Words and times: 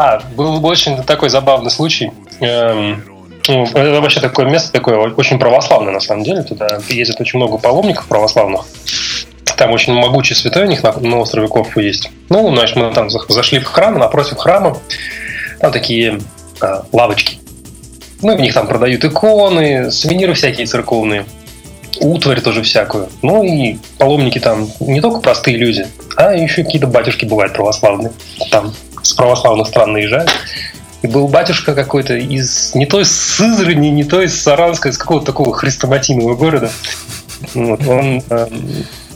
А, 0.00 0.22
был 0.36 0.64
очень 0.64 1.02
такой 1.02 1.28
забавный 1.28 1.72
случай. 1.72 2.12
Эм, 2.38 3.02
ну, 3.48 3.64
это 3.64 4.00
вообще 4.00 4.20
такое 4.20 4.46
место 4.46 4.70
такое 4.70 4.96
очень 4.96 5.40
православное 5.40 5.92
на 5.92 5.98
самом 5.98 6.22
деле. 6.22 6.44
Туда 6.44 6.78
ездит 6.88 7.20
очень 7.20 7.40
много 7.40 7.58
паломников 7.58 8.06
православных. 8.06 8.64
Там 9.56 9.72
очень 9.72 9.94
могучий 9.94 10.36
святой 10.36 10.66
у 10.66 10.68
них 10.68 10.84
на, 10.84 10.92
на 10.92 11.18
острове 11.18 11.48
Кофу 11.48 11.80
есть. 11.80 12.12
Ну, 12.28 12.48
значит, 12.54 12.76
мы 12.76 12.92
там 12.92 13.10
зашли 13.10 13.58
в 13.58 13.64
храм, 13.64 13.98
напротив 13.98 14.36
храма 14.36 14.78
там 15.58 15.72
такие 15.72 16.20
а, 16.60 16.84
лавочки. 16.92 17.40
Ну, 18.22 18.36
в 18.36 18.40
них 18.40 18.54
там 18.54 18.68
продают 18.68 19.04
иконы, 19.04 19.90
сувениры 19.90 20.34
всякие 20.34 20.68
церковные, 20.68 21.24
утварь 22.00 22.40
тоже 22.40 22.62
всякую. 22.62 23.08
Ну 23.22 23.42
и 23.42 23.78
паломники 23.98 24.38
там 24.38 24.70
не 24.78 25.00
только 25.00 25.18
простые 25.18 25.56
люди, 25.56 25.88
а 26.16 26.34
еще 26.34 26.62
какие-то 26.62 26.86
батюшки 26.86 27.24
бывают 27.24 27.52
православные. 27.52 28.12
Там 28.52 28.72
православных 29.18 29.66
стран 29.66 29.92
наезжают. 29.92 30.30
И 31.02 31.06
был 31.06 31.28
батюшка 31.28 31.74
какой-то 31.74 32.14
из 32.14 32.74
не 32.74 32.86
то 32.86 33.00
из 33.00 33.10
Сызрани, 33.10 33.88
не 33.88 34.04
то 34.04 34.22
из 34.22 34.40
Саранска, 34.40 34.88
из 34.88 34.98
какого-то 34.98 35.26
такого 35.26 35.54
хрестоматийного 35.54 36.34
города. 36.34 36.70
Вот, 37.54 37.86
он 37.86 38.22
э, 38.30 38.48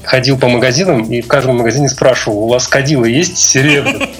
ходил 0.05 0.39
по 0.39 0.49
магазинам 0.49 1.05
и 1.11 1.21
в 1.21 1.27
каждом 1.27 1.57
магазине 1.57 1.89
спрашивал, 1.89 2.45
у 2.45 2.49
вас 2.49 2.69
кадила 2.69 3.05
есть 3.05 3.37
серебряное? 3.37 4.11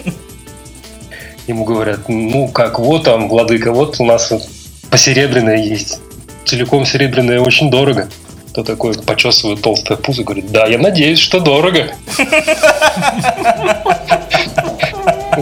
Ему 1.47 1.65
говорят, 1.65 2.09
ну 2.09 2.49
как, 2.49 2.79
вот 2.79 3.05
там, 3.05 3.29
владыка, 3.29 3.73
вот 3.73 3.97
у 4.01 4.05
нас 4.05 4.31
вот 4.31 4.43
посеребряное 4.91 5.57
есть. 5.57 6.01
Целиком 6.45 6.87
серебряное 6.87 7.41
очень 7.41 7.71
дорого. 7.71 8.09
Кто 8.51 8.65
такой 8.65 8.95
почесывает 8.95 9.63
толстое 9.63 9.97
пузо, 9.97 10.25
говорит, 10.25 10.51
да, 10.51 10.67
я 10.67 10.79
надеюсь, 10.79 11.19
что 11.19 11.41
дорого. 11.41 11.93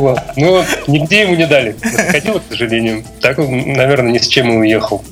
Вот. 0.00 0.18
Ну, 0.36 0.64
нигде 0.86 1.22
ему 1.22 1.34
не 1.34 1.46
дали. 1.46 1.77
Ходил, 2.10 2.41
к 2.41 2.45
сожалению. 2.48 3.04
Так, 3.20 3.36
наверное, 3.36 4.12
ни 4.12 4.18
с 4.18 4.27
чем 4.27 4.50
и 4.50 4.56
уехал. 4.56 5.04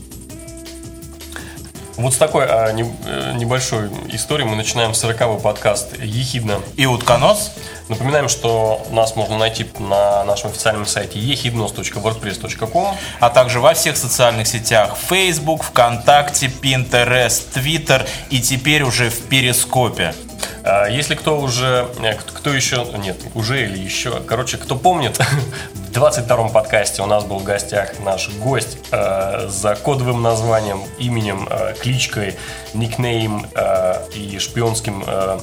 Вот 1.99 2.15
с 2.15 2.17
такой 2.17 2.47
а, 2.49 2.71
не, 2.73 2.85
э, 3.07 3.33
небольшой 3.35 3.91
историей 4.13 4.49
мы 4.49 4.55
начинаем 4.55 4.93
40-й 4.93 5.41
подкаст 5.43 6.01
«Ехидна». 6.01 6.61
И 6.77 6.87
утконос. 6.87 7.53
Напоминаем, 7.89 8.29
что 8.29 8.87
нас 8.93 9.17
можно 9.17 9.37
найти 9.37 9.67
на 9.81 10.25
нашем 10.25 10.51
официальном 10.51 10.87
сайте 10.87 11.19
ехиднос.wordpress.com 11.19 12.97
А 13.19 13.31
также 13.31 13.59
во 13.61 13.75
всех 13.75 13.97
социальных 13.97 14.47
сетях 14.47 14.97
Facebook, 15.11 15.65
ВКонтакте, 15.65 16.47
Pinterest, 16.47 17.43
Twitter 17.53 18.09
и 18.31 18.41
теперь 18.41 18.85
уже 18.85 19.11
в 19.11 19.23
Перископе. 19.23 20.15
А, 20.65 20.87
если 20.89 21.15
кто 21.15 21.41
уже, 21.41 21.89
э, 22.01 22.15
кто 22.15 22.53
еще, 22.53 22.87
нет, 22.99 23.17
уже 23.35 23.65
или 23.65 23.79
еще, 23.79 24.21
короче, 24.21 24.57
кто 24.57 24.77
помнит, 24.77 25.19
в 25.75 25.93
22-м 25.93 26.51
подкасте 26.51 27.03
у 27.03 27.07
нас 27.07 27.25
был 27.25 27.39
в 27.39 27.45
гостях 27.45 27.99
наш 28.01 28.29
гость 28.31 28.79
э, 28.91 29.49
за 29.49 29.75
кодовым 29.77 30.23
названием, 30.23 30.83
именем, 30.99 31.49
э, 31.51 31.75
кличкой, 31.81 32.35
никнейм 32.75 33.47
э, 33.55 33.95
и 34.15 34.39
шпионским 34.39 35.05
э, 35.07 35.39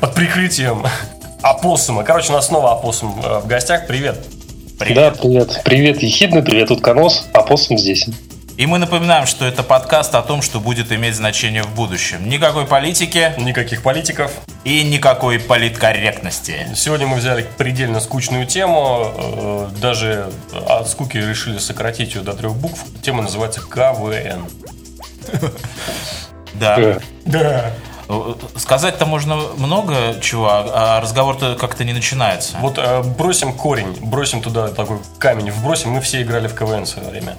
под 0.00 0.14
прикрытием 0.14 0.84
опоссума. 1.42 2.04
Короче, 2.04 2.32
у 2.32 2.36
нас 2.36 2.46
снова 2.48 2.72
опоссум 2.72 3.20
э, 3.24 3.38
в 3.40 3.46
гостях. 3.46 3.86
Привет. 3.86 4.16
Привет. 4.78 5.14
Да, 5.14 5.22
привет. 5.22 5.60
Привет, 5.64 6.02
Ехидна, 6.02 6.42
привет, 6.42 6.70
Утконос. 6.70 7.28
Опоссум 7.32 7.78
здесь. 7.78 8.06
И 8.56 8.64
мы 8.64 8.78
напоминаем, 8.78 9.26
что 9.26 9.44
это 9.44 9.62
подкаст 9.62 10.14
о 10.14 10.22
том, 10.22 10.40
что 10.40 10.60
будет 10.60 10.90
иметь 10.90 11.14
значение 11.14 11.62
в 11.62 11.74
будущем. 11.74 12.26
Никакой 12.26 12.64
политики. 12.64 13.34
Никаких 13.36 13.82
политиков. 13.82 14.32
И 14.64 14.82
никакой 14.82 15.38
политкорректности. 15.38 16.66
Сегодня 16.74 17.06
мы 17.06 17.16
взяли 17.16 17.46
предельно 17.58 18.00
скучную 18.00 18.46
тему. 18.46 19.12
Э, 19.14 19.68
даже 19.78 20.32
от 20.66 20.88
скуки 20.88 21.18
решили 21.18 21.58
сократить 21.58 22.14
ее 22.14 22.22
до 22.22 22.32
трех 22.32 22.54
букв. 22.54 22.82
Тема 23.02 23.22
называется 23.22 23.60
КВН. 23.60 24.46
Да. 26.58 26.98
Да. 27.26 27.72
Сказать-то 28.56 29.04
можно 29.04 29.36
много 29.58 30.18
чего, 30.22 30.48
а 30.50 31.02
разговор-то 31.02 31.54
как-то 31.54 31.84
не 31.84 31.92
начинается. 31.92 32.56
Вот 32.60 32.78
э, 32.78 33.02
бросим 33.02 33.52
корень, 33.52 33.94
бросим 34.00 34.40
туда 34.40 34.68
такой 34.68 35.00
камень, 35.18 35.50
вбросим. 35.50 35.90
Мы 35.90 36.00
все 36.00 36.22
играли 36.22 36.48
в 36.48 36.54
КВН 36.54 36.84
в 36.84 36.88
свое 36.88 37.10
время. 37.10 37.36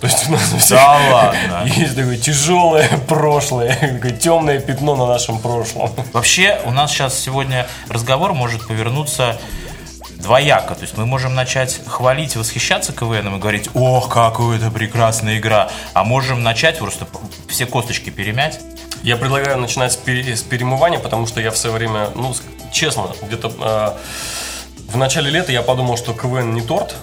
То 0.00 0.06
есть 0.06 0.28
у 0.28 0.32
нас 0.32 0.52
у 0.54 0.58
всех 0.58 0.78
да 0.78 0.98
ладно. 1.12 1.70
есть 1.76 1.94
такое 1.94 2.16
тяжелое 2.16 2.88
прошлое, 3.06 3.74
такое 3.80 4.12
темное 4.12 4.58
пятно 4.58 4.96
на 4.96 5.06
нашем 5.06 5.38
прошлом. 5.38 5.90
Вообще, 6.12 6.58
у 6.64 6.70
нас 6.70 6.90
сейчас 6.90 7.18
сегодня 7.18 7.66
разговор 7.88 8.32
может 8.32 8.66
повернуться 8.66 9.38
двояко. 10.16 10.74
То 10.74 10.82
есть 10.82 10.96
мы 10.96 11.04
можем 11.04 11.34
начать 11.34 11.80
хвалить 11.86 12.36
восхищаться 12.36 12.92
КВНом 12.92 13.36
и 13.36 13.38
говорить, 13.38 13.68
ох, 13.74 14.08
какая 14.08 14.56
это 14.56 14.70
прекрасная 14.70 15.38
игра. 15.38 15.70
А 15.92 16.04
можем 16.04 16.42
начать 16.42 16.78
просто 16.78 17.06
все 17.48 17.66
косточки 17.66 18.10
перемять. 18.10 18.60
Я 19.02 19.16
предлагаю 19.16 19.58
начинать 19.58 19.92
с, 19.92 19.96
пере, 19.96 20.36
с 20.36 20.42
перемывания, 20.42 20.98
потому 20.98 21.26
что 21.26 21.40
я 21.40 21.50
в 21.50 21.56
свое 21.56 21.74
время, 21.76 22.08
ну, 22.14 22.34
честно, 22.70 23.08
где-то 23.22 23.52
э, 23.58 24.92
в 24.92 24.96
начале 24.96 25.30
лета 25.30 25.52
я 25.52 25.62
подумал, 25.62 25.96
что 25.96 26.12
КВН 26.12 26.52
не 26.52 26.60
торт, 26.60 26.94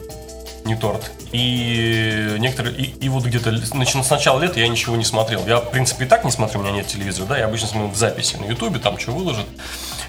не 0.68 0.76
торт. 0.76 1.12
И 1.32 2.36
некоторые. 2.40 2.76
И, 2.76 3.06
и 3.06 3.10
вот 3.10 3.24
где-то 3.24 3.52
начиная 3.74 4.04
с 4.04 4.10
начала 4.10 4.40
лета 4.40 4.60
я 4.60 4.68
ничего 4.68 4.96
не 4.96 5.04
смотрел. 5.04 5.46
Я, 5.48 5.58
в 5.58 5.72
принципе, 5.72 6.06
и 6.06 6.08
так 6.08 6.24
не 6.24 6.32
смотрю, 6.32 6.60
у 6.60 6.64
меня 6.64 6.74
нет 6.74 6.88
телевизора, 6.88 7.28
да, 7.28 7.38
я 7.38 7.46
обычно 7.46 7.68
смотрю 7.68 7.90
в 7.90 7.96
записи 7.96 8.36
на 8.36 8.46
Ютубе, 8.46 8.80
там 8.80 9.00
что 9.00 9.12
выложат. 9.12 9.46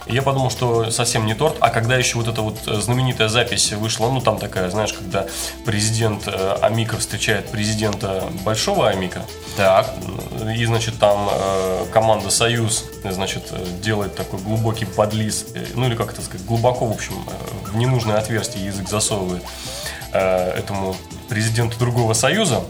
И 0.08 0.14
я 0.14 0.22
подумал, 0.22 0.50
что 0.50 0.90
совсем 0.90 1.26
не 1.26 1.34
торт. 1.34 1.56
А 1.60 1.68
когда 1.68 1.96
еще 1.96 2.16
вот 2.16 2.28
эта 2.28 2.40
вот 2.40 2.56
э, 2.66 2.80
знаменитая 2.80 3.28
запись 3.28 3.72
вышла, 3.72 4.10
ну 4.10 4.20
там 4.20 4.38
такая, 4.38 4.70
знаешь, 4.70 4.92
когда 4.92 5.26
президент 5.66 6.26
э, 6.26 6.56
Амика 6.62 6.96
встречает 6.96 7.50
президента 7.50 8.24
большого 8.42 8.88
Амика. 8.88 9.22
Так. 9.56 9.92
И, 10.56 10.64
значит, 10.64 10.98
там 10.98 11.28
э, 11.30 11.86
команда 11.92 12.30
Союз, 12.30 12.84
значит, 13.04 13.52
делает 13.82 14.16
такой 14.16 14.40
глубокий 14.40 14.86
подлиз, 14.86 15.46
ну 15.74 15.86
или 15.86 15.94
как 15.94 16.12
это 16.12 16.22
сказать, 16.22 16.46
глубоко, 16.46 16.86
в 16.86 16.92
общем, 16.92 17.14
в 17.70 17.76
ненужное 17.76 18.16
отверстие 18.16 18.64
язык 18.64 18.88
засовывает 18.88 19.42
этому 20.12 20.96
президенту 21.28 21.78
другого 21.78 22.12
союза. 22.14 22.62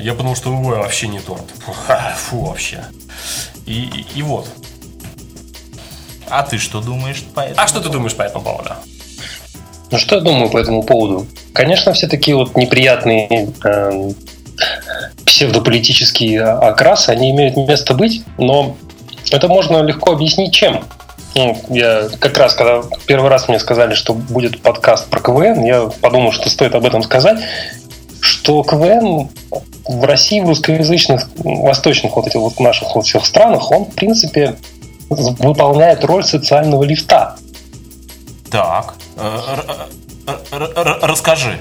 Я 0.00 0.12
подумал, 0.12 0.36
что 0.36 0.50
ой, 0.50 0.76
вообще 0.76 1.08
не 1.08 1.18
торт. 1.18 1.44
Фу, 2.16 2.44
вообще. 2.44 2.84
И, 3.66 3.82
и, 3.82 4.18
и 4.18 4.22
вот. 4.22 4.48
А 6.30 6.42
ты 6.42 6.58
что 6.58 6.80
думаешь 6.80 7.22
по 7.34 7.40
этому? 7.40 7.60
А 7.60 7.66
что 7.66 7.80
ты 7.80 7.88
думаешь 7.88 8.14
по 8.14 8.22
этому 8.22 8.44
поводу? 8.44 8.70
Ну 9.90 9.98
что 9.98 10.16
я 10.16 10.20
думаю 10.20 10.50
по 10.50 10.58
этому 10.58 10.82
поводу? 10.82 11.26
Конечно, 11.52 11.92
все 11.92 12.06
такие 12.06 12.36
вот 12.36 12.56
неприятные 12.56 13.52
э, 13.64 14.10
псевдополитические 15.24 16.44
окрасы, 16.44 17.10
они 17.10 17.30
имеют 17.30 17.56
место 17.56 17.94
быть, 17.94 18.22
но 18.36 18.76
это 19.30 19.48
можно 19.48 19.82
легко 19.82 20.12
объяснить 20.12 20.52
чем. 20.52 20.84
Ну, 21.38 21.56
я 21.68 22.08
как 22.18 22.36
раз, 22.36 22.54
когда 22.54 22.82
первый 23.06 23.30
раз 23.30 23.46
мне 23.46 23.60
сказали, 23.60 23.94
что 23.94 24.12
будет 24.12 24.60
подкаст 24.60 25.06
про 25.08 25.20
КВН, 25.20 25.62
я 25.62 25.82
подумал, 26.00 26.32
что 26.32 26.50
стоит 26.50 26.74
об 26.74 26.84
этом 26.84 27.04
сказать, 27.04 27.38
что 28.20 28.64
КВН 28.64 29.28
в 29.86 30.04
России, 30.04 30.40
в 30.40 30.48
русскоязычных, 30.48 31.28
восточных 31.36 32.16
вот 32.16 32.26
этих 32.26 32.40
вот 32.40 32.58
наших 32.58 32.92
вот 32.92 33.06
всех 33.06 33.24
странах, 33.24 33.70
он, 33.70 33.84
в 33.84 33.94
принципе, 33.94 34.56
выполняет 35.10 36.04
роль 36.04 36.24
социального 36.24 36.82
лифта. 36.82 37.36
Так, 38.50 38.94
э, 39.16 39.38
расскажи. 41.02 41.56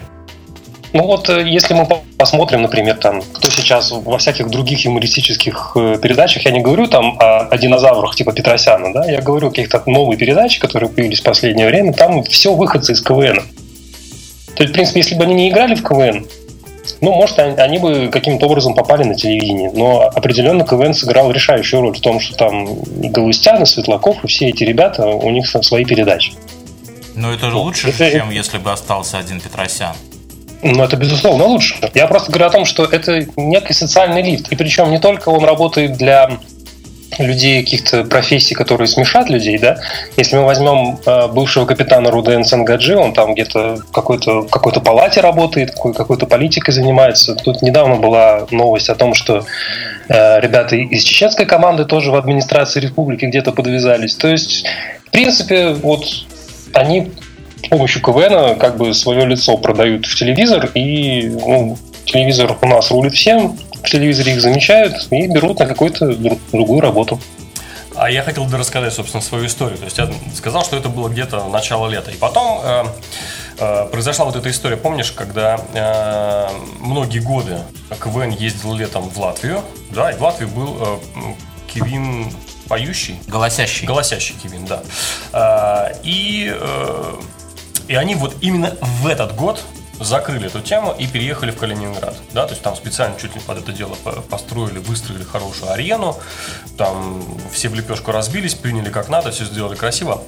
Ну 0.94 1.04
вот, 1.04 1.30
э, 1.30 1.48
если 1.48 1.76
мы 1.76 1.88
посмотрим, 2.28 2.62
например, 2.62 2.98
там, 2.98 3.22
кто 3.22 3.50
сейчас 3.50 3.90
во 3.90 4.18
всяких 4.18 4.50
других 4.50 4.84
юмористических 4.84 5.72
э, 5.76 5.98
передачах, 6.02 6.44
я 6.44 6.52
не 6.52 6.60
говорю 6.60 6.88
там 6.88 7.18
о, 7.20 7.48
о 7.48 7.58
динозаврах 7.58 8.16
типа 8.16 8.34
Петросяна, 8.34 8.92
да, 8.92 9.10
я 9.10 9.22
говорю 9.22 9.48
о 9.48 9.50
каких-то 9.50 9.82
новых 9.86 10.20
передачах, 10.20 10.62
которые 10.62 10.90
появились 10.90 11.22
в 11.22 11.24
последнее 11.24 11.68
время, 11.68 11.94
там 11.94 12.24
все 12.24 12.54
выходцы 12.54 12.92
из 12.92 13.02
КВН. 13.02 13.44
То 14.58 14.64
есть, 14.64 14.72
в 14.72 14.74
принципе, 14.74 15.00
если 15.00 15.16
бы 15.16 15.24
они 15.24 15.36
не 15.36 15.50
играли 15.50 15.76
в 15.76 15.84
КВН, 15.84 16.28
ну, 17.00 17.14
может, 17.14 17.40
они 17.40 17.78
бы 17.78 18.10
каким-то 18.12 18.48
образом 18.48 18.74
попали 18.74 19.06
на 19.06 19.16
телевидение, 19.16 19.72
но 19.74 20.02
определенно 20.02 20.66
КВН 20.66 20.94
сыграл 20.94 21.32
решающую 21.32 21.82
роль 21.82 21.96
в 21.96 22.02
том, 22.02 22.20
что 22.20 22.36
там 22.36 22.66
и 23.04 23.08
Галустян, 23.08 23.64
и 23.64 23.66
Светлаков, 23.66 24.22
и 24.26 24.28
все 24.28 24.50
эти 24.50 24.66
ребята, 24.66 25.08
у 25.08 25.30
них 25.32 25.50
там 25.50 25.64
свои 25.64 25.86
передачи. 25.86 26.34
Но 27.16 27.32
это 27.32 27.52
же 27.52 27.56
лучше, 27.56 27.88
это... 27.88 28.12
чем 28.12 28.32
если 28.32 28.58
бы 28.58 28.74
остался 28.74 29.18
один 29.18 29.40
Петросян. 29.40 29.96
Ну, 30.64 30.84
это 30.84 30.96
безусловно 30.98 31.46
лучше. 31.46 31.76
Я 31.94 32.08
просто 32.08 32.32
говорю 32.32 32.48
о 32.48 32.52
том, 32.52 32.66
что 32.66 32.84
это 32.86 33.26
некий 33.36 33.74
социальный 33.74 34.24
лифт. 34.24 34.52
И 34.52 34.56
причем 34.56 34.90
не 34.92 35.00
только 35.00 35.30
он 35.30 35.44
работает 35.44 35.98
для 35.98 36.40
людей 37.20 37.64
каких-то 37.64 38.04
профессий, 38.04 38.54
которые 38.54 38.88
смешат 38.88 39.30
людей, 39.30 39.58
да. 39.58 39.78
Если 40.18 40.36
мы 40.36 40.46
возьмем 40.46 41.00
э, 41.06 41.28
бывшего 41.28 41.66
капитана 41.66 42.12
РУДН 42.12 42.44
Сенгаджи, 42.44 42.96
он 42.96 43.14
там 43.14 43.34
где-то 43.34 43.78
в 43.78 43.92
какой-то 43.92 44.44
какой 44.44 44.74
палате 44.74 45.22
работает, 45.22 45.72
какой- 45.72 45.94
какой-то 45.94 46.26
политикой 46.26 46.72
занимается. 46.72 47.36
Тут 47.36 47.62
недавно 47.62 47.96
была 47.96 48.46
новость 48.52 48.90
о 48.90 48.96
том, 48.96 49.14
что 49.14 49.46
э, 50.10 50.40
ребята 50.42 50.76
из 50.76 51.04
чеченской 51.04 51.46
команды 51.46 51.86
тоже 51.86 52.12
в 52.12 52.16
администрации 52.16 52.82
республики 52.82 53.26
где-то 53.26 53.52
подвязались. 53.52 54.16
То 54.16 54.28
есть, 54.28 54.66
в 55.06 55.12
принципе, 55.12 55.70
вот 55.70 56.06
они 56.74 57.12
помощью 57.70 58.02
КВН 58.02 58.58
как 58.58 58.78
бы 58.78 58.94
свое 58.94 59.26
лицо 59.26 59.58
продают 59.58 60.06
в 60.06 60.16
телевизор, 60.16 60.72
и 60.74 61.28
ну, 61.30 61.78
телевизор 62.06 62.58
у 62.62 62.68
нас 62.68 62.92
рулит 62.92 63.14
всем, 63.14 63.58
в 63.84 63.90
телевизоре 63.90 64.34
их 64.34 64.42
замечают 64.42 65.08
и 65.12 65.28
берут 65.28 65.60
на 65.60 65.66
какую-то 65.66 66.16
другую 66.52 66.82
работу. 66.82 67.20
А 67.98 68.12
я 68.12 68.22
хотел 68.22 68.46
бы 68.46 68.58
рассказать, 68.58 68.94
собственно, 68.94 69.24
свою 69.24 69.48
историю. 69.48 69.80
То 69.80 69.86
есть 69.86 69.98
я 69.98 70.08
сказал, 70.36 70.64
что 70.64 70.78
это 70.78 70.88
было 70.88 71.10
где-то 71.10 71.50
начало 71.50 71.88
лета. 71.88 72.12
И 72.12 72.16
потом 72.16 72.62
э, 72.64 72.84
э, 73.58 73.86
произошла 73.92 74.26
вот 74.26 74.36
эта 74.36 74.52
история. 74.52 74.78
Помнишь, 74.78 75.12
когда 75.12 75.60
э, 75.74 76.48
многие 76.80 77.20
годы 77.20 77.58
КВН 78.00 78.30
ездил 78.30 78.76
летом 78.76 79.10
в 79.10 79.18
Латвию, 79.20 79.64
да, 79.90 80.12
и 80.12 80.16
в 80.16 80.22
Латвии 80.22 80.46
был 80.46 80.78
э, 80.80 80.98
Кевин 81.74 82.32
поющий. 82.68 83.20
Голосящий. 83.28 83.88
Голосящий 83.88 84.36
Кевин, 84.44 84.66
да. 84.66 84.84
Э, 85.34 85.96
и, 86.04 86.54
э, 86.56 87.14
и 87.88 87.96
они 87.96 88.16
вот 88.16 88.36
именно 88.42 88.76
в 88.82 89.08
этот 89.08 89.36
год 89.36 89.64
закрыли 90.00 90.48
эту 90.48 90.62
тему 90.62 90.94
и 90.98 91.08
переехали 91.08 91.52
в 91.52 91.58
Калининград. 91.58 92.16
Да, 92.32 92.46
то 92.46 92.52
есть 92.52 92.62
там 92.62 92.76
специально 92.76 93.20
чуть 93.20 93.34
ли 93.36 93.42
под 93.42 93.60
это 93.60 93.72
дело 93.72 93.96
построили, 94.30 94.80
выстроили 94.80 95.24
хорошую 95.24 95.72
арену. 95.72 96.18
Там 96.78 97.24
все 97.52 97.70
в 97.70 97.76
лепешку 97.76 98.12
разбились, 98.12 98.54
приняли 98.54 98.90
как 98.90 99.10
надо, 99.10 99.32
все 99.32 99.46
сделали 99.46 99.76
красиво. 99.76 100.24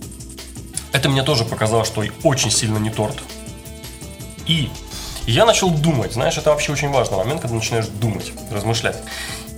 Это 0.91 1.07
мне 1.09 1.21
тоже 1.21 1.45
показало, 1.45 1.85
что 1.85 2.03
очень 2.23 2.49
сильно 2.49 2.77
не 2.77 2.89
торт. 2.89 3.17
И 4.47 4.69
я 5.27 5.45
начал 5.45 5.69
думать, 5.69 6.13
знаешь, 6.13 6.37
это 6.37 6.49
вообще 6.49 6.71
очень 6.71 6.89
важный 6.89 7.17
момент, 7.17 7.41
когда 7.41 7.55
начинаешь 7.55 7.85
думать, 7.85 8.33
размышлять. 8.51 8.97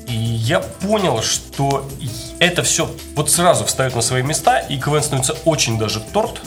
И 0.07 0.13
я 0.13 0.59
понял, 0.59 1.21
что 1.21 1.87
это 2.39 2.63
все 2.63 2.93
вот 3.15 3.31
сразу 3.31 3.63
встает 3.63 3.95
на 3.95 4.01
свои 4.01 4.23
места, 4.23 4.59
и 4.59 4.77
КВН 4.77 5.01
становится 5.01 5.37
очень 5.45 5.77
даже 5.77 6.01
торт, 6.01 6.41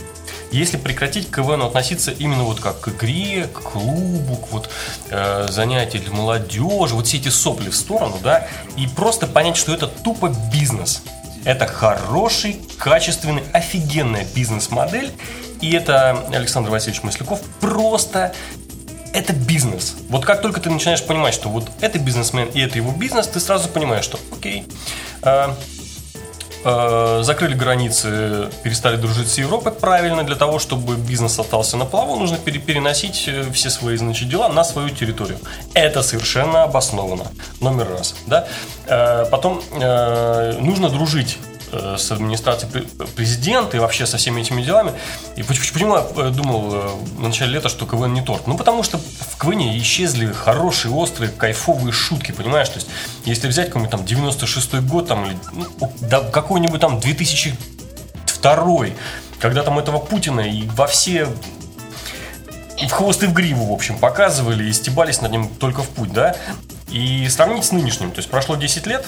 если 0.55 0.77
прекратить 0.77 1.31
к 1.31 1.35
КВН 1.37 1.63
относиться 1.63 2.11
именно 2.11 2.45
вот 2.45 2.61
как 2.61 2.81
к 2.81 2.89
игре, 2.89 3.49
к 3.53 3.61
клубу, 3.61 4.37
к 4.37 4.53
вот 4.53 4.71
э, 5.11 5.49
занятию 5.51 6.03
для 6.03 6.13
молодежи, 6.13 6.95
вот 6.95 7.07
все 7.07 7.19
эти 7.19 7.29
сопли 7.29 7.71
в 7.71 7.77
сторону, 7.77 8.17
да, 8.23 8.47
и 8.77 8.87
просто 8.87 9.27
понять, 9.27 9.57
что 9.57 9.75
это 9.75 9.87
тупо 9.87 10.33
бизнес. 10.53 11.03
Это 11.45 11.67
хороший, 11.67 12.61
качественный, 12.79 13.43
офигенная 13.53 14.27
бизнес-модель, 14.35 15.13
и 15.61 15.73
это 15.73 16.25
Александр 16.33 16.71
Васильевич 16.71 17.03
Масляков 17.03 17.41
просто 17.61 18.33
это 19.13 19.33
бизнес. 19.33 19.95
Вот 20.09 20.25
как 20.25 20.43
только 20.43 20.61
ты 20.61 20.71
начинаешь 20.71 21.03
понимать, 21.03 21.35
что 21.35 21.49
вот 21.49 21.71
это 21.81 21.99
бизнесмен 21.99 22.49
и 22.53 22.61
это 22.61 22.79
его 22.79 22.91
бизнес, 22.91 23.29
ты 23.29 23.41
сразу 23.41 23.69
понимаешь, 23.69 24.05
что 24.05 24.19
окей, 24.33 24.67
э, 25.23 25.55
Э, 26.65 27.21
закрыли 27.23 27.55
границы, 27.55 28.49
перестали 28.63 28.97
дружить 28.97 29.29
с 29.29 29.37
Европой 29.37 29.71
правильно. 29.73 30.25
Для 30.25 30.35
того, 30.35 30.59
чтобы 30.59 30.97
бизнес 30.97 31.39
остался 31.39 31.77
на 31.77 31.85
плаву, 31.85 32.17
нужно 32.17 32.39
переносить 32.39 33.25
э, 33.27 33.45
все 33.53 33.69
свои 33.69 33.97
значит, 33.99 34.31
дела 34.31 34.49
на 34.49 34.65
свою 34.65 34.89
территорию. 34.89 35.39
Это 35.75 36.03
совершенно 36.03 36.63
обоснованно. 36.63 37.27
Номер 37.61 37.89
раз. 37.91 38.15
Да? 38.27 38.47
Э, 38.87 39.27
потом 39.31 39.63
нужно 39.71 40.89
дружить 40.89 41.39
с 41.73 42.13
администрацией 42.13 42.87
президента 43.17 43.77
и 43.77 43.81
вообще 43.81 44.07
со 44.07 44.17
всеми 44.17 44.41
этими 44.41 44.63
делами. 44.63 44.93
И 45.37 45.43
почему 45.43 45.97
я 45.97 46.31
думал 46.31 46.95
в 47.17 47.21
начале 47.21 47.55
лета, 47.55 47.69
что 47.69 47.85
КВН 47.85 48.15
не 48.15 48.23
торт? 48.23 48.47
Ну, 48.47 48.57
потому 48.57 48.85
что 48.85 49.01
в 49.35 49.39
КВН 49.39 49.61
исчезли 49.79 50.33
хорошие, 50.33 50.93
острые, 50.93 51.31
кайфовые 51.31 51.93
шутки, 51.93 52.33
понимаешь? 52.33 52.69
То 52.69 52.77
есть, 52.77 52.89
если 53.25 53.49
взять 53.49 53.67
какой-нибудь 53.69 53.91
там 53.91 54.03
96-й 54.03 54.81
год, 54.81 55.09
там, 55.09 55.27
или 55.27 55.37
ну, 55.53 55.93
да, 56.01 56.21
какой-нибудь 56.21 56.81
там 56.81 57.01
2002 57.01 58.87
когда 59.41 59.63
там 59.63 59.79
этого 59.79 59.99
Путина 59.99 60.41
и 60.41 60.67
во 60.69 60.87
все 60.87 61.29
в 62.81 62.91
хвост 62.91 63.23
и 63.23 63.27
в 63.27 63.33
гриву, 63.33 63.67
в 63.67 63.73
общем, 63.73 63.99
показывали 63.99 64.65
и 64.69 64.73
стебались 64.73 65.21
над 65.21 65.33
ним 65.33 65.49
только 65.49 65.83
в 65.83 65.89
путь, 65.89 66.13
да? 66.13 66.37
И 66.89 67.29
сравнить 67.29 67.65
с 67.65 67.73
нынешним, 67.73 68.11
то 68.11 68.19
есть 68.19 68.31
прошло 68.31 68.57
10 68.57 68.87
лет, 68.87 69.07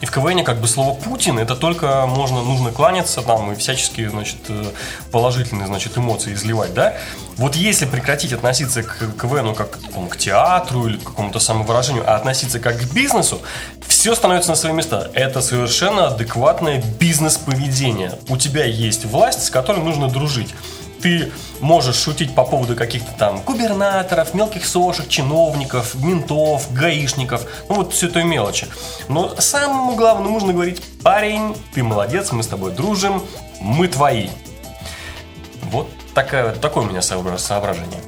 и 0.00 0.06
в 0.06 0.10
КВН 0.10 0.44
как 0.44 0.60
бы 0.60 0.68
слово 0.68 0.94
Путин 0.94 1.38
это 1.38 1.56
только 1.56 2.06
можно, 2.06 2.42
нужно 2.42 2.70
кланяться 2.70 3.22
там 3.22 3.52
и 3.52 3.56
всяческие, 3.56 4.10
значит, 4.10 4.36
э, 4.48 4.64
положительные, 5.10 5.66
значит, 5.66 5.96
эмоции 5.96 6.34
изливать, 6.34 6.74
да? 6.74 6.96
Вот 7.36 7.56
если 7.56 7.86
прекратить 7.86 8.32
относиться 8.32 8.82
к 8.82 8.98
КВНу 9.20 9.54
как 9.54 9.76
такому, 9.76 10.08
к 10.08 10.16
театру 10.18 10.86
или 10.86 10.98
к 10.98 11.04
какому-то 11.04 11.38
самовыражению, 11.38 12.04
а 12.06 12.16
относиться 12.16 12.60
как 12.60 12.78
к 12.78 12.92
бизнесу, 12.92 13.40
все 13.86 14.14
становится 14.14 14.50
на 14.50 14.56
свои 14.56 14.72
места. 14.72 15.10
Это 15.14 15.40
совершенно 15.40 16.08
адекватное 16.08 16.82
бизнес-поведение. 16.98 18.12
У 18.28 18.36
тебя 18.36 18.64
есть 18.64 19.06
власть, 19.06 19.44
с 19.44 19.50
которой 19.50 19.82
нужно 19.82 20.08
дружить 20.08 20.54
ты 21.00 21.32
можешь 21.60 21.96
шутить 21.96 22.34
по 22.34 22.44
поводу 22.44 22.76
каких-то 22.76 23.12
там 23.18 23.40
губернаторов, 23.40 24.34
мелких 24.34 24.66
сошек, 24.66 25.08
чиновников, 25.08 25.94
ментов, 25.94 26.72
гаишников, 26.72 27.46
ну 27.68 27.76
вот 27.76 27.92
все 27.92 28.06
это 28.08 28.22
мелочи. 28.22 28.66
Но 29.08 29.34
самому 29.38 29.94
главному 29.96 30.30
нужно 30.30 30.52
говорить, 30.52 30.82
парень, 31.02 31.56
ты 31.74 31.82
молодец, 31.82 32.32
мы 32.32 32.42
с 32.42 32.46
тобой 32.46 32.72
дружим, 32.72 33.22
мы 33.60 33.88
твои. 33.88 34.28
Вот 35.70 35.88
такое, 36.14 36.52
такое 36.52 36.84
у 36.84 36.86
меня 36.88 37.02
соображение. 37.02 38.00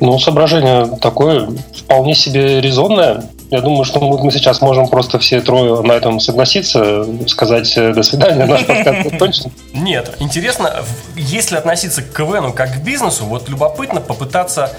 Ну, 0.00 0.18
соображение 0.18 0.96
такое 1.00 1.48
вполне 1.76 2.14
себе 2.14 2.60
резонное. 2.60 3.30
Я 3.54 3.60
думаю, 3.60 3.84
что 3.84 4.00
мы 4.00 4.32
сейчас 4.32 4.60
можем 4.60 4.88
просто 4.88 5.20
все 5.20 5.40
трое 5.40 5.80
на 5.82 5.92
этом 5.92 6.18
согласиться, 6.18 7.06
сказать 7.28 7.72
э, 7.76 7.94
«до 7.94 8.02
свидания», 8.02 8.46
наш 8.46 8.66
подкаст 8.66 9.08
закончен. 9.08 9.52
Нет, 9.72 10.16
интересно, 10.18 10.82
если 11.14 11.54
относиться 11.54 12.02
к 12.02 12.12
КВНу 12.12 12.52
как 12.52 12.74
к 12.74 12.76
бизнесу, 12.78 13.24
вот 13.26 13.48
любопытно 13.48 14.00
попытаться 14.00 14.72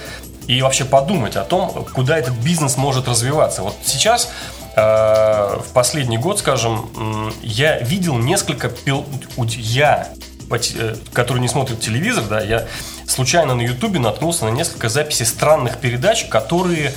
и 0.48 0.62
вообще 0.62 0.84
подумать 0.84 1.38
о 1.38 1.46
том, 1.46 1.86
куда 1.94 2.18
этот 2.18 2.34
бизнес 2.34 2.76
может 2.76 3.08
развиваться. 3.08 3.62
Вот 3.62 3.76
сейчас 3.86 4.30
э, 4.76 4.82
в 4.82 5.72
последний 5.74 6.18
год, 6.18 6.40
скажем, 6.40 7.32
я 7.42 7.80
видел 7.80 8.18
несколько 8.18 8.68
пил... 8.68 9.06
я 9.38 10.10
э, 10.50 10.96
который 11.14 11.40
не 11.40 11.48
смотрит 11.48 11.80
телевизор, 11.80 12.26
да, 12.30 12.42
я 12.42 12.66
случайно 13.08 13.56
на 13.56 13.62
Ютубе 13.62 14.00
наткнулся 14.00 14.44
на 14.44 14.50
несколько 14.50 14.90
записей 14.90 15.26
странных 15.26 15.78
передач, 15.78 16.26
которые 16.26 16.92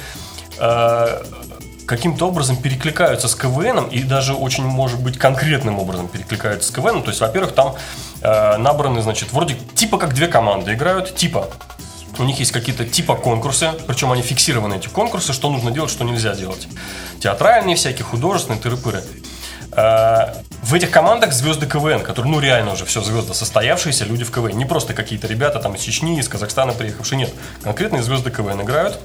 каким-то 1.88 2.28
образом 2.28 2.56
перекликаются 2.56 3.28
с 3.28 3.34
КВНом 3.34 3.86
и 3.86 4.02
даже 4.02 4.34
очень, 4.34 4.64
может 4.64 5.00
быть, 5.00 5.18
конкретным 5.18 5.78
образом 5.78 6.06
перекликаются 6.06 6.68
с 6.68 6.70
КВНом. 6.70 7.02
То 7.02 7.08
есть, 7.08 7.20
во-первых, 7.20 7.54
там 7.54 7.74
э, 8.20 8.56
набраны, 8.58 9.00
значит, 9.00 9.32
вроде 9.32 9.56
типа 9.74 9.96
как 9.96 10.12
две 10.12 10.28
команды 10.28 10.74
играют, 10.74 11.14
типа 11.14 11.48
у 12.18 12.24
них 12.24 12.38
есть 12.38 12.52
какие-то 12.52 12.84
типа 12.84 13.14
конкурсы, 13.16 13.70
причем 13.86 14.12
они 14.12 14.22
фиксированы, 14.22 14.74
эти 14.74 14.88
конкурсы, 14.88 15.32
что 15.32 15.50
нужно 15.50 15.70
делать, 15.70 15.90
что 15.90 16.04
нельзя 16.04 16.34
делать. 16.34 16.68
Театральные 17.20 17.76
всякие, 17.76 18.04
художественные, 18.04 18.60
тыры-пыры. 18.60 19.02
Э, 19.72 20.34
в 20.62 20.74
этих 20.74 20.90
командах 20.90 21.32
звезды 21.32 21.66
КВН, 21.66 22.00
которые, 22.00 22.30
ну, 22.30 22.40
реально 22.40 22.74
уже 22.74 22.84
все 22.84 23.00
звезды, 23.00 23.32
состоявшиеся 23.32 24.04
люди 24.04 24.24
в 24.24 24.30
КВН. 24.30 24.58
Не 24.58 24.66
просто 24.66 24.92
какие-то 24.92 25.26
ребята 25.26 25.58
там 25.58 25.74
из 25.74 25.80
Чечни, 25.80 26.18
из 26.18 26.28
Казахстана 26.28 26.74
приехавшие, 26.74 27.18
нет. 27.18 27.32
Конкретные 27.62 28.02
звезды 28.02 28.30
КВН 28.30 28.60
играют. 28.60 29.00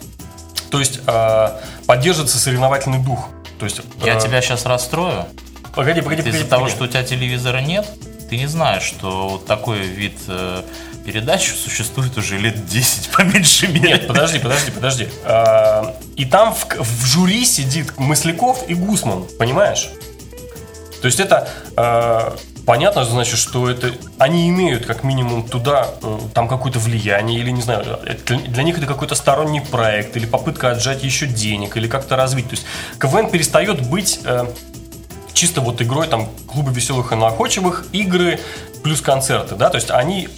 То 0.73 0.79
есть 0.79 1.01
э, 1.05 1.49
поддерживается 1.85 2.39
соревновательный 2.39 2.97
дух. 2.97 3.29
То 3.59 3.65
есть, 3.65 3.77
э, 3.77 3.83
Я 4.03 4.19
тебя 4.19 4.41
сейчас 4.41 4.65
расстрою. 4.65 5.27
Погоди, 5.75 6.01
погоди, 6.01 6.23
погоди. 6.23 6.35
Из-за 6.35 6.49
того, 6.49 6.67
что 6.67 6.85
у 6.85 6.87
тебя 6.87 7.03
телевизора 7.03 7.59
нет, 7.59 7.85
ты 8.27 8.37
не 8.37 8.47
знаешь, 8.47 8.81
что 8.81 9.29
вот 9.29 9.45
такой 9.45 9.81
вид 9.81 10.15
э, 10.27 10.63
передач 11.05 11.53
существует 11.53 12.17
уже 12.17 12.39
лет 12.39 12.65
10, 12.65 13.11
по 13.15 13.21
меньшей 13.21 13.69
мере. 13.69 13.89
Нет, 13.89 14.07
подожди, 14.07 14.39
подожди, 14.39 14.71
подожди. 14.71 15.09
Э, 15.25 15.93
и 16.15 16.25
там 16.25 16.55
в, 16.55 16.65
в 16.79 17.05
жюри 17.05 17.45
сидит 17.45 17.95
Масляков 17.99 18.67
и 18.67 18.73
Гусман, 18.73 19.25
понимаешь? 19.37 19.91
То 21.03 21.05
есть 21.05 21.19
это 21.19 21.49
э, 21.77 22.35
понятно, 22.65 23.05
значит, 23.05 23.39
что 23.39 23.69
это 23.69 23.91
они 24.17 24.49
имеют 24.49 24.85
как 24.85 25.03
минимум 25.03 25.43
туда 25.43 25.89
э, 26.01 26.19
там 26.33 26.47
какое-то 26.47 26.79
влияние 26.79 27.39
или 27.39 27.51
не 27.51 27.61
знаю, 27.61 27.99
для, 28.25 28.63
них 28.63 28.77
это 28.77 28.87
какой-то 28.87 29.15
сторонний 29.15 29.61
проект 29.61 30.15
или 30.17 30.25
попытка 30.25 30.71
отжать 30.71 31.03
еще 31.03 31.27
денег 31.27 31.77
или 31.77 31.87
как-то 31.87 32.15
развить. 32.15 32.45
То 32.49 32.55
есть 32.55 32.65
КВН 32.99 33.29
перестает 33.29 33.87
быть 33.87 34.19
э, 34.25 34.45
чисто 35.33 35.61
вот 35.61 35.81
игрой 35.81 36.07
там 36.07 36.29
клубы 36.47 36.71
веселых 36.71 37.11
и 37.11 37.15
находчивых, 37.15 37.85
игры 37.91 38.39
плюс 38.83 39.01
концерты, 39.01 39.55
да, 39.55 39.69
то 39.69 39.75
есть 39.75 39.91
они 39.91 40.29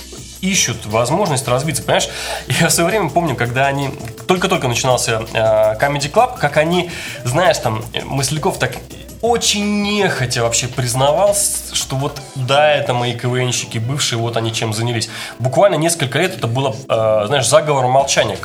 ищут 0.42 0.86
возможность 0.86 1.48
развиться, 1.48 1.84
понимаешь? 1.84 2.10
Я 2.48 2.68
в 2.68 2.72
свое 2.72 2.90
время 2.90 3.10
помню, 3.10 3.36
когда 3.36 3.68
они 3.68 3.90
только-только 4.28 4.68
начинался 4.68 5.24
э, 5.34 5.78
Comedy 5.78 6.12
Club, 6.12 6.38
как 6.40 6.58
они, 6.58 6.90
знаешь, 7.24 7.58
там 7.58 7.84
Масляков 8.06 8.60
так 8.60 8.76
очень 9.22 9.82
нехотя 9.82 10.44
вообще 10.44 10.68
признавал, 10.68 11.36
что 11.74 11.96
вот 11.96 12.22
да, 12.36 12.72
это 12.72 12.94
мои 12.94 13.14
КВНщики 13.14 13.78
бывшие, 13.78 14.20
вот 14.20 14.38
они 14.38 14.54
чем 14.54 14.74
занялись. 14.74 15.10
Буквально 15.40 15.76
несколько 15.76 16.20
лет 16.20 16.36
это 16.38 16.48
было, 16.48 16.76
э, 16.88 17.24
знаешь, 17.28 17.48
заговор 17.48 17.88
молчания. 17.88 18.38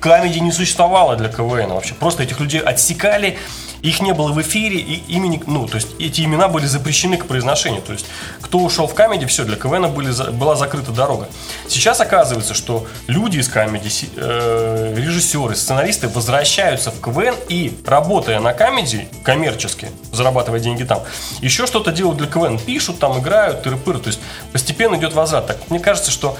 Comedy 0.00 0.38
не 0.38 0.52
существовало 0.52 1.16
для 1.16 1.28
КВН 1.28 1.70
вообще. 1.70 1.94
Просто 1.94 2.22
этих 2.22 2.40
людей 2.40 2.60
отсекали, 2.60 3.38
их 3.82 4.00
не 4.00 4.12
было 4.12 4.32
в 4.32 4.40
эфире, 4.42 4.78
и 4.78 5.02
имени, 5.08 5.42
ну, 5.46 5.66
то 5.66 5.76
есть 5.76 5.88
эти 5.98 6.22
имена 6.22 6.48
были 6.48 6.66
запрещены 6.66 7.16
к 7.16 7.26
произношению. 7.26 7.82
То 7.82 7.92
есть 7.92 8.06
кто 8.40 8.58
ушел 8.58 8.86
в 8.86 8.94
Comedy, 8.94 9.26
все, 9.26 9.44
для 9.44 9.56
КВН 9.56 9.90
были, 9.90 10.12
была 10.32 10.56
закрыта 10.56 10.92
дорога. 10.92 11.28
Сейчас 11.68 12.00
оказывается, 12.00 12.54
что 12.54 12.86
люди 13.06 13.38
из 13.38 13.48
Comedy, 13.48 13.90
э, 14.16 14.94
режиссеры, 14.96 15.54
сценаристы 15.54 16.08
возвращаются 16.08 16.90
в 16.90 17.00
КВН 17.00 17.34
и, 17.48 17.78
работая 17.86 18.40
на 18.40 18.52
Comedy 18.52 19.08
коммерчески, 19.22 19.88
зарабатывая 20.12 20.60
деньги 20.60 20.84
там, 20.84 21.02
еще 21.40 21.66
что-то 21.66 21.92
делают 21.92 22.18
для 22.18 22.26
КВН, 22.26 22.58
пишут 22.58 22.98
там, 22.98 23.18
играют, 23.18 23.64
тыры-пыры. 23.64 23.98
То 23.98 24.08
есть 24.08 24.20
постепенно 24.52 24.96
идет 24.96 25.14
возврат. 25.14 25.46
Так 25.46 25.58
мне 25.70 25.78
кажется, 25.78 26.10
что 26.10 26.36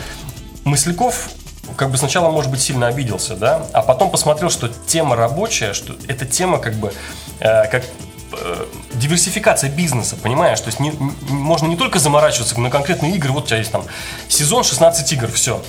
Мысляков 0.65 1.31
как 1.77 1.91
бы 1.91 1.97
сначала, 1.97 2.31
может 2.31 2.51
быть, 2.51 2.61
сильно 2.61 2.87
обиделся, 2.87 3.37
да, 3.37 3.67
а 3.73 3.83
потом 3.83 4.11
посмотрел, 4.11 4.51
что 4.51 4.69
тема 4.69 5.17
рабочая, 5.17 5.73
что 5.73 5.95
эта 6.09 6.27
тема 6.27 6.59
как 6.59 6.75
бы 6.75 6.93
э, 7.41 7.67
как 7.69 7.85
э, 8.33 8.67
диверсификация 8.95 9.71
бизнеса, 9.71 10.17
понимаешь? 10.17 10.61
То 10.61 10.69
есть 10.69 10.81
не, 10.81 10.91
не, 10.91 11.33
можно 11.33 11.67
не 11.67 11.77
только 11.77 11.99
заморачиваться 11.99 12.59
на 12.61 12.71
конкретные 12.71 13.13
игры, 13.17 13.33
вот 13.33 13.45
у 13.45 13.47
тебя 13.47 13.59
есть 13.59 13.73
там 13.73 13.85
сезон 14.29 14.65
16 14.65 15.13
игр, 15.13 15.31
все, 15.31 15.63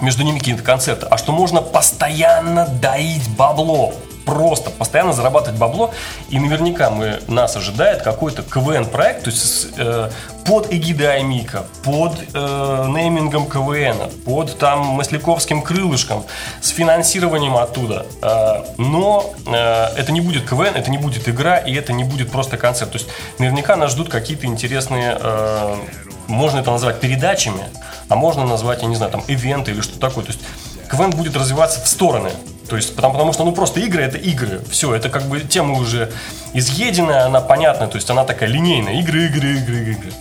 между 0.00 0.22
ними 0.22 0.38
какие-то 0.38 0.62
концерты, 0.62 1.06
а 1.06 1.18
что 1.18 1.32
можно 1.32 1.62
постоянно 1.62 2.66
доить 2.66 3.28
бабло, 3.36 3.94
просто 4.24 4.70
постоянно 4.70 5.12
зарабатывать 5.12 5.58
бабло, 5.58 5.92
и 6.28 6.38
наверняка 6.38 6.90
мы, 6.90 7.20
нас 7.28 7.56
ожидает 7.56 8.02
какой-то 8.02 8.42
КВН-проект, 8.42 9.24
то 9.24 9.30
есть 9.30 9.68
э, 9.76 10.10
под 10.44 10.72
эгидой 10.72 11.18
Амика, 11.18 11.64
под 11.82 12.12
э, 12.32 12.86
неймингом 12.88 13.46
КВН, 13.46 14.10
под 14.24 14.58
там 14.58 14.80
Масляковским 14.80 15.62
крылышком, 15.62 16.24
с 16.60 16.68
финансированием 16.70 17.56
оттуда. 17.56 18.06
Э, 18.22 18.64
но 18.76 19.32
э, 19.46 19.52
это 19.96 20.12
не 20.12 20.20
будет 20.20 20.48
КВН, 20.48 20.74
это 20.74 20.90
не 20.90 20.98
будет 20.98 21.28
игра, 21.28 21.58
и 21.58 21.74
это 21.74 21.92
не 21.92 22.04
будет 22.04 22.30
просто 22.30 22.56
концерт. 22.56 22.92
То 22.92 22.98
есть 22.98 23.08
наверняка 23.38 23.76
нас 23.76 23.92
ждут 23.92 24.08
какие-то 24.08 24.46
интересные, 24.46 25.18
э, 25.20 25.76
можно 26.26 26.58
это 26.58 26.70
назвать 26.70 27.00
передачами, 27.00 27.64
а 28.08 28.16
можно 28.16 28.44
назвать, 28.44 28.82
я 28.82 28.88
не 28.88 28.96
знаю, 28.96 29.12
там, 29.12 29.22
ивенты 29.28 29.72
или 29.72 29.80
что 29.80 29.98
такое. 29.98 30.24
То 30.24 30.32
есть 30.32 30.42
КВН 30.90 31.10
будет 31.10 31.36
развиваться 31.36 31.80
в 31.80 31.88
стороны. 31.88 32.30
То 32.68 32.76
есть, 32.76 32.94
потому, 32.96 33.14
потому 33.14 33.32
что, 33.32 33.44
ну, 33.44 33.52
просто 33.52 33.80
игры 33.80 34.02
это 34.02 34.18
игры. 34.18 34.60
Все, 34.70 34.94
это 34.94 35.08
как 35.10 35.24
бы 35.24 35.40
тема 35.40 35.78
уже 35.78 36.12
изъеденная, 36.54 37.26
она 37.26 37.40
понятная, 37.40 37.88
то 37.88 37.96
есть 37.96 38.08
она 38.10 38.24
такая 38.24 38.48
линейная. 38.48 38.94
Игры, 38.94 39.26
игры, 39.26 39.56
игры, 39.58 39.92
игры. 39.92 40.12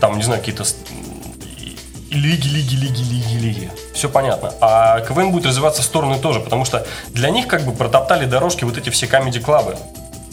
Там, 0.00 0.16
не 0.16 0.22
знаю, 0.22 0.40
какие-то 0.40 0.64
лиги, 2.10 2.48
лиги, 2.48 2.74
лиги, 2.74 3.02
лиги, 3.02 3.38
лиги. 3.38 3.70
Все 3.92 4.08
понятно. 4.08 4.52
А 4.60 5.00
КВН 5.00 5.30
будет 5.30 5.46
развиваться 5.46 5.82
в 5.82 5.84
стороны 5.84 6.18
тоже, 6.18 6.40
потому 6.40 6.64
что 6.64 6.86
для 7.10 7.30
них 7.30 7.46
как 7.46 7.62
бы 7.62 7.72
протоптали 7.72 8.24
дорожки 8.26 8.64
вот 8.64 8.76
эти 8.76 8.90
все 8.90 9.06
камеди-клабы. 9.06 9.76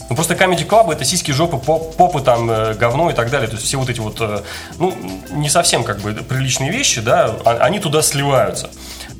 Ну, 0.08 0.16
просто 0.16 0.34
комедий 0.34 0.64
клабы 0.64 0.92
это 0.92 1.04
сиськи, 1.04 1.30
жопы, 1.30 1.56
поп, 1.56 1.96
попы, 1.96 2.20
там, 2.20 2.50
э, 2.50 2.74
говно 2.74 3.10
и 3.10 3.14
так 3.14 3.30
далее. 3.30 3.48
То 3.48 3.54
есть 3.54 3.66
все 3.66 3.78
вот 3.78 3.88
эти 3.88 4.00
вот, 4.00 4.20
э, 4.20 4.42
ну, 4.78 4.94
не 5.30 5.48
совсем 5.48 5.84
как 5.84 6.00
бы 6.00 6.12
приличные 6.12 6.70
вещи, 6.70 7.00
да, 7.00 7.34
а, 7.44 7.58
они 7.60 7.78
туда 7.78 8.02
сливаются. 8.02 8.68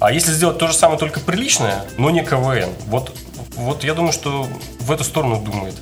А 0.00 0.12
если 0.12 0.32
сделать 0.32 0.58
то 0.58 0.66
же 0.66 0.74
самое, 0.74 0.98
только 0.98 1.20
приличное, 1.20 1.82
но 1.96 2.10
не 2.10 2.22
КВН, 2.22 2.70
вот, 2.86 3.12
вот 3.56 3.84
я 3.84 3.94
думаю, 3.94 4.12
что 4.12 4.46
в 4.80 4.90
эту 4.90 5.04
сторону 5.04 5.40
думает 5.40 5.74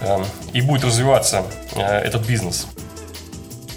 э, 0.00 0.18
и 0.52 0.60
будет 0.60 0.84
развиваться 0.84 1.42
э, 1.74 1.82
этот 1.82 2.26
бизнес. 2.26 2.66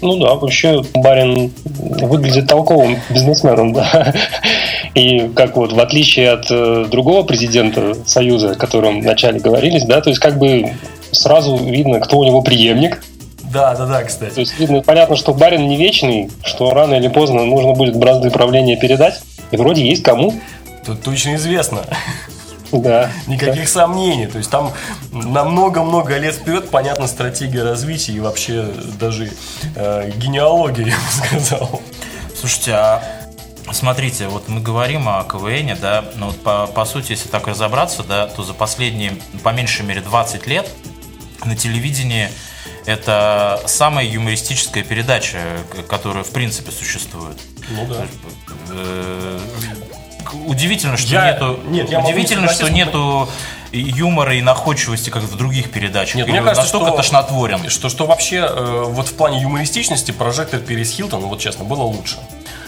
Ну 0.02 0.16
да, 0.18 0.34
вообще 0.34 0.82
барин 0.94 1.52
выглядит 1.64 2.48
толковым 2.48 2.98
бизнесменом, 3.08 3.72
да. 3.72 4.12
И 4.94 5.28
как 5.28 5.56
вот, 5.56 5.72
в 5.72 5.78
отличие 5.78 6.30
от 6.30 6.46
э, 6.50 6.86
другого 6.90 7.22
президента 7.22 7.94
Союза, 8.04 8.50
о 8.50 8.54
котором 8.56 9.00
вначале 9.00 9.38
говорились, 9.38 9.84
да, 9.84 10.00
то 10.00 10.10
есть 10.10 10.20
как 10.20 10.38
бы 10.38 10.72
сразу 11.12 11.56
видно, 11.56 12.00
кто 12.00 12.18
у 12.18 12.24
него 12.24 12.42
преемник, 12.42 13.02
да, 13.52 13.74
да, 13.74 13.86
да, 13.86 14.02
кстати. 14.04 14.34
То 14.34 14.40
есть 14.40 14.58
видно, 14.58 14.82
понятно, 14.82 15.16
что 15.16 15.34
барин 15.34 15.68
не 15.68 15.76
вечный, 15.76 16.30
что 16.42 16.70
рано 16.70 16.94
или 16.94 17.08
поздно 17.08 17.44
нужно 17.44 17.72
будет 17.72 17.96
бразды 17.96 18.30
правления 18.30 18.76
передать. 18.76 19.20
И 19.50 19.56
вроде 19.56 19.86
есть 19.86 20.02
кому. 20.02 20.40
Тут 20.86 21.02
точно 21.02 21.36
известно. 21.36 21.84
Да. 22.72 23.10
Никаких 23.26 23.64
да. 23.64 23.68
сомнений. 23.70 24.26
То 24.26 24.38
есть 24.38 24.50
там 24.50 24.72
на 25.12 25.44
много-много 25.44 26.16
лет 26.16 26.34
вперед 26.34 26.70
понятна 26.70 27.06
стратегия 27.06 27.62
развития 27.62 28.12
и 28.12 28.20
вообще 28.20 28.66
даже 28.98 29.30
э, 29.76 30.10
генеалогия, 30.16 30.86
я 30.86 30.96
бы 30.96 31.26
сказал. 31.26 31.82
Слушайте, 32.34 32.72
а 32.72 33.02
Смотрите, 33.70 34.26
вот 34.26 34.48
мы 34.48 34.60
говорим 34.60 35.08
о 35.08 35.22
КВН, 35.24 35.78
да, 35.80 36.04
но 36.16 36.26
вот 36.26 36.42
по, 36.42 36.66
по 36.66 36.84
сути, 36.84 37.12
если 37.12 37.28
так 37.28 37.46
разобраться, 37.46 38.02
да, 38.02 38.26
то 38.26 38.42
за 38.42 38.52
последние, 38.52 39.12
по 39.42 39.50
меньшей 39.50 39.86
мере, 39.86 40.02
20 40.02 40.46
лет 40.46 40.68
на 41.44 41.56
телевидении 41.56 42.28
это 42.86 43.60
самая 43.66 44.06
юмористическая 44.06 44.82
передача, 44.82 45.38
которая 45.88 46.24
в 46.24 46.30
принципе 46.30 46.70
существует. 46.72 47.38
Ну 47.70 47.86
да. 47.86 48.06
Э, 48.70 49.38
удивительно, 50.46 50.96
что 50.96 51.12
я, 51.12 51.32
нету. 51.32 51.60
Нет, 51.66 51.90
я 51.90 52.00
удивительно, 52.00 52.48
что 52.48 52.70
нету 52.70 53.28
юмора 53.72 54.34
и 54.34 54.42
находчивости, 54.42 55.10
как 55.10 55.22
в 55.22 55.36
других 55.36 55.70
передачах. 55.70 56.16
Нет, 56.16 56.28
мне 56.28 56.42
кажется, 56.42 56.62
настолько 56.62 56.88
что, 56.88 56.96
тошнотворен. 56.96 57.68
Что, 57.70 57.88
что 57.88 58.06
вообще 58.06 58.46
э, 58.48 58.84
вот 58.86 59.08
в 59.08 59.14
плане 59.14 59.40
юмористичности 59.40 60.10
прожектор 60.10 60.60
Перес 60.60 60.90
Хилтон, 60.90 61.22
вот 61.22 61.40
честно, 61.40 61.64
было 61.64 61.82
лучше. 61.82 62.18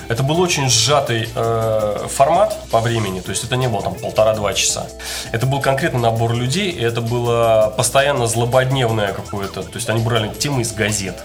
Это 0.08 0.22
был 0.22 0.40
очень 0.40 0.68
сжатый 0.68 1.28
э, 1.34 2.06
формат 2.08 2.58
по 2.70 2.80
времени, 2.80 3.20
то 3.20 3.30
есть 3.30 3.44
это 3.44 3.56
не 3.56 3.68
было 3.68 3.82
там 3.82 3.94
полтора-два 3.94 4.52
часа. 4.54 4.86
Это 5.32 5.46
был 5.46 5.60
конкретный 5.60 6.00
набор 6.00 6.34
людей, 6.34 6.70
и 6.70 6.82
это 6.82 7.00
было 7.00 7.72
постоянно 7.76 8.26
злободневное 8.26 9.12
какое-то, 9.12 9.62
то 9.62 9.76
есть 9.76 9.88
они 9.88 10.02
брали 10.02 10.32
темы 10.34 10.62
из 10.62 10.72
газет. 10.72 11.22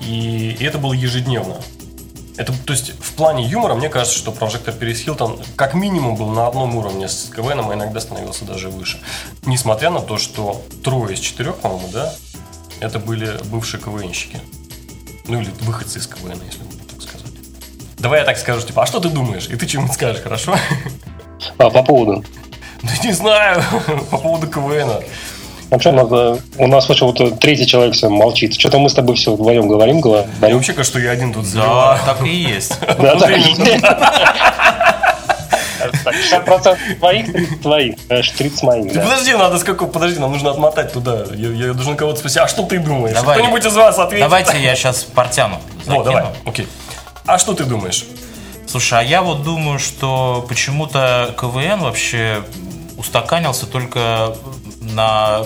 И, 0.00 0.56
и 0.58 0.64
это 0.64 0.78
было 0.78 0.92
ежедневно. 0.92 1.56
Это, 2.36 2.52
то 2.64 2.72
есть, 2.72 2.92
в 2.98 3.12
плане 3.12 3.44
юмора, 3.44 3.74
мне 3.74 3.88
кажется, 3.88 4.18
что 4.18 4.32
прожектор 4.32 4.72
Перес 4.74 5.00
Хилтон 5.00 5.38
как 5.54 5.74
минимум 5.74 6.16
был 6.16 6.28
на 6.28 6.46
одном 6.46 6.74
уровне 6.76 7.06
с 7.06 7.30
КВНом, 7.34 7.70
а 7.70 7.74
иногда 7.74 8.00
становился 8.00 8.44
даже 8.44 8.70
выше. 8.70 9.00
Несмотря 9.44 9.90
на 9.90 10.00
то, 10.00 10.16
что 10.16 10.62
трое 10.82 11.14
из 11.14 11.20
четырех, 11.20 11.56
по-моему, 11.56 11.88
да, 11.92 12.14
это 12.80 12.98
были 12.98 13.38
бывшие 13.44 13.82
КВНщики. 13.82 14.40
Ну 15.28 15.40
или 15.40 15.50
выходцы 15.60 15.98
из 15.98 16.06
КВН, 16.06 16.40
если. 16.44 16.71
Давай 18.02 18.18
я 18.18 18.24
так 18.24 18.36
скажу, 18.36 18.62
типа, 18.62 18.82
а 18.82 18.86
что 18.86 18.98
ты 18.98 19.08
думаешь? 19.08 19.46
И 19.48 19.54
ты 19.54 19.68
что-нибудь 19.68 19.92
скажешь, 19.94 20.20
хорошо? 20.20 20.56
А, 21.58 21.70
по 21.70 21.82
поводу? 21.84 22.24
Да 22.82 22.90
не 23.04 23.12
знаю, 23.12 23.62
по 24.10 24.18
поводу 24.18 24.48
КВНа. 24.48 25.02
Вообще, 25.70 25.92
надо, 25.92 26.40
у 26.58 26.66
нас 26.66 26.88
вообще 26.88 27.04
вот 27.04 27.38
третий 27.38 27.64
человек 27.64 27.94
все 27.94 28.08
молчит. 28.08 28.58
Что-то 28.58 28.80
мы 28.80 28.90
с 28.90 28.94
тобой 28.94 29.14
все 29.14 29.32
вдвоем 29.32 29.68
говорим, 29.68 30.00
говорим. 30.00 30.28
Мне 30.40 30.52
вообще 30.52 30.72
кажется, 30.72 30.98
что 30.98 31.00
я 31.00 31.12
один 31.12 31.32
тут 31.32 31.46
Да, 31.54 32.00
так 32.04 32.26
и 32.26 32.28
есть. 32.28 32.72
Да, 32.98 33.14
так 33.16 33.30
и 33.30 33.40
есть. 33.40 33.60
60% 35.92 36.98
твоих, 36.98 37.32
30 37.32 37.62
твоих, 37.62 37.96
30 38.08 38.62
моих. 38.64 38.92
Подожди, 38.92 39.34
надо 39.34 39.58
сколько, 39.58 39.86
подожди, 39.86 40.18
нам 40.18 40.32
нужно 40.32 40.50
отмотать 40.50 40.92
туда. 40.92 41.24
Я, 41.34 41.48
я 41.50 41.72
должен 41.72 41.96
кого-то 41.96 42.18
спросить, 42.18 42.38
а 42.38 42.48
что 42.48 42.64
ты 42.64 42.80
думаешь? 42.80 43.16
Кто-нибудь 43.16 43.64
из 43.64 43.76
вас 43.76 43.96
ответит. 43.98 44.24
Давайте 44.24 44.60
я 44.60 44.74
сейчас 44.74 45.04
портяну. 45.04 45.60
О, 45.86 46.02
давай, 46.02 46.24
окей. 46.44 46.66
А 47.26 47.38
что 47.38 47.54
ты 47.54 47.64
думаешь? 47.64 48.04
Слушай, 48.66 49.00
а 49.00 49.02
я 49.02 49.22
вот 49.22 49.42
думаю, 49.42 49.78
что 49.78 50.44
почему-то 50.48 51.34
КВН 51.38 51.80
вообще 51.80 52.42
устаканился 52.96 53.66
только 53.66 54.36
на 54.80 55.44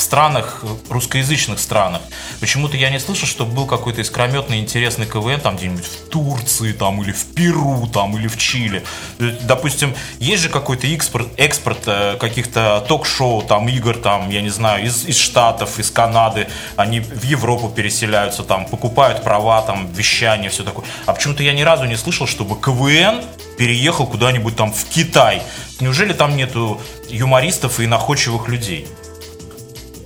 в 0.00 0.02
странах, 0.02 0.64
русскоязычных 0.88 1.58
странах. 1.58 2.00
Почему-то 2.40 2.74
я 2.78 2.88
не 2.88 2.98
слышал, 2.98 3.28
что 3.28 3.44
был 3.44 3.66
какой-то 3.66 4.00
искрометный 4.00 4.58
интересный 4.58 5.04
КВН 5.04 5.40
там 5.40 5.56
где-нибудь 5.56 5.84
в 5.84 6.08
Турции, 6.08 6.72
там, 6.72 7.02
или 7.02 7.12
в 7.12 7.26
Перу, 7.34 7.86
там, 7.86 8.16
или 8.16 8.26
в 8.26 8.38
Чили. 8.38 8.82
Допустим, 9.18 9.94
есть 10.18 10.42
же 10.42 10.48
какой-то 10.48 10.86
экспорт, 10.86 11.28
экспорт 11.36 11.80
э, 11.84 12.16
каких-то 12.18 12.82
ток-шоу, 12.88 13.42
там, 13.42 13.68
игр, 13.68 13.94
там, 13.94 14.30
я 14.30 14.40
не 14.40 14.48
знаю, 14.48 14.86
из, 14.86 15.04
из 15.04 15.18
Штатов, 15.18 15.78
из 15.78 15.90
Канады. 15.90 16.48
Они 16.76 17.00
в 17.00 17.22
Европу 17.24 17.68
переселяются, 17.68 18.42
там, 18.42 18.64
покупают 18.64 19.22
права, 19.22 19.60
там, 19.60 19.92
вещание, 19.92 20.48
все 20.48 20.64
такое. 20.64 20.86
А 21.04 21.12
почему-то 21.12 21.42
я 21.42 21.52
ни 21.52 21.60
разу 21.60 21.84
не 21.84 21.96
слышал, 21.96 22.26
чтобы 22.26 22.58
КВН 22.58 23.22
переехал 23.58 24.06
куда-нибудь 24.06 24.56
там 24.56 24.72
в 24.72 24.82
Китай. 24.86 25.42
Неужели 25.78 26.14
там 26.14 26.36
нету 26.36 26.80
юмористов 27.10 27.80
и 27.80 27.86
находчивых 27.86 28.48
людей? 28.48 28.88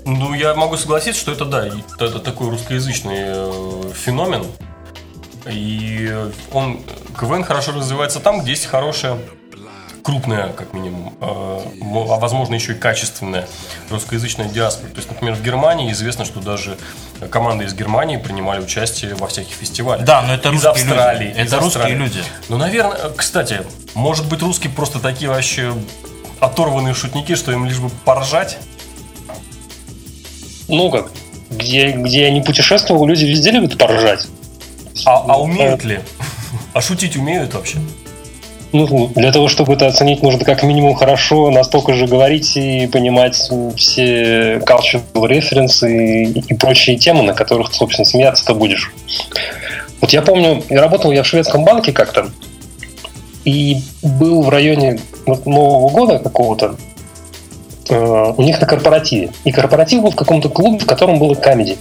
Ну, 0.06 0.34
я 0.34 0.54
могу 0.54 0.76
согласиться, 0.76 1.20
что 1.20 1.32
это, 1.32 1.44
да, 1.44 1.66
это 1.66 2.18
такой 2.18 2.50
русскоязычный 2.50 3.24
э, 3.26 3.92
феномен. 3.94 4.46
И 5.46 6.14
он, 6.52 6.80
КВН 7.18 7.44
хорошо 7.44 7.72
развивается 7.72 8.20
там, 8.20 8.40
где 8.40 8.50
есть 8.52 8.66
хорошая 8.66 9.18
крупная, 10.02 10.52
как 10.52 10.74
минимум, 10.74 11.14
э, 11.18 11.24
а 11.24 12.18
возможно 12.18 12.54
еще 12.54 12.72
и 12.72 12.74
качественная 12.74 13.48
русскоязычная 13.90 14.48
диаспора. 14.48 14.90
То 14.90 14.96
есть, 14.98 15.10
например, 15.10 15.34
в 15.34 15.42
Германии 15.42 15.90
известно, 15.92 16.26
что 16.26 16.40
даже 16.40 16.76
команды 17.30 17.64
из 17.64 17.72
Германии 17.74 18.18
принимали 18.18 18.60
участие 18.60 19.14
во 19.14 19.26
всяких 19.26 19.54
фестивалях. 19.54 20.04
Да, 20.04 20.20
но 20.20 20.34
это 20.34 20.50
из 20.50 20.64
русские 20.64 20.70
Австралии. 20.70 21.28
люди. 21.28 21.40
из 21.40 21.46
Это 21.46 21.60
русские 21.60 21.82
Австралии. 21.84 21.94
люди. 21.94 22.24
Ну, 22.50 22.58
наверное, 22.58 23.10
кстати, 23.16 23.62
может 23.94 24.28
быть, 24.28 24.42
русские 24.42 24.70
просто 24.72 25.00
такие 25.00 25.30
вообще 25.30 25.72
оторванные 26.38 26.92
шутники, 26.92 27.34
что 27.34 27.52
им 27.52 27.64
лишь 27.64 27.78
бы 27.78 27.88
поржать. 28.04 28.58
Ну 30.68 30.90
как, 30.90 31.10
где, 31.50 31.92
где 31.92 32.22
я 32.22 32.30
не 32.30 32.40
путешествовал, 32.40 33.06
люди 33.06 33.24
везде 33.24 33.50
любят 33.50 33.78
поржать. 33.78 34.26
А, 35.04 35.24
а 35.26 35.40
умеют 35.40 35.84
ли? 35.84 36.00
А 36.72 36.80
шутить 36.80 37.16
умеют 37.16 37.54
вообще? 37.54 37.78
Ну, 38.72 39.06
для 39.14 39.30
того, 39.30 39.46
чтобы 39.46 39.74
это 39.74 39.86
оценить, 39.86 40.20
нужно 40.20 40.44
как 40.44 40.64
минимум 40.64 40.96
хорошо 40.96 41.48
настолько 41.50 41.92
же 41.92 42.08
говорить 42.08 42.56
и 42.56 42.88
понимать 42.88 43.36
все 43.76 44.56
cultural 44.56 45.02
references 45.14 45.88
и, 45.88 46.40
и 46.40 46.54
прочие 46.54 46.96
темы, 46.96 47.22
на 47.22 47.34
которых, 47.34 47.72
собственно, 47.72 48.04
смеяться 48.04 48.44
ты 48.44 48.54
будешь. 48.54 48.92
Вот 50.00 50.12
я 50.12 50.22
помню, 50.22 50.64
я 50.70 50.80
работал 50.80 51.12
я 51.12 51.22
в 51.22 51.26
шведском 51.28 51.64
банке 51.64 51.92
как-то, 51.92 52.30
и 53.44 53.80
был 54.02 54.42
в 54.42 54.48
районе 54.48 54.98
Нового 55.24 55.88
года 55.90 56.18
какого-то 56.18 56.74
э, 56.76 56.93
у 57.90 58.42
них 58.42 58.60
на 58.60 58.66
корпоративе. 58.66 59.30
И 59.44 59.52
корпоратив 59.52 60.02
был 60.02 60.10
в 60.10 60.16
каком-то 60.16 60.48
клубе, 60.48 60.78
в 60.78 60.86
котором 60.86 61.18
было 61.18 61.34
камеди. 61.34 61.78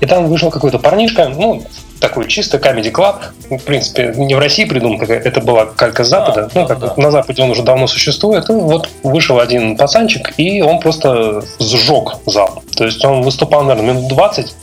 И 0.00 0.06
там 0.06 0.26
вышел 0.26 0.50
какой-то 0.50 0.78
парнишка, 0.78 1.28
ну, 1.28 1.62
такой 2.00 2.26
чисто 2.28 2.58
comedy 2.58 2.90
клаб. 2.90 3.22
В 3.48 3.58
принципе, 3.58 4.12
не 4.16 4.34
в 4.34 4.38
России 4.38 4.64
придумал, 4.64 5.00
это 5.00 5.40
была 5.40 5.66
калька 5.66 6.04
с 6.04 6.08
Запада. 6.08 6.50
Да, 6.52 6.60
ну, 6.60 6.66
как 6.66 6.78
да. 6.80 6.94
на 6.96 7.10
Западе 7.10 7.42
он 7.42 7.50
уже 7.50 7.62
давно 7.62 7.86
существует. 7.86 8.50
И 8.50 8.52
вот 8.52 8.88
вышел 9.02 9.38
один 9.38 9.76
пацанчик, 9.76 10.34
и 10.36 10.62
он 10.62 10.80
просто 10.80 11.42
сжег 11.60 12.18
зал. 12.26 12.62
То 12.76 12.84
есть 12.84 13.04
он 13.04 13.22
выступал, 13.22 13.62
наверное, 13.62 13.94
минут 13.94 14.08
20. 14.08 14.54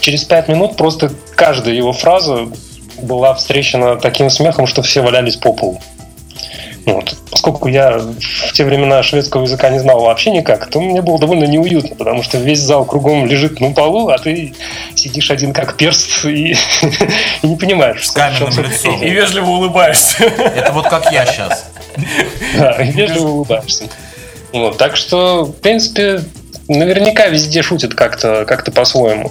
Через 0.00 0.24
5 0.24 0.48
минут 0.48 0.76
просто 0.76 1.10
каждая 1.34 1.74
его 1.74 1.92
фраза 1.92 2.48
была 3.00 3.34
встречена 3.34 3.96
таким 3.96 4.30
смехом, 4.30 4.66
что 4.66 4.82
все 4.82 5.02
валялись 5.02 5.36
по 5.36 5.52
полу. 5.52 5.80
Вот. 6.88 7.14
Поскольку 7.30 7.68
я 7.68 7.98
в 7.98 8.52
те 8.54 8.64
времена 8.64 9.02
шведского 9.02 9.42
языка 9.42 9.68
не 9.68 9.78
знал 9.78 10.00
вообще 10.00 10.30
никак, 10.30 10.70
то 10.70 10.80
мне 10.80 11.02
было 11.02 11.18
довольно 11.18 11.44
неуютно, 11.44 11.94
потому 11.94 12.22
что 12.22 12.38
весь 12.38 12.60
зал 12.60 12.86
кругом 12.86 13.26
лежит 13.26 13.60
на 13.60 13.72
полу, 13.72 14.08
а 14.08 14.16
ты 14.16 14.54
сидишь 14.94 15.30
один 15.30 15.52
как 15.52 15.76
перст 15.76 16.24
и, 16.24 16.56
и 17.42 17.46
не 17.46 17.56
понимаешь. 17.56 18.06
С 18.06 18.10
каменным 18.12 18.52
что- 18.52 18.62
лицом. 18.62 19.02
И 19.02 19.10
вежливо 19.10 19.50
улыбаешься. 19.50 20.24
Это 20.24 20.72
вот 20.72 20.88
как 20.88 21.12
я 21.12 21.26
сейчас. 21.26 21.66
Да, 22.56 22.72
и 22.82 22.90
вежливо 22.90 23.28
улыбаешься. 23.28 23.84
Вот, 24.52 24.78
так 24.78 24.96
что, 24.96 25.44
в 25.44 25.52
принципе, 25.52 26.22
наверняка 26.68 27.26
везде 27.26 27.60
шутят 27.60 27.92
как-то 27.92 28.46
как 28.46 28.64
по-своему. 28.72 29.30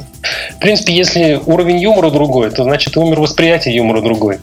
В 0.58 0.60
принципе, 0.60 0.94
если 0.94 1.42
уровень 1.44 1.80
юмора 1.80 2.12
другой, 2.12 2.52
то 2.52 2.64
значит 2.64 2.96
и 2.96 3.00
умер 3.00 3.20
восприятие 3.20 3.76
юмора 3.76 4.02
другой. 4.02 4.38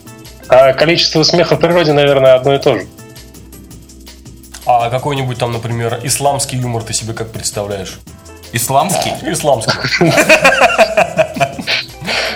А 0.49 0.73
количество 0.73 1.23
смеха 1.23 1.54
в 1.54 1.61
природе, 1.61 1.92
наверное, 1.92 2.35
одно 2.35 2.54
и 2.54 2.59
то 2.59 2.75
же. 2.75 2.87
А 4.66 4.88
какой-нибудь 4.88 5.38
там, 5.38 5.52
например, 5.52 6.00
исламский 6.02 6.56
юмор 6.56 6.83
ты 6.83 6.92
себе 6.94 7.12
как 7.12 7.30
представляешь? 7.30 7.99
Исламский? 8.52 9.12
Исламский. 9.30 9.73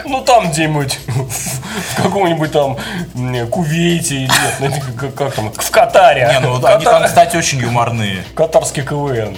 Ну 0.05 0.21
там 0.23 0.51
где-нибудь 0.51 0.99
в 1.07 2.03
каком-нибудь 2.03 2.51
там 2.53 2.77
Кувейте 3.51 4.17
или 4.17 4.27
нет, 4.27 4.55
ну, 4.61 4.71
как, 4.97 5.15
как 5.15 5.35
там, 5.35 5.53
в 5.53 5.71
Катаре. 5.71 6.29
Не, 6.33 6.41
ну 6.41 6.55
они 6.57 6.85
Катар- 6.85 6.85
там, 6.85 7.05
кстати, 7.05 7.37
очень 7.37 7.59
юморные. 7.59 8.25
Катарский 8.35 8.83
КВН. 8.83 9.37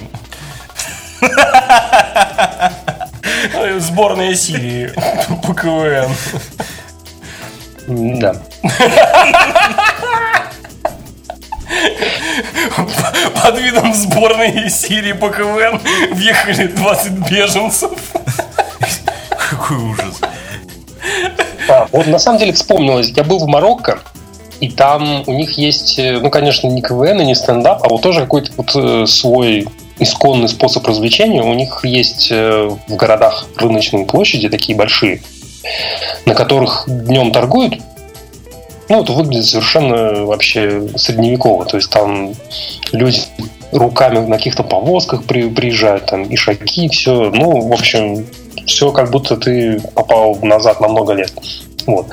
Сборная 3.78 4.34
Сирии 4.34 4.92
по 5.46 5.54
КВН. 5.54 6.14
Да. 8.20 8.36
Под 13.42 13.58
видом 13.58 13.94
сборной 13.94 14.68
Сирии 14.70 15.12
по 15.12 15.28
КВН 15.28 15.80
въехали 16.12 16.66
20 16.66 17.12
беженцев. 17.30 17.90
Какой 19.50 19.76
ужас. 19.76 20.20
А, 21.68 21.88
вот 21.92 22.06
на 22.06 22.18
самом 22.18 22.38
деле 22.38 22.52
вспомнилось, 22.52 23.12
я 23.14 23.24
был 23.24 23.38
в 23.38 23.46
Марокко, 23.46 24.00
и 24.60 24.68
там 24.68 25.24
у 25.26 25.32
них 25.32 25.56
есть, 25.56 25.98
э, 25.98 26.18
ну, 26.20 26.30
конечно, 26.30 26.68
не 26.68 26.82
КВН 26.82 27.20
и 27.20 27.24
не 27.24 27.34
стендап, 27.34 27.82
а 27.82 27.88
вот 27.88 28.02
тоже 28.02 28.20
какой-то 28.20 28.52
вот 28.56 28.74
э, 28.74 29.06
свой 29.06 29.66
исконный 29.98 30.48
способ 30.48 30.86
развлечения. 30.86 31.42
У 31.42 31.54
них 31.54 31.80
есть 31.84 32.28
э, 32.30 32.68
в 32.88 32.96
городах 32.96 33.46
рыночные 33.56 34.04
площади, 34.04 34.48
такие 34.48 34.76
большие, 34.76 35.22
на 36.26 36.34
которых 36.34 36.84
днем 36.86 37.32
торгуют. 37.32 37.78
Ну, 38.90 39.02
это 39.02 39.12
выглядит 39.12 39.46
совершенно 39.46 40.24
вообще 40.24 40.88
средневеково. 40.96 41.64
То 41.64 41.76
есть 41.76 41.90
там 41.90 42.34
люди 42.90 43.20
руками 43.70 44.18
на 44.18 44.36
каких-то 44.36 44.64
повозках 44.64 45.22
при- 45.24 45.48
приезжают, 45.48 46.06
там 46.06 46.24
и 46.24 46.34
шаги, 46.34 46.88
все. 46.88 47.30
Ну, 47.30 47.68
в 47.68 47.72
общем, 47.72 48.26
все 48.66 48.90
как 48.90 49.12
будто 49.12 49.36
ты 49.36 49.80
попал 49.94 50.36
назад 50.42 50.80
на 50.80 50.88
много 50.88 51.12
лет. 51.12 51.32
Вот. 51.86 52.06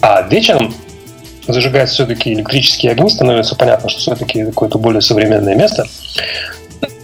А 0.00 0.22
вечером 0.22 0.74
зажигаются 1.46 1.96
все-таки 1.96 2.32
электрические 2.32 2.92
огни, 2.92 3.10
становится 3.10 3.54
понятно, 3.54 3.90
что 3.90 4.00
все-таки 4.00 4.46
какое-то 4.46 4.78
более 4.78 5.02
современное 5.02 5.54
место. 5.54 5.84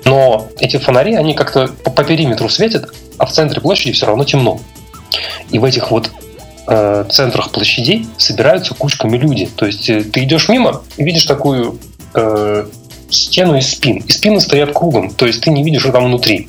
Но 0.07 0.47
эти 0.59 0.79
фонари, 0.79 1.17
они 1.17 1.35
как-то 1.35 1.69
по, 1.85 1.91
по 1.91 2.03
периметру 2.03 2.49
светят, 2.49 2.89
а 3.19 3.27
в 3.27 3.33
центре 3.33 3.61
площади 3.61 3.93
все 3.93 4.07
равно 4.07 4.25
темно. 4.25 4.59
И 5.51 5.59
в 5.59 5.65
этих 5.65 5.91
вот 5.91 6.11
э, 6.67 7.05
центрах 7.11 7.51
площадей 7.51 8.07
собираются 8.19 8.75
кучками 8.75 9.17
люди. 9.17 9.47
То 9.55 9.67
есть 9.67 9.89
э, 9.89 10.03
ты 10.03 10.23
идешь 10.25 10.49
мимо 10.49 10.83
и 10.97 11.05
видишь 11.05 11.25
такую 11.25 11.79
э, 12.15 12.67
стену 13.11 13.57
из 13.57 13.71
спин. 13.71 13.99
И 13.99 14.13
спины 14.13 14.41
стоят 14.41 14.73
кругом, 14.73 15.11
то 15.11 15.27
есть 15.27 15.43
ты 15.43 15.51
не 15.51 15.63
видишь, 15.63 15.83
что 15.83 15.93
там 15.93 16.05
внутри. 16.07 16.49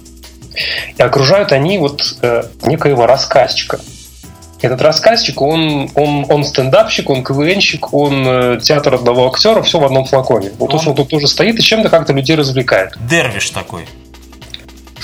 И 0.98 1.02
окружают 1.02 1.52
они 1.52 1.78
вот 1.78 2.16
э, 2.22 2.44
некоего 2.66 3.06
рассказчика. 3.06 3.80
Этот 4.60 4.82
рассказчик, 4.82 5.40
он, 5.40 5.88
он, 5.94 6.26
он 6.30 6.44
стендапщик, 6.44 7.12
он 7.12 7.24
КВНщик, 7.24 7.94
он 7.94 8.26
э, 8.28 8.60
театр 8.60 8.96
одного 8.96 9.28
актера, 9.28 9.62
все 9.62 9.80
в 9.80 9.86
одном 9.86 10.06
флаконе. 10.06 10.50
Вот 10.58 10.74
Он- 10.74 10.82
он 10.88 10.96
тут 10.96 11.10
тоже 11.10 11.28
стоит 11.28 11.60
и 11.60 11.62
чем-то 11.62 11.90
как-то 11.90 12.12
людей 12.14 12.36
развлекает. 12.36 12.94
Дервиш 13.08 13.52
такой. 13.52 13.86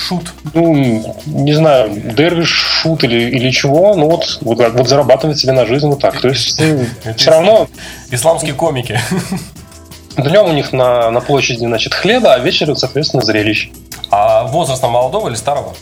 Шут. 0.08 0.34
Ну, 0.54 1.16
не 1.26 1.54
знаю, 1.54 1.89
дервиш, 1.89 2.50
шут 2.50 3.04
или, 3.04 3.30
или 3.30 3.52
чего, 3.52 3.96
ну 3.96 4.10
вот, 4.10 4.39
вот, 4.42 4.58
вот 4.74 4.88
зарабатывает 4.88 5.39
себе 5.39 5.54
на 5.54 5.66
жизнь 5.66 5.88
вот 5.88 6.02
так. 6.02 6.20
То 6.20 6.28
есть 6.28 6.60
Это 7.04 7.18
все 7.18 7.32
равно 7.32 7.68
Исламские 8.12 8.54
комики. 8.54 9.00
днем 10.18 10.46
у 10.46 10.54
них 10.54 10.74
на, 10.74 11.10
на 11.10 11.22
площади, 11.22 11.60
значит, 11.60 11.94
хлеба, 11.94 12.34
а 12.34 12.39
вечером, 12.39 12.76
соответственно, 12.76 13.24
зрелище. 13.24 13.70
А 14.12 14.44
возраста 14.44 14.88
молодого 14.88 15.30
или 15.30 15.36
старого? 15.36 15.74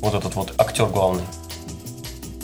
Вот 0.00 0.14
этот 0.14 0.34
вот 0.34 0.54
актер 0.58 0.86
главный. 0.86 1.22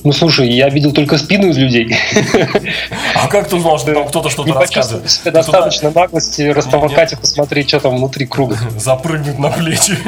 Ну, 0.05 0.13
слушай, 0.13 0.51
я 0.51 0.69
видел 0.69 0.93
только 0.93 1.17
спину 1.17 1.49
из 1.49 1.57
людей. 1.57 1.97
А 3.25 3.29
как 3.29 3.49
ты 3.49 3.57
узнал, 3.57 3.79
что 3.79 3.95
там 3.95 4.07
кто-то 4.09 4.29
что-то 4.29 4.53
рассказывает? 4.53 5.11
себе 5.11 5.25
Ты 5.25 5.31
туда 5.31 5.41
достаточно 5.41 5.91
наглости 5.91 6.43
растолкать 6.43 7.13
и 7.13 7.17
посмотреть, 7.17 7.69
что 7.69 7.81
там 7.81 7.97
внутри 7.97 8.27
круга. 8.27 8.59
Запрыгнуть 8.79 9.39
на 9.39 9.51
плечи. 9.51 9.99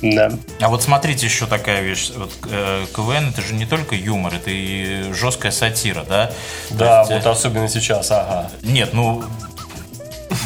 Да. 0.00 0.30
А 0.60 0.68
вот 0.68 0.82
смотрите 0.82 1.26
еще 1.26 1.46
такая 1.46 1.82
вещь. 1.82 2.12
Вот, 2.14 2.30
э, 2.50 2.86
КВН 2.94 3.30
это 3.30 3.42
же 3.42 3.54
не 3.54 3.66
только 3.66 3.96
юмор, 3.96 4.34
это 4.34 4.50
и 4.50 5.12
жесткая 5.12 5.50
сатира, 5.50 6.04
да? 6.04 6.30
Да, 6.70 7.00
есть, 7.00 7.12
вот 7.12 7.26
особенно 7.26 7.68
сейчас, 7.68 8.10
ага. 8.12 8.48
э, 8.62 8.66
Нет, 8.66 8.90
ну... 8.92 9.24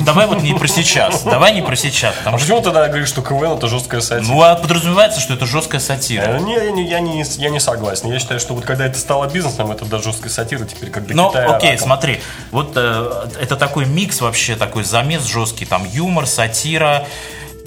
Давай 0.05 0.27
вот 0.27 0.43
не 0.43 0.55
про 0.55 0.67
сейчас. 0.69 1.23
Давай 1.23 1.55
не 1.55 1.63
про 1.63 1.77
сейчас. 1.77 2.15
А 2.25 2.31
что, 2.31 2.39
почему 2.39 2.61
тогда 2.63 2.89
говоришь, 2.89 3.09
что 3.09 3.23
КВН 3.23 3.53
это 3.57 3.69
жесткая 3.69 4.01
сатира? 4.01 4.27
ну, 4.33 4.43
а 4.43 4.55
подразумевается, 4.57 5.21
что 5.21 5.35
это 5.35 5.47
жесткая 5.47 5.81
сатира. 5.81 6.23
Э, 6.25 6.39
Не, 6.41 6.55
я 6.55 6.71
не, 6.71 6.89
я, 6.89 7.01
не, 7.01 7.25
я 7.39 7.51
не 7.51 7.61
согласен. 7.61 8.11
Я 8.11 8.19
считаю, 8.19 8.41
что 8.41 8.55
вот 8.55 8.65
когда 8.65 8.87
это 8.87 8.99
стало 8.99 9.27
бизнесом, 9.27 9.71
это 9.71 9.85
даже 9.85 10.05
жесткая 10.05 10.31
сатира 10.31 10.65
теперь 10.65 10.91
как 10.91 11.07
для 11.07 11.15
Ну, 11.17 11.29
Китая. 11.29 11.57
окей, 11.57 11.71
раком. 11.73 11.85
смотри, 11.87 12.21
вот 12.51 12.73
э, 12.77 13.27
это 13.41 13.57
такой 13.57 13.85
микс 13.87 14.21
вообще, 14.21 14.57
такой 14.57 14.85
замес 14.85 15.25
жесткий, 15.25 15.65
там 15.67 15.85
юмор, 15.91 16.27
сатира, 16.27 17.07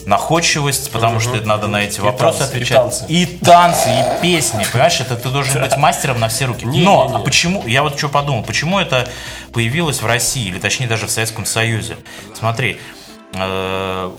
находчивость, 0.05 0.91
потому 0.91 1.19
что 1.19 1.35
это 1.35 1.47
надо 1.47 1.67
на 1.67 1.77
эти 1.83 1.99
вопросы 1.99 2.39
танцы, 2.39 2.53
и 2.53 2.55
отвечать. 2.57 2.77
танцы. 2.77 3.05
И 3.07 3.25
танцы, 3.25 3.89
и 3.89 4.21
песни, 4.21 4.65
понимаешь, 4.71 4.99
это 4.99 5.15
ты 5.15 5.29
должен 5.29 5.61
быть 5.61 5.77
мастером 5.77 6.19
на 6.19 6.27
все 6.27 6.45
руки. 6.45 6.65
Не, 6.65 6.83
Но, 6.83 7.05
не, 7.05 7.11
не. 7.11 7.15
а 7.17 7.19
почему, 7.19 7.65
я 7.65 7.81
вот 7.83 7.97
что 7.97 8.09
подумал, 8.09 8.43
почему 8.43 8.79
это 8.79 9.07
появилось 9.51 10.01
в 10.01 10.05
России, 10.05 10.47
или 10.47 10.59
точнее 10.59 10.87
даже 10.87 11.07
в 11.07 11.11
Советском 11.11 11.45
Союзе? 11.45 11.97
Смотри, 12.37 12.79
э, 13.33 14.11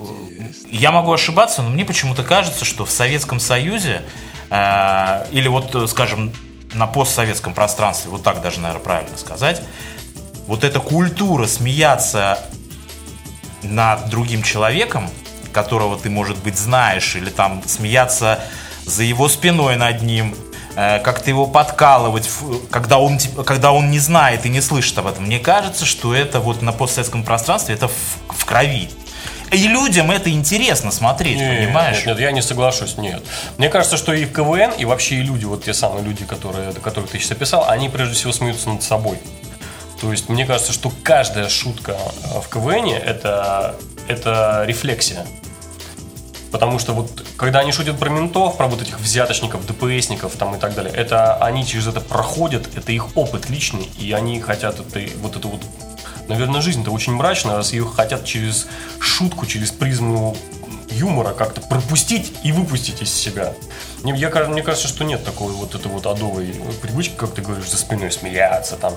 я 0.71 0.91
могу 0.91 1.13
ошибаться, 1.13 1.63
но 1.63 1.71
мне 1.71 1.85
почему-то 1.85 2.25
кажется, 2.25 2.65
что 2.65 2.85
в 2.85 2.91
Советском 2.91 3.39
Союзе, 3.39 4.03
э, 4.51 5.27
или 5.31 5.49
вот, 5.49 5.89
скажем, 5.89 6.33
на 6.75 6.87
постсоветском 6.87 7.55
пространстве, 7.55 8.11
вот 8.11 8.23
так 8.23 8.43
даже, 8.43 8.61
наверное, 8.61 8.83
правильно 8.83 9.17
сказать, 9.17 9.63
вот 10.47 10.65
эта 10.65 10.81
культура 10.81 11.47
смеяться 11.47 12.41
над 13.63 14.09
другим 14.09 14.43
человеком, 14.43 15.09
которого 15.57 15.97
ты, 15.97 16.11
может 16.11 16.37
быть, 16.45 16.59
знаешь, 16.59 17.17
или 17.17 17.31
там 17.31 17.63
смеяться 17.67 18.41
за 18.85 19.05
его 19.05 19.27
спиной 19.27 19.77
над 19.77 20.03
ним, 20.03 20.37
э, 20.77 20.99
как-то 20.99 21.31
его 21.31 21.47
подкалывать, 21.47 22.29
когда 22.71 22.99
он, 22.99 23.19
когда 23.47 23.73
он 23.73 23.91
не 23.91 23.99
знает 23.99 24.45
и 24.45 24.51
не 24.51 24.61
слышит 24.61 24.99
об 24.99 25.07
этом. 25.07 25.25
Мне 25.25 25.39
кажется, 25.39 25.87
что 25.87 26.15
это 26.15 26.41
вот 26.41 26.61
на 26.61 26.73
постсоветском 26.73 27.25
пространстве, 27.25 27.75
это 27.75 27.89
в, 27.89 27.95
в 28.29 28.45
крови. 28.45 28.91
И 29.51 29.69
людям 29.69 30.11
это 30.11 30.29
интересно 30.29 30.91
смотреть, 30.91 31.39
нет, 31.39 31.57
понимаешь? 31.57 31.97
Нет, 31.99 32.07
нет, 32.07 32.21
я 32.21 32.33
не 32.33 32.43
соглашусь, 32.43 32.99
нет. 32.99 33.23
Мне 33.57 33.71
кажется, 33.71 33.97
что 33.97 34.13
и 34.13 34.27
в 34.27 34.33
КВН, 34.33 34.73
и 34.77 34.85
вообще 34.85 35.17
и 35.17 35.23
люди, 35.23 35.47
вот 35.47 35.65
те 35.65 35.73
самые 35.73 36.05
люди, 36.05 36.27
которые, 36.27 36.73
которых 36.75 37.11
ты 37.11 37.19
сейчас 37.19 37.31
описал, 37.31 37.65
они 37.67 37.89
прежде 37.89 38.15
всего 38.15 38.33
смеются 38.33 38.69
над 38.69 38.83
собой. 38.83 39.19
То 40.01 40.11
есть 40.13 40.29
мне 40.29 40.45
кажется, 40.45 40.73
что 40.73 40.93
каждая 41.03 41.49
шутка 41.49 41.97
э, 42.25 42.41
в 42.41 42.49
КВН 42.49 42.91
это, 42.91 43.77
это 44.09 44.65
рефлексия. 44.67 45.27
Потому 46.53 46.79
что 46.79 46.93
вот 46.93 47.25
когда 47.37 47.61
они 47.61 47.73
шутят 47.73 47.99
про 47.99 48.09
ментов, 48.09 48.57
про 48.57 48.67
вот 48.67 48.81
этих 48.81 49.01
взяточников, 49.01 49.67
ДПСников 49.67 50.37
там 50.37 50.55
и 50.55 50.59
так 50.59 50.75
далее, 50.75 50.93
это 50.95 51.37
они 51.37 51.67
через 51.67 51.87
это 51.87 52.01
проходят, 52.01 52.69
это 52.77 52.93
их 52.93 53.17
опыт 53.17 53.51
личный, 53.51 53.91
и 53.99 54.13
они 54.13 54.41
хотят 54.41 54.81
это, 54.81 55.01
вот 55.21 55.37
эту 55.37 55.49
вот 55.49 55.63
Наверное, 56.29 56.61
жизнь-то 56.61 56.91
очень 56.91 57.13
мрачная, 57.13 57.57
раз 57.57 57.73
ее 57.73 57.85
хотят 57.85 58.25
через 58.25 58.67
шутку, 58.99 59.47
через 59.47 59.71
призму 59.71 60.37
юмора 60.97 61.33
как-то 61.33 61.61
пропустить 61.61 62.33
и 62.43 62.53
выпустить 62.53 63.03
из 63.03 63.13
себя. 63.13 63.55
Мне, 64.03 64.15
я, 64.17 64.31
мне 64.49 64.63
кажется, 64.63 64.89
что 64.89 65.05
нет 65.05 65.25
такой 65.25 65.53
вот 65.53 65.75
этой 65.75 65.89
вот 65.89 66.07
адовой 66.07 66.55
привычки, 66.83 67.15
как 67.17 67.33
ты 67.33 67.43
говоришь, 67.43 67.71
за 67.71 67.77
спиной 67.77 68.11
смеяться, 68.11 68.77
там, 68.77 68.95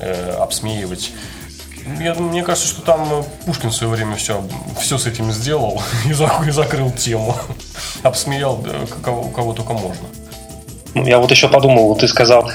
э, 0.00 0.32
обсмеивать. 0.32 1.12
Я, 1.98 2.14
мне 2.14 2.42
кажется, 2.42 2.68
что 2.68 2.82
там 2.82 3.24
Пушкин 3.46 3.70
в 3.70 3.74
свое 3.74 3.92
время 3.92 4.16
все, 4.16 4.42
все 4.80 4.98
с 4.98 5.06
этим 5.06 5.32
сделал 5.32 5.80
и, 6.06 6.12
зак, 6.12 6.46
и 6.46 6.50
закрыл 6.50 6.90
тему. 6.90 7.36
Обсмеял 8.02 8.64
кого, 9.02 9.24
кого 9.30 9.52
только 9.54 9.72
можно. 9.72 10.06
Ну, 10.94 11.06
я 11.06 11.18
вот 11.18 11.30
еще 11.30 11.48
подумал, 11.48 11.88
вот 11.88 12.00
ты 12.00 12.08
сказал, 12.08 12.50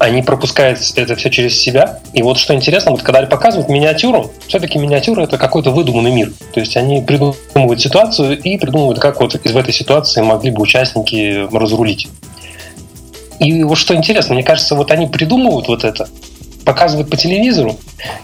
они 0.00 0.22
пропускают 0.22 0.78
это 0.96 1.14
все 1.14 1.30
через 1.30 1.60
себя. 1.60 2.00
И 2.14 2.22
вот 2.22 2.38
что 2.38 2.54
интересно, 2.54 2.90
вот 2.90 3.02
когда 3.02 3.20
показывают 3.26 3.68
миниатюру, 3.68 4.32
все-таки 4.48 4.78
миниатюра 4.78 5.22
это 5.22 5.36
какой-то 5.36 5.70
выдуманный 5.70 6.10
мир. 6.10 6.32
То 6.54 6.60
есть 6.60 6.74
они 6.78 7.02
придумывают 7.02 7.80
ситуацию 7.80 8.40
и 8.40 8.56
придумывают, 8.56 8.98
как 8.98 9.20
вот 9.20 9.34
из 9.34 9.54
этой 9.54 9.74
ситуации 9.74 10.22
могли 10.22 10.50
бы 10.50 10.62
участники 10.62 11.46
разрулить. 11.54 12.08
И 13.40 13.62
вот 13.62 13.76
что 13.76 13.94
интересно, 13.94 14.34
мне 14.34 14.42
кажется, 14.42 14.74
вот 14.74 14.90
они 14.90 15.06
придумывают 15.06 15.68
вот 15.68 15.84
это, 15.84 16.08
показывают 16.64 17.10
по 17.10 17.18
телевизору, 17.18 17.78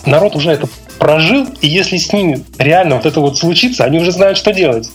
народ 0.07 0.35
уже 0.35 0.53
это 0.53 0.69
прожил, 0.99 1.47
и 1.61 1.69
если 1.69 1.99
с 1.99 2.11
ними 2.11 2.43
реально 2.57 2.97
вот 2.97 3.05
это 3.05 3.21
вот 3.21 3.37
случится, 3.37 3.85
они 3.85 3.99
уже 3.99 4.13
знают, 4.13 4.39
что 4.39 4.53
делать. 4.53 4.89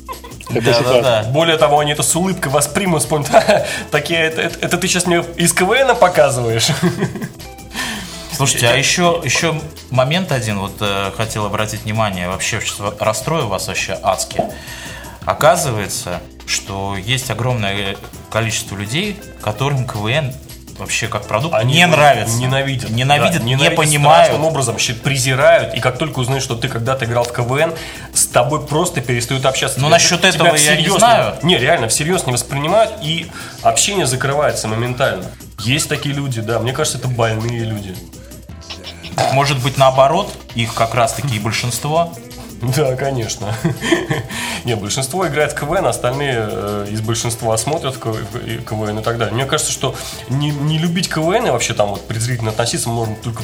Да, 0.54 0.82
да, 0.82 1.02
да. 1.02 1.24
Более 1.30 1.58
того, 1.58 1.80
они 1.80 1.92
это 1.92 2.04
с 2.04 2.16
улыбкой 2.16 2.52
воспримут, 2.52 3.02
вспомнят, 3.02 3.32
такие, 3.92 4.20
это, 4.20 4.42
это, 4.42 4.60
это 4.60 4.78
ты 4.78 4.88
сейчас 4.88 5.06
мне 5.06 5.24
из 5.38 5.54
КВН 5.54 5.96
показываешь. 5.96 6.68
Слушайте, 8.34 8.70
а 8.70 8.76
еще, 8.76 9.22
еще 9.24 9.62
момент 9.92 10.32
один, 10.32 10.60
вот 10.60 10.74
э, 10.80 11.12
хотел 11.16 11.46
обратить 11.46 11.84
внимание, 11.84 12.28
вообще 12.28 12.60
расстрою 13.00 13.48
вас 13.48 13.68
вообще 13.68 13.98
адски. 14.02 14.44
Оказывается, 15.26 16.22
что 16.48 16.96
есть 16.98 17.30
огромное 17.30 17.96
количество 18.32 18.76
людей, 18.76 19.20
которым 19.42 19.86
КВН 19.86 20.34
вообще 20.82 21.08
как 21.08 21.26
продукт 21.28 21.56
Они 21.56 21.76
не 21.76 21.88
нравится. 21.88 22.38
Ненавидят. 22.38 22.90
Ненавидят, 22.90 23.40
да, 23.40 23.44
не 23.44 23.72
понимают. 23.72 24.34
Образом 24.34 24.76
презирают. 25.04 25.74
И 25.76 25.80
как 25.80 25.98
только 25.98 26.20
узнают, 26.20 26.44
что 26.44 26.56
ты 26.56 26.68
когда-то 26.68 27.06
играл 27.06 27.24
в 27.24 27.32
КВН, 27.32 27.74
с 28.14 28.28
тобой 28.28 28.66
просто 28.66 29.02
перестают 29.02 29.46
общаться. 29.46 29.80
Но 29.80 29.88
ну, 29.88 29.92
насчет 29.92 30.26
этого 30.26 30.56
я 30.56 30.76
не 30.76 30.90
знаю. 30.90 31.36
Не, 31.44 31.58
реально, 31.58 31.88
всерьез 31.88 32.26
не 32.26 32.34
воспринимают. 32.34 32.92
И 33.02 33.28
общение 33.62 34.06
закрывается 34.06 34.68
моментально. 34.68 35.26
Есть 35.60 35.90
такие 35.90 36.14
люди, 36.14 36.42
да. 36.42 36.60
Мне 36.60 36.74
кажется, 36.74 36.98
это 36.98 37.08
больные 37.08 37.64
люди. 37.64 37.96
Может 39.34 39.60
быть, 39.60 39.78
наоборот, 39.78 40.34
их 40.56 40.74
как 40.74 40.96
раз-таки 40.96 41.36
и 41.36 41.40
большинство. 41.40 42.14
Да, 42.76 42.96
конечно. 42.96 43.54
Не, 44.66 44.76
большинство 44.76 45.28
играет 45.28 45.54
в 45.54 45.56
КВН, 45.56 45.86
остальные 45.88 46.36
э, 46.38 46.88
из 46.90 47.02
большинства 47.02 47.58
смотрят 47.58 47.98
КВН 47.98 49.00
и 49.00 49.04
так 49.04 49.18
далее. 49.18 49.34
Мне 49.34 49.46
кажется, 49.46 49.72
что 49.72 49.96
не, 50.30 50.52
не 50.52 50.78
любить 50.78 51.10
КВН 51.10 51.48
и 51.48 51.50
вообще 51.50 51.74
там 51.74 51.90
вот 51.90 52.08
презрительно 52.08 52.52
относиться 52.52 52.90
можно 52.90 53.16
только 53.16 53.44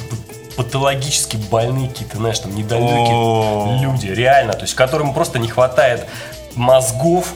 патологически 0.55 1.37
больные 1.51 1.89
какие-то, 1.89 2.17
знаешь, 2.17 2.39
там 2.39 2.55
недалекие 2.55 3.81
люди, 3.81 4.07
реально, 4.07 4.53
то 4.53 4.61
есть 4.61 4.73
которым 4.73 5.13
просто 5.13 5.37
не 5.37 5.47
хватает 5.47 6.07
мозгов 6.55 7.33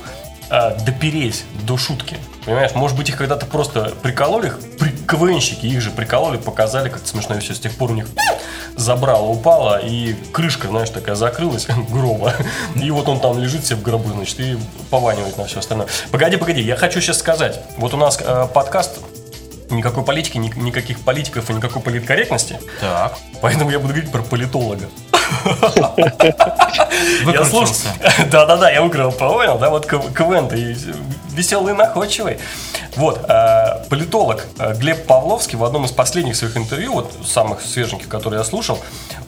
э, 0.51 0.77
допереть 0.85 1.43
до 1.65 1.77
шутки. 1.77 2.17
Понимаешь, 2.45 2.75
может 2.75 2.97
быть, 2.97 3.09
их 3.09 3.17
когда-то 3.17 3.45
просто 3.45 3.93
прикололи, 4.01 4.47
их 4.47 4.59
при, 4.77 4.89
КВНщики 4.89 5.65
их 5.65 5.81
же 5.81 5.91
прикололи, 5.91 6.37
показали, 6.37 6.89
как 6.89 7.05
смешно 7.05 7.39
все. 7.39 7.55
С 7.55 7.59
тех 7.59 7.73
пор 7.75 7.91
у 7.91 7.93
них 7.93 8.07
забрала, 8.75 9.27
упала, 9.27 9.79
и 9.79 10.15
крышка, 10.31 10.67
знаешь, 10.67 10.89
такая 10.89 11.15
закрылась, 11.15 11.67
гроба. 11.89 12.33
И 12.75 12.89
вот 12.91 13.07
он 13.07 13.19
там 13.19 13.39
лежит 13.39 13.65
себе 13.65 13.77
в 13.77 13.81
гробу, 13.81 14.09
значит, 14.09 14.39
и 14.39 14.57
пованивает 14.89 15.37
на 15.37 15.45
все 15.45 15.59
остальное. 15.59 15.87
Погоди, 16.11 16.37
погоди, 16.37 16.61
я 16.61 16.75
хочу 16.75 17.01
сейчас 17.01 17.19
сказать. 17.19 17.59
Вот 17.77 17.93
у 17.93 17.97
нас 17.97 18.19
э, 18.21 18.47
подкаст 18.53 18.99
никакой 19.69 20.03
политики, 20.03 20.37
ни, 20.37 20.49
никаких 20.59 20.99
политиков 20.99 21.49
и 21.49 21.53
никакой 21.53 21.81
политкорректности. 21.81 22.59
Так. 22.79 23.17
Поэтому 23.41 23.71
я 23.71 23.79
буду 23.79 23.93
говорить 23.93 24.11
про 24.11 24.21
политолога. 24.21 24.89
Я 27.31 27.45
слушал. 27.45 27.75
Да-да-да, 28.29 28.69
я 28.69 28.81
выиграл, 28.81 29.11
понял, 29.11 29.57
да, 29.57 29.69
вот 29.69 29.85
КВН-то 29.85 30.55
веселый 31.31 31.73
и 31.73 31.77
находчивый. 31.77 32.37
Вот, 32.95 33.21
э, 33.27 33.85
политолог 33.89 34.45
э, 34.59 34.75
Глеб 34.75 35.05
Павловский 35.05 35.57
в 35.57 35.63
одном 35.63 35.85
из 35.85 35.91
последних 35.91 36.35
своих 36.35 36.57
интервью, 36.57 36.93
вот 36.93 37.13
самых 37.25 37.61
свеженьких, 37.61 38.09
которые 38.09 38.39
я 38.39 38.43
слушал, 38.43 38.79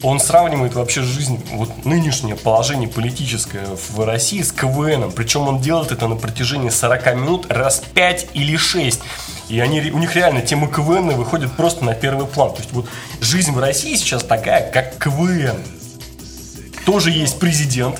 он 0.01 0.19
сравнивает 0.19 0.73
вообще 0.73 1.01
жизнь, 1.01 1.41
вот 1.53 1.85
нынешнее 1.85 2.35
положение 2.35 2.89
политическое 2.89 3.65
в 3.65 4.05
России 4.05 4.41
с 4.41 4.51
КВНом. 4.51 5.13
Причем 5.13 5.47
он 5.47 5.61
делает 5.61 5.93
это 5.93 6.07
на 6.07 6.17
протяжении 6.17 6.69
40 6.69 7.15
минут 7.15 7.45
раз 7.49 7.81
5 7.93 8.27
или 8.33 8.57
6. 8.57 8.99
И 9.47 9.59
они, 9.59 9.79
у 9.91 9.97
них 9.97 10.15
реально 10.15 10.41
темы 10.41 10.67
КВН 10.67 11.11
выходят 11.11 11.55
просто 11.55 11.85
на 11.85 11.93
первый 11.93 12.27
план. 12.27 12.51
То 12.51 12.59
есть 12.59 12.73
вот 12.73 12.87
жизнь 13.21 13.53
в 13.53 13.59
России 13.59 13.95
сейчас 13.95 14.23
такая, 14.23 14.69
как 14.71 14.97
КВН 14.97 15.57
тоже 16.85 17.11
есть 17.11 17.39
президент, 17.39 17.99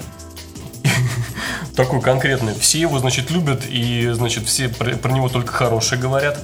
такой 1.76 2.02
конкретный. 2.02 2.54
Все 2.54 2.80
его, 2.80 3.00
значит, 3.00 3.32
любят 3.32 3.64
и, 3.68 4.10
значит, 4.12 4.48
все 4.48 4.70
про, 4.70 4.96
про 4.96 5.12
него 5.12 5.30
только 5.30 5.52
хорошее 5.52 6.00
говорят. 6.00 6.40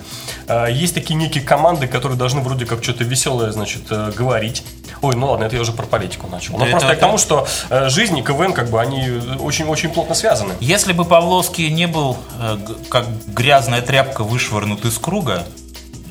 А, 0.48 0.68
есть 0.68 0.94
такие 0.94 1.16
некие 1.16 1.44
команды, 1.44 1.88
которые 1.88 2.18
должны 2.18 2.42
вроде 2.42 2.66
как 2.66 2.84
что-то 2.84 3.04
веселое, 3.04 3.52
значит, 3.52 3.84
э, 3.90 4.12
говорить. 4.16 4.64
Ой, 5.02 5.16
ну 5.16 5.28
ладно, 5.28 5.46
это 5.46 5.56
я 5.56 5.62
уже 5.62 5.72
про 5.72 5.86
политику 5.86 6.28
начал. 6.28 6.58
Но 6.58 6.64
это, 6.64 6.72
просто 6.72 6.90
это... 6.90 6.98
к 6.98 7.00
тому, 7.00 7.18
что 7.18 7.48
э, 7.70 7.90
жизнь 7.90 8.18
и 8.18 8.24
КВН, 8.24 8.54
как 8.54 8.70
бы, 8.70 8.82
они 8.82 9.22
очень-очень 9.40 9.90
плотно 9.90 10.16
связаны. 10.16 10.54
Если 10.60 10.94
бы 10.94 11.06
Павловский 11.06 11.70
не 11.70 11.88
был 11.88 12.18
э, 12.40 12.58
как 12.90 13.06
грязная 13.28 13.82
тряпка 13.82 14.24
вышвырнут 14.24 14.84
из 14.86 14.98
круга, 14.98 15.46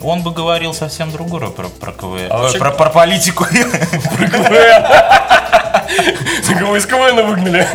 он 0.00 0.22
бы 0.22 0.30
говорил 0.30 0.72
совсем 0.74 1.10
другое 1.10 1.48
про, 1.48 1.68
про 1.68 1.92
КВН. 1.92 2.28
А 2.30 2.38
вообще... 2.38 2.58
про, 2.58 2.70
про 2.70 2.90
политику. 2.90 3.44
Про 4.16 4.28
КВН. 4.28 5.47
КВН 7.08 7.26
выгнали? 7.26 7.66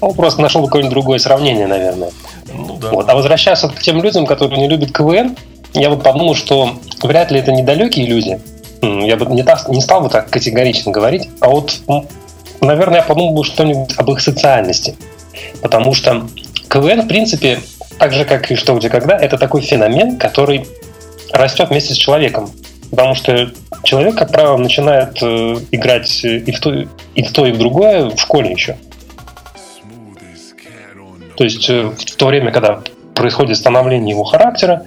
Он 0.00 0.14
просто 0.14 0.40
нашел 0.40 0.64
какое-нибудь 0.64 0.92
другое 0.92 1.18
сравнение, 1.18 1.66
наверное. 1.66 2.10
Ну 2.52 2.76
да. 2.76 2.90
Вот. 2.90 3.08
А 3.08 3.14
возвращаясь 3.14 3.60
к 3.60 3.80
тем 3.80 4.02
людям, 4.02 4.26
которые 4.26 4.60
не 4.60 4.68
любят 4.68 4.92
КВН, 4.92 5.36
я 5.74 5.90
вот 5.90 6.02
подумал, 6.02 6.34
что 6.34 6.74
вряд 7.02 7.30
ли 7.30 7.40
это 7.40 7.52
недалекие 7.52 8.06
люди. 8.06 8.40
Я 8.80 9.16
бы 9.16 9.26
не, 9.26 9.42
так, 9.42 9.68
не 9.68 9.80
стал 9.80 10.02
бы 10.02 10.08
так 10.08 10.30
категорично 10.30 10.92
говорить, 10.92 11.28
а 11.40 11.48
вот, 11.48 11.80
наверное, 12.60 12.98
я 12.98 13.02
подумал 13.02 13.34
бы 13.34 13.44
что-нибудь 13.44 13.94
об 13.96 14.10
их 14.12 14.20
социальности. 14.20 14.96
Потому 15.60 15.94
что 15.94 16.28
КВН, 16.68 17.02
в 17.02 17.08
принципе, 17.08 17.58
так 17.98 18.12
же, 18.12 18.24
как 18.24 18.50
и 18.52 18.54
что, 18.54 18.76
где, 18.76 18.88
когда, 18.88 19.16
это 19.16 19.36
такой 19.36 19.62
феномен, 19.62 20.16
который 20.16 20.66
растет 21.32 21.70
вместе 21.70 21.94
с 21.94 21.96
человеком. 21.96 22.50
Потому 22.90 23.14
что 23.14 23.50
человек, 23.84 24.16
как 24.16 24.32
правило, 24.32 24.56
начинает 24.56 25.22
э, 25.22 25.56
играть 25.70 26.24
и 26.24 26.50
в, 26.50 26.60
то, 26.60 26.72
и 27.14 27.22
в 27.22 27.32
то, 27.32 27.46
и 27.46 27.52
в 27.52 27.58
другое 27.58 28.10
в 28.10 28.18
школе 28.18 28.52
еще. 28.52 28.76
То 31.36 31.44
есть 31.44 31.68
э, 31.68 31.84
в 31.84 32.16
то 32.16 32.26
время, 32.26 32.50
когда 32.50 32.82
происходит 33.14 33.56
становление 33.56 34.10
его 34.10 34.24
характера, 34.24 34.84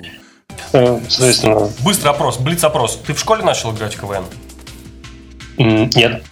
э, 0.74 1.00
соответственно... 1.08 1.70
Быстрый 1.84 2.10
опрос, 2.10 2.38
блиц-опрос. 2.38 3.00
Ты 3.06 3.14
в 3.14 3.20
школе 3.20 3.44
начал 3.44 3.72
играть 3.74 3.94
в 3.94 4.02
КВН? 4.02 4.26
Нет. 5.58 6.24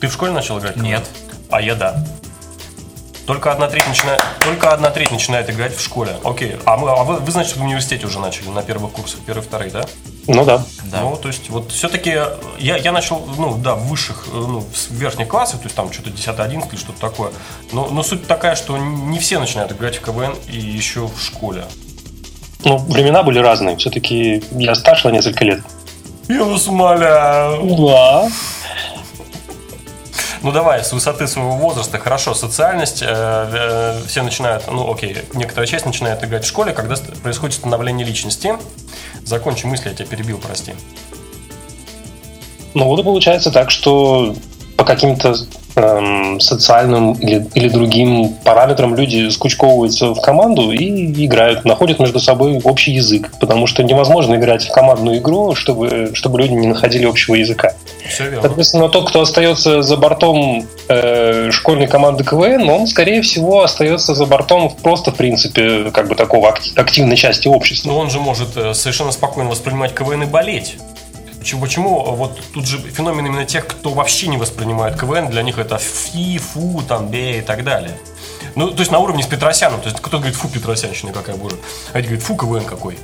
Ты 0.00 0.06
в 0.06 0.12
школе 0.12 0.32
начал 0.32 0.58
играть 0.58 0.72
в 0.72 0.76
КВН? 0.76 0.86
Нет. 0.86 1.02
А 1.50 1.60
я 1.60 1.74
да. 1.74 2.04
Только 3.26 3.52
одна 3.52 3.68
треть 3.68 3.86
начинает, 3.86 4.20
только 4.40 4.72
одна 4.72 4.90
треть 4.90 5.12
начинает 5.12 5.48
играть 5.48 5.76
в 5.76 5.80
школе. 5.80 6.16
Окей. 6.24 6.56
А, 6.64 6.76
мы, 6.76 6.90
а 6.90 7.04
вы, 7.04 7.16
вы, 7.16 7.32
значит, 7.32 7.56
в 7.56 7.62
университете 7.62 8.06
уже 8.06 8.18
начали 8.18 8.48
на 8.48 8.62
первых 8.62 8.92
курсах, 8.92 9.20
первый, 9.24 9.42
второй, 9.42 9.70
да? 9.70 9.84
Ну 10.26 10.44
да. 10.44 10.64
Да. 10.84 11.02
Ну, 11.02 11.16
то 11.16 11.28
есть, 11.28 11.48
вот 11.48 11.70
все-таки 11.70 12.10
я, 12.58 12.76
я 12.76 12.92
начал, 12.92 13.24
ну, 13.38 13.56
да, 13.56 13.74
в 13.76 13.86
высших, 13.86 14.26
э, 14.26 14.34
ну, 14.34 14.60
в 14.60 14.90
верхних 14.90 15.28
классах, 15.28 15.60
то 15.60 15.66
есть 15.66 15.76
там 15.76 15.92
что-то 15.92 16.10
10-11 16.10 16.68
или 16.70 16.76
что-то 16.76 17.00
такое. 17.00 17.30
Но, 17.72 17.88
но 17.88 18.02
суть 18.02 18.26
такая, 18.26 18.56
что 18.56 18.76
не 18.76 19.18
все 19.18 19.38
начинают 19.38 19.70
играть 19.72 19.96
в 19.96 20.00
КВН 20.00 20.34
и 20.48 20.56
еще 20.56 21.06
в 21.06 21.20
школе. 21.20 21.64
Ну, 22.64 22.78
времена 22.78 23.22
были 23.22 23.38
разные. 23.38 23.76
Все-таки 23.76 24.42
я 24.52 24.74
старше 24.74 25.08
на 25.08 25.12
несколько 25.12 25.44
лет. 25.44 25.60
Я 26.28 26.44
вас 26.44 26.66
умоляю. 26.66 27.76
Да. 27.76 28.28
Ну 30.42 30.50
давай, 30.50 30.82
с 30.82 30.92
высоты 30.92 31.28
своего 31.28 31.52
возраста, 31.52 31.98
хорошо, 31.98 32.34
социальность, 32.34 33.00
э, 33.00 33.06
э, 33.08 34.02
все 34.08 34.22
начинают, 34.22 34.64
ну 34.68 34.92
окей, 34.92 35.18
некоторая 35.34 35.68
часть 35.68 35.86
начинает 35.86 36.24
играть 36.24 36.44
в 36.44 36.48
школе, 36.48 36.72
когда 36.72 36.96
происходит 37.22 37.54
становление 37.54 38.04
личности. 38.04 38.54
Закончи 39.24 39.66
мысли, 39.66 39.90
я 39.90 39.94
тебя 39.94 40.06
перебил, 40.06 40.38
прости. 40.38 40.74
Ну 42.74 42.86
вот 42.86 42.98
и 42.98 43.04
получается 43.04 43.52
так, 43.52 43.70
что 43.70 44.34
по 44.76 44.84
каким-то 44.84 45.36
эм, 45.76 46.40
социальным 46.40 47.12
или, 47.14 47.46
или 47.54 47.68
другим 47.68 48.34
параметрам 48.44 48.94
люди 48.94 49.28
скучковываются 49.30 50.14
в 50.14 50.20
команду 50.20 50.70
и 50.70 51.24
играют, 51.24 51.64
находят 51.64 51.98
между 51.98 52.20
собой 52.20 52.60
общий 52.62 52.92
язык. 52.92 53.32
Потому 53.40 53.66
что 53.66 53.82
невозможно 53.82 54.34
играть 54.34 54.64
в 54.66 54.72
командную 54.72 55.18
игру, 55.18 55.54
чтобы, 55.54 56.10
чтобы 56.14 56.40
люди 56.40 56.52
не 56.52 56.66
находили 56.66 57.06
общего 57.06 57.34
языка. 57.34 57.74
Все 58.08 58.24
верно. 58.24 58.42
Соответственно, 58.42 58.88
тот, 58.88 59.08
кто 59.08 59.22
остается 59.22 59.82
за 59.82 59.96
бортом 59.96 60.66
э, 60.88 61.50
школьной 61.50 61.86
команды 61.86 62.24
КВН, 62.24 62.68
он, 62.68 62.86
скорее 62.86 63.22
всего, 63.22 63.62
остается 63.62 64.14
за 64.14 64.26
бортом 64.26 64.74
просто, 64.82 65.12
в 65.12 65.14
принципе, 65.14 65.90
как 65.90 66.08
бы 66.08 66.14
такого 66.14 66.48
акти- 66.48 66.72
активной 66.76 67.16
части 67.16 67.48
общества. 67.48 67.88
Но 67.88 67.98
он 67.98 68.10
же 68.10 68.18
может 68.18 68.56
э, 68.56 68.74
совершенно 68.74 69.12
спокойно 69.12 69.50
воспринимать 69.50 69.94
КВН 69.94 70.24
и 70.24 70.26
болеть. 70.26 70.76
Почему, 71.42 71.60
почему 71.62 72.14
вот 72.14 72.40
тут 72.54 72.68
же 72.68 72.78
феномен 72.78 73.26
именно 73.26 73.44
тех, 73.44 73.66
кто 73.66 73.90
вообще 73.90 74.28
не 74.28 74.36
воспринимает 74.36 74.98
КВН, 74.98 75.26
для 75.28 75.42
них 75.42 75.58
это 75.58 75.76
фи, 75.76 76.38
фу, 76.38 76.82
там, 76.86 77.08
бе 77.08 77.38
и 77.38 77.40
так 77.40 77.64
далее. 77.64 77.98
Ну, 78.54 78.70
то 78.70 78.78
есть 78.78 78.92
на 78.92 79.00
уровне 79.00 79.24
с 79.24 79.26
Петросяном. 79.26 79.80
То 79.80 79.88
есть 79.88 79.98
кто-то 80.00 80.18
говорит, 80.18 80.36
фу, 80.36 80.46
Петросянщина 80.48 81.12
какая 81.12 81.34
боже. 81.34 81.56
А 81.92 81.98
эти 81.98 82.06
говорят, 82.06 82.22
фу, 82.24 82.36
КВН 82.36 82.64
какой. 82.64 82.96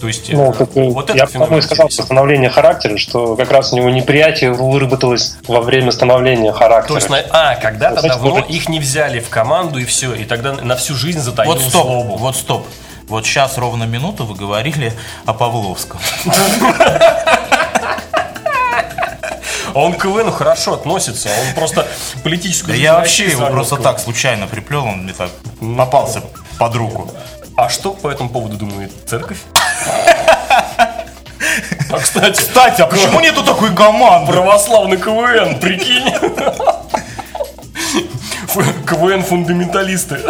То 0.00 0.06
есть, 0.06 0.30
э, 0.30 0.34
Ну, 0.36 0.52
так, 0.52 0.68
э, 0.76 0.88
вот 0.88 1.12
я 1.12 1.26
потому 1.26 1.58
и 1.58 1.62
сказал 1.62 1.86
интересен. 1.86 2.04
становление 2.04 2.48
характера, 2.48 2.96
что 2.96 3.34
как 3.34 3.50
раз 3.50 3.72
у 3.72 3.76
него 3.76 3.90
неприятие 3.90 4.52
выработалось 4.52 5.36
во 5.48 5.60
время 5.60 5.90
становления 5.90 6.52
характера. 6.52 6.88
То 6.88 6.96
есть, 6.96 7.10
на- 7.10 7.24
а, 7.32 7.56
когда-то 7.56 8.02
давно 8.06 8.30
может- 8.30 8.50
их 8.50 8.68
не 8.68 8.78
взяли 8.78 9.18
в 9.18 9.28
команду 9.30 9.80
и 9.80 9.84
все, 9.84 10.14
и 10.14 10.24
тогда 10.24 10.52
на 10.52 10.76
всю 10.76 10.94
жизнь 10.94 11.18
затаил 11.18 11.50
Вот 11.50 11.60
стоп, 11.60 11.82
злобу. 11.86 12.16
вот 12.18 12.36
стоп. 12.36 12.66
Вот 13.08 13.26
сейчас 13.26 13.58
ровно 13.58 13.82
минуту 13.84 14.24
вы 14.24 14.36
говорили 14.36 14.92
о 15.26 15.34
Павловском. 15.34 15.98
А 19.74 19.78
он 19.78 19.94
к 19.94 20.02
КВНу 20.02 20.30
хорошо 20.32 20.74
относится, 20.74 21.28
он 21.28 21.54
просто 21.54 21.86
политическую 22.22 22.74
Да 22.76 22.82
я 22.82 22.94
вообще 22.94 23.28
его 23.28 23.46
просто 23.46 23.76
так 23.76 23.98
случайно 23.98 24.46
приплел, 24.46 24.84
он 24.84 25.04
мне 25.04 25.12
так 25.12 25.30
попался 25.76 26.22
под 26.58 26.74
руку. 26.74 27.10
А 27.56 27.68
что 27.68 27.92
по 27.92 28.08
этому 28.08 28.30
поводу 28.30 28.56
думает 28.56 28.90
церковь? 29.06 29.38
А, 31.92 31.98
кстати, 31.98 32.38
Кстати, 32.38 32.82
а 32.82 32.86
почему 32.86 33.20
нету 33.20 33.42
такой 33.42 33.74
команды? 33.74 34.32
православный 34.32 34.96
КВН, 34.96 35.58
прикинь? 35.58 36.12
КВН 38.86 39.22
фундаменталисты. 39.22 40.20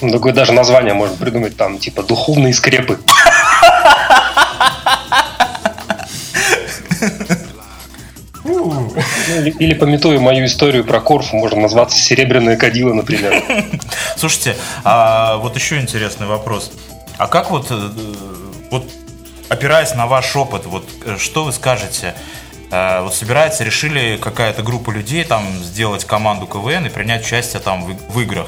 Ну, 0.00 0.10
Такое 0.10 0.32
даже 0.32 0.52
название 0.52 0.94
можно 0.94 1.16
придумать, 1.16 1.56
там, 1.56 1.78
типа 1.78 2.02
«Духовные 2.02 2.52
скрепы». 2.52 2.98
Или, 9.28 9.50
или, 9.50 9.74
пометуя 9.74 10.18
мою 10.18 10.46
историю 10.46 10.84
про 10.84 11.00
Корфу, 11.00 11.36
можно 11.36 11.60
назваться 11.62 11.98
«Серебряное 11.98 12.56
кадило», 12.56 12.92
например. 12.94 13.42
Слушайте, 14.16 14.56
а 14.84 15.36
вот 15.36 15.54
еще 15.56 15.78
интересный 15.80 16.26
вопрос. 16.26 16.72
А 17.18 17.26
как 17.28 17.50
вот, 17.50 17.66
э, 17.70 17.90
вот 18.70 18.88
опираясь 19.48 19.94
на 19.94 20.06
ваш 20.06 20.34
опыт, 20.36 20.66
вот 20.66 20.88
э, 21.04 21.16
что 21.18 21.44
вы 21.44 21.52
скажете? 21.52 22.14
Э, 22.70 23.02
Вот 23.02 23.14
собирается, 23.14 23.64
решили 23.64 24.16
какая-то 24.16 24.62
группа 24.62 24.90
людей 24.90 25.24
там 25.24 25.44
сделать 25.62 26.04
команду 26.04 26.46
КВН 26.46 26.86
и 26.86 26.88
принять 26.88 27.24
участие 27.24 27.60
там 27.60 27.84
в, 27.84 28.12
в 28.14 28.20
играх. 28.20 28.46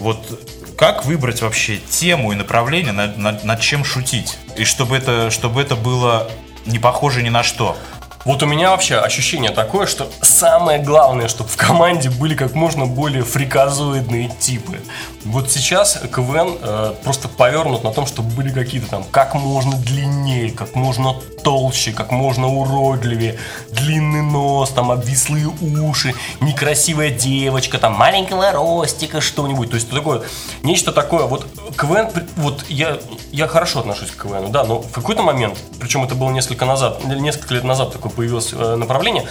Вот 0.00 0.40
как 0.78 1.04
выбрать 1.04 1.42
вообще 1.42 1.76
тему 1.78 2.30
и 2.32 2.36
направление, 2.36 2.92
на- 2.92 3.12
на- 3.16 3.40
над 3.42 3.60
чем 3.60 3.84
шутить? 3.84 4.38
И 4.56 4.64
чтобы 4.64 4.96
это, 4.96 5.30
чтобы 5.30 5.60
это 5.60 5.74
было 5.74 6.30
не 6.66 6.78
похоже 6.78 7.22
ни 7.22 7.30
на 7.30 7.42
что. 7.42 7.76
Вот 8.24 8.42
у 8.42 8.46
меня 8.46 8.70
вообще 8.70 8.96
ощущение 8.96 9.50
такое, 9.50 9.86
что 9.86 10.10
самое 10.20 10.80
главное, 10.80 11.28
чтобы 11.28 11.50
в 11.50 11.56
команде 11.56 12.10
были 12.10 12.34
как 12.34 12.54
можно 12.54 12.86
более 12.86 13.22
фриказоидные 13.22 14.28
типы. 14.28 14.80
Вот 15.24 15.50
сейчас 15.50 15.98
КВН 16.14 16.58
э, 16.60 16.94
просто 17.04 17.28
повернут 17.28 17.84
на 17.84 17.92
том, 17.92 18.06
чтобы 18.06 18.30
были 18.30 18.50
какие-то 18.50 18.88
там 18.88 19.04
как 19.04 19.34
можно 19.34 19.76
длиннее, 19.76 20.50
как 20.50 20.74
можно 20.74 21.14
толще, 21.42 21.92
как 21.92 22.10
можно 22.10 22.48
уродливее, 22.48 23.38
длинный 23.70 24.22
нос, 24.22 24.70
там 24.70 24.90
обвислые 24.90 25.46
уши, 25.46 26.14
некрасивая 26.40 27.10
девочка, 27.10 27.78
там 27.78 27.94
маленького 27.94 28.50
ростика, 28.52 29.20
что-нибудь. 29.20 29.70
То 29.70 29.76
есть 29.76 29.88
такое, 29.90 30.22
нечто 30.62 30.92
такое. 30.92 31.24
Вот 31.24 31.46
КВН, 31.76 32.10
вот 32.36 32.64
я, 32.68 32.98
я 33.30 33.46
хорошо 33.46 33.80
отношусь 33.80 34.10
к 34.10 34.22
КВН, 34.22 34.50
да, 34.50 34.64
но 34.64 34.82
в 34.82 34.90
какой-то 34.90 35.22
момент, 35.22 35.58
причем 35.80 36.04
это 36.04 36.14
было 36.14 36.30
несколько 36.30 36.64
назад, 36.64 37.04
несколько 37.04 37.54
лет 37.54 37.64
назад 37.64 37.92
такое 38.08 38.16
появилось 38.16 38.52
э, 38.52 38.76
направление, 38.76 39.26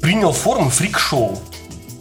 принял 0.00 0.32
форму 0.32 0.70
фрик-шоу. 0.70 1.38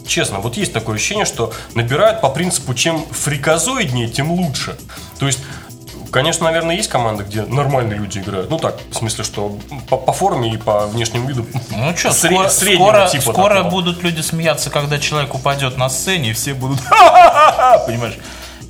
Честно, 0.05 0.39
вот 0.39 0.57
есть 0.57 0.73
такое 0.73 0.95
ощущение, 0.95 1.25
что 1.25 1.53
набирают 1.75 2.21
по 2.21 2.29
принципу, 2.29 2.73
чем 2.73 3.05
фриказоиднее, 3.11 4.09
тем 4.09 4.31
лучше. 4.31 4.75
То 5.19 5.27
есть 5.27 5.39
Конечно, 6.11 6.45
наверное, 6.45 6.75
есть 6.75 6.89
команды, 6.89 7.23
где 7.23 7.41
нормальные 7.41 7.97
люди 7.97 8.19
играют. 8.19 8.47
Ну 8.51 8.59
так, 8.59 8.75
в 8.91 8.95
смысле, 8.95 9.23
что 9.23 9.57
по, 9.89 9.97
по 9.97 10.13
форме 10.13 10.53
и 10.53 10.57
по 10.57 10.85
внешнему 10.85 11.27
виду. 11.27 11.47
Ну 11.71 11.97
что, 11.97 12.09
сре- 12.09 12.29
скоро, 12.35 12.49
среднего 12.49 12.85
скоро, 12.89 13.09
типа 13.09 13.33
скоро 13.33 13.55
такого. 13.55 13.71
будут 13.71 14.03
люди 14.03 14.21
смеяться, 14.21 14.69
когда 14.69 14.99
человек 14.99 15.33
упадет 15.33 15.75
на 15.75 15.89
сцене, 15.89 16.29
и 16.29 16.33
все 16.33 16.53
будут 16.53 16.79
понимаешь? 17.87 18.19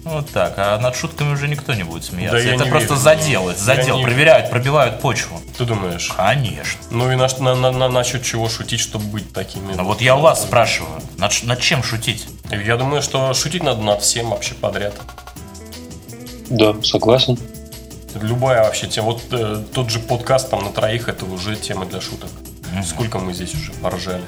Вот 0.04 0.30
так, 0.32 0.56
а 0.58 0.78
над 0.80 0.96
шутками 0.96 1.32
уже 1.34 1.48
никто 1.48 1.74
не 1.74 1.84
будет 1.84 2.04
смеяться. 2.04 2.38
Да 2.38 2.44
я 2.44 2.56
это 2.56 2.66
просто 2.66 2.89
верю. 2.89 3.00
задел, 3.02 3.50
это 3.50 3.60
Я 3.60 3.66
задел, 3.66 3.98
не- 3.98 4.04
проверяют, 4.04 4.50
пробивают 4.50 5.00
почву. 5.00 5.39
Ты 5.58 5.63
думаешь? 5.66 6.12
Конечно. 6.16 6.80
Ну 6.92 7.10
и 7.12 7.16
на, 7.16 7.28
на, 7.39 7.56
на, 7.56 7.72
на- 7.72 7.88
насчет 7.89 8.24
чего 8.24 8.50
шутить, 8.50 8.82
чтобы 8.82 9.06
быть 9.06 9.32
такими? 9.32 9.78
А 9.78 9.84
вот 9.84 10.02
я 10.02 10.16
у 10.18 10.20
вас 10.20 10.44
спрашиваю, 10.44 11.02
над, 11.18 11.32
над 11.44 11.60
чем 11.62 11.84
шутить? 11.84 12.28
Я 12.52 12.76
думаю, 12.76 13.02
что 13.02 13.34
шутить 13.34 13.63
надо 13.63 13.82
над 13.82 14.02
всем 14.02 14.30
вообще 14.32 14.56
подряд. 14.56 14.94
Да, 16.50 16.76
согласен. 16.84 17.38
Любая 18.22 18.63
вообще 18.63 18.88
тема. 18.88 19.08
Вот 19.08 19.22
э, 19.32 19.63
тот 19.74 19.89
же 19.89 20.00
подкаст 20.00 20.50
там 20.50 20.63
на 20.66 20.72
троих 20.72 21.08
это 21.08 21.26
уже 21.26 21.56
тема 21.56 21.86
для 21.86 22.02
шуток. 22.02 22.30
Сколько 22.82 23.20
мы 23.20 23.34
здесь 23.34 23.54
уже 23.54 23.72
поржали. 23.74 24.24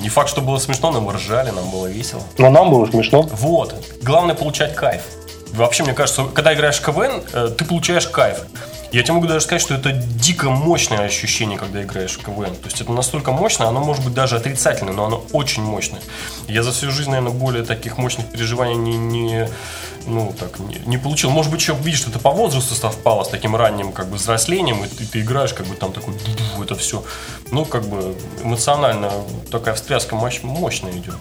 Не 0.00 0.08
факт, 0.08 0.28
что 0.28 0.40
было 0.40 0.58
смешно, 0.58 0.92
но 0.92 1.00
мы 1.00 1.12
ржали, 1.14 1.50
нам 1.50 1.70
было 1.70 1.86
весело. 1.86 2.22
Но 2.38 2.50
нам 2.50 2.70
было 2.70 2.86
смешно. 2.86 3.22
Вот. 3.22 3.74
Главное 4.02 4.34
получать 4.34 4.74
кайф. 4.74 5.02
Вообще, 5.52 5.82
мне 5.82 5.94
кажется, 5.94 6.24
когда 6.34 6.52
играешь 6.54 6.76
в 6.76 6.84
КВН, 6.84 7.22
э, 7.32 7.48
ты 7.56 7.64
получаешь 7.64 8.06
кайф. 8.08 8.40
Я 8.94 9.02
тебе 9.02 9.14
могу 9.14 9.26
даже 9.26 9.40
сказать, 9.40 9.60
что 9.60 9.74
это 9.74 9.90
дико 9.90 10.50
мощное 10.50 11.00
ощущение, 11.00 11.58
когда 11.58 11.82
играешь 11.82 12.12
в 12.12 12.24
КВН. 12.24 12.54
То 12.54 12.66
есть 12.66 12.80
это 12.80 12.92
настолько 12.92 13.32
мощно, 13.32 13.66
оно 13.66 13.80
может 13.80 14.04
быть 14.04 14.14
даже 14.14 14.36
отрицательное, 14.36 14.94
но 14.94 15.06
оно 15.06 15.24
очень 15.32 15.64
мощное. 15.64 16.00
Я 16.46 16.62
за 16.62 16.70
всю 16.70 16.92
жизнь, 16.92 17.10
наверное, 17.10 17.32
более 17.32 17.64
таких 17.64 17.98
мощных 17.98 18.30
переживаний 18.30 18.76
не, 18.76 18.96
не, 18.96 19.48
ну, 20.06 20.32
так, 20.38 20.60
не, 20.60 20.76
не 20.86 20.96
получил. 20.96 21.30
Может 21.30 21.50
быть, 21.50 21.60
еще 21.60 21.74
видишь, 21.74 22.02
что 22.02 22.10
это 22.10 22.20
по 22.20 22.30
возрасту 22.30 22.76
совпало 22.76 23.24
с 23.24 23.28
таким 23.30 23.56
ранним 23.56 23.90
как 23.90 24.06
бы 24.06 24.14
взрослением, 24.14 24.84
и 24.84 24.86
ты, 24.86 25.04
ты 25.04 25.22
играешь 25.22 25.54
как 25.54 25.66
бы 25.66 25.74
там 25.74 25.92
такой 25.92 26.14
это 26.62 26.76
все. 26.76 27.02
Ну, 27.50 27.64
как 27.64 27.88
бы 27.88 28.16
эмоционально 28.44 29.10
такая 29.50 29.74
встряска 29.74 30.14
мощ- 30.14 30.46
мощная 30.46 30.92
идет. 30.92 31.18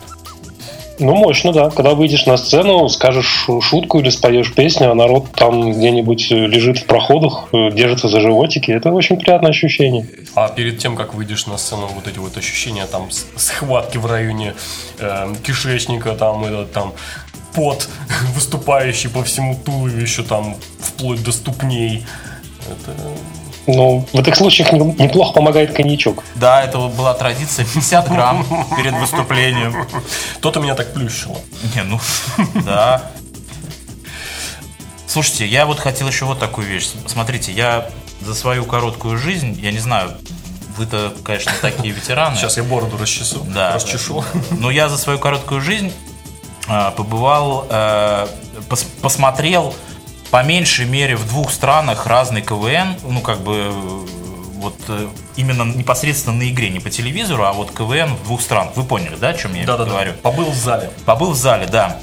Ну, 0.99 1.15
мощно, 1.15 1.51
да. 1.51 1.69
Когда 1.69 1.95
выйдешь 1.95 2.25
на 2.27 2.38
сцену, 2.38 2.88
скажешь 2.88 3.25
шу- 3.25 3.62
шутку 3.62 3.99
или 3.99 4.10
споешь 4.10 4.53
песню, 4.53 4.91
а 4.91 4.95
народ 4.95 5.32
там 5.32 5.71
где-нибудь 5.71 6.32
э, 6.32 6.36
лежит 6.47 6.77
в 6.79 6.86
проходах, 6.86 7.49
э, 7.51 7.71
держится 7.71 8.10
за 8.10 8.21
животики. 8.21 8.69
Это 8.71 8.91
очень 8.91 9.17
приятное 9.17 9.49
ощущение. 9.49 10.08
А 10.36 10.49
перед 10.49 10.77
тем, 10.77 10.95
как 10.95 11.15
выйдешь 11.15 11.47
на 11.47 11.58
сцену, 11.58 11.88
вот 11.95 12.08
эти 12.08 12.19
вот 12.19 12.38
ощущения, 12.38 12.86
там, 12.86 13.10
схватки 13.36 13.97
в 13.97 14.06
районе 14.06 14.53
э, 14.99 15.34
кишечника, 15.43 16.12
там, 16.13 16.45
этот, 16.45 16.71
там, 16.73 16.93
пот, 17.56 17.89
выступающий 18.36 19.10
по 19.10 19.23
всему 19.23 19.56
туловищу, 19.65 20.23
там, 20.23 20.56
вплоть 20.79 21.23
до 21.23 21.32
ступней. 21.32 22.06
Это 22.69 22.95
Ну, 23.65 24.06
в 24.12 24.19
этих 24.19 24.36
случаях 24.36 24.73
неплохо 24.73 25.34
помогает 25.34 25.73
коньячок. 25.73 26.23
Да, 26.36 26.63
это 26.63 26.80
была 26.80 27.13
традиция 27.13 27.65
50 27.65 28.10
грамм 28.10 28.45
перед 28.76 28.93
выступлением. 28.93 29.88
То-то 30.41 30.60
меня 30.60 30.76
так 30.76 30.93
плющило. 30.93 31.38
Не, 31.76 31.84
ну, 31.84 31.99
да. 32.65 33.12
Слушайте, 35.08 35.45
я 35.45 35.65
вот 35.65 35.80
хотел 35.80 36.08
еще 36.08 36.26
вот 36.26 36.39
такую 36.39 36.67
вещь. 36.67 36.89
Смотрите, 37.08 37.52
я 37.52 37.89
за 38.21 38.34
свою 38.34 38.65
короткую 38.65 39.17
жизнь, 39.17 39.58
я 39.62 39.71
не 39.71 39.80
знаю, 39.80 40.12
вы-то, 40.78 41.13
конечно, 41.23 41.52
такие 41.62 41.93
ветераны. 41.93 42.36
Сейчас 42.36 42.58
я 42.58 42.63
бороду 42.63 42.97
расчесу. 42.97 43.45
Да. 43.54 43.73
Расчешу. 43.73 44.23
Но 44.52 44.71
я 44.71 44.89
за 44.89 44.97
свою 44.97 45.19
короткую 45.19 45.62
жизнь 45.62 45.93
а, 46.67 46.91
побывал, 46.91 47.67
э, 47.69 48.28
пос, 48.69 48.84
посмотрел 49.02 49.76
по 50.34 50.41
меньшей 50.41 50.86
мере 50.86 51.15
в 51.15 51.28
двух 51.28 51.52
странах 51.52 52.08
разный 52.08 52.41
КВН, 52.41 52.96
ну 53.08 53.22
как 53.22 53.41
бы 53.41 53.69
вот 54.56 54.74
э, 54.88 55.08
именно 55.36 55.62
непосредственно 55.62 56.38
на 56.38 56.50
игре, 56.50 56.69
не 56.69 56.80
по 56.80 56.89
телевизору, 56.89 57.43
а 57.43 57.54
вот 57.54 57.69
КВН 57.69 58.15
в 58.15 58.24
двух 58.24 58.41
странах. 58.41 58.76
Вы 58.76 58.82
поняли, 58.84 59.15
да, 59.15 59.30
о 59.30 59.34
чем 59.36 59.54
я 59.54 59.63
да, 59.63 59.78
да, 59.78 59.86
говорю? 59.86 60.13
Да. 60.13 60.17
Побыл 60.24 60.50
в 60.50 60.56
зале. 60.56 60.89
Побыл 61.06 61.34
в 61.34 61.36
зале, 61.36 61.67
да. 61.67 62.00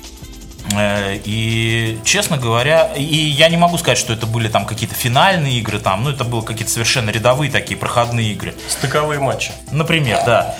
Э, 0.76 1.18
и, 1.24 1.98
честно 2.04 2.36
говоря, 2.36 2.92
и 2.94 3.02
я 3.02 3.48
не 3.48 3.56
могу 3.56 3.76
сказать, 3.78 3.98
что 3.98 4.12
это 4.12 4.28
были 4.28 4.46
там 4.46 4.64
какие-то 4.64 4.94
финальные 4.94 5.58
игры, 5.58 5.80
там, 5.80 6.04
ну, 6.04 6.10
это 6.10 6.22
были 6.22 6.42
какие-то 6.42 6.70
совершенно 6.70 7.10
рядовые 7.10 7.50
такие 7.50 7.76
проходные 7.76 8.30
игры. 8.30 8.54
Стыковые 8.68 9.18
матчи. 9.18 9.50
Например, 9.72 10.20
да. 10.24 10.54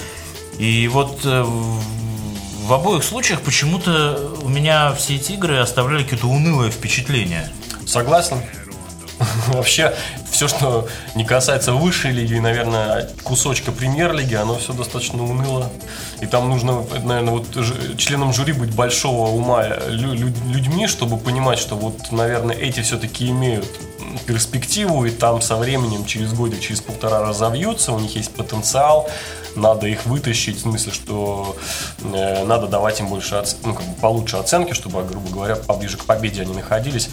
И 0.58 0.88
вот 0.88 1.20
э, 1.22 1.44
в 1.44 2.72
обоих 2.72 3.04
случаях 3.04 3.42
почему-то 3.42 4.32
у 4.42 4.48
меня 4.48 4.92
все 4.94 5.14
эти 5.14 5.32
игры 5.32 5.58
оставляли 5.58 6.02
какое-то 6.02 6.26
унылое 6.26 6.72
впечатление. 6.72 7.48
Согласен. 7.90 8.40
Вообще, 9.48 9.92
все, 10.30 10.46
что 10.46 10.86
не 11.16 11.24
касается 11.24 11.72
высшей 11.72 12.12
лиги 12.12 12.38
наверное, 12.38 13.10
кусочка 13.24 13.72
премьер-лиги, 13.72 14.36
оно 14.36 14.58
все 14.58 14.72
достаточно 14.72 15.24
уныло. 15.24 15.68
И 16.20 16.26
там 16.26 16.48
нужно, 16.48 16.84
наверное, 17.02 17.32
вот 17.32 17.48
членам 17.98 18.32
жюри 18.32 18.52
быть 18.52 18.72
большого 18.72 19.30
ума 19.30 19.66
людьми, 19.88 20.86
чтобы 20.86 21.18
понимать, 21.18 21.58
что 21.58 21.74
вот, 21.74 22.12
наверное, 22.12 22.54
эти 22.54 22.80
все-таки 22.80 23.28
имеют 23.28 23.66
перспективу, 24.24 25.04
и 25.04 25.10
там 25.10 25.40
со 25.42 25.56
временем, 25.56 26.04
через 26.04 26.32
годик, 26.32 26.60
через 26.60 26.80
полтора 26.80 27.22
разовьются, 27.22 27.90
у 27.90 27.98
них 27.98 28.14
есть 28.14 28.30
потенциал, 28.30 29.08
надо 29.56 29.88
их 29.88 30.06
вытащить, 30.06 30.58
в 30.58 30.60
смысле, 30.60 30.92
что 30.92 31.56
э, 32.02 32.44
надо 32.44 32.68
давать 32.68 33.00
им 33.00 33.08
больше, 33.08 33.42
ну, 33.64 33.74
как 33.74 33.84
бы 33.84 33.94
получше 34.00 34.36
оценки, 34.36 34.74
чтобы, 34.74 35.02
грубо 35.02 35.30
говоря, 35.30 35.56
поближе 35.56 35.96
к 35.96 36.04
победе 36.04 36.42
они 36.42 36.54
находились. 36.54 37.10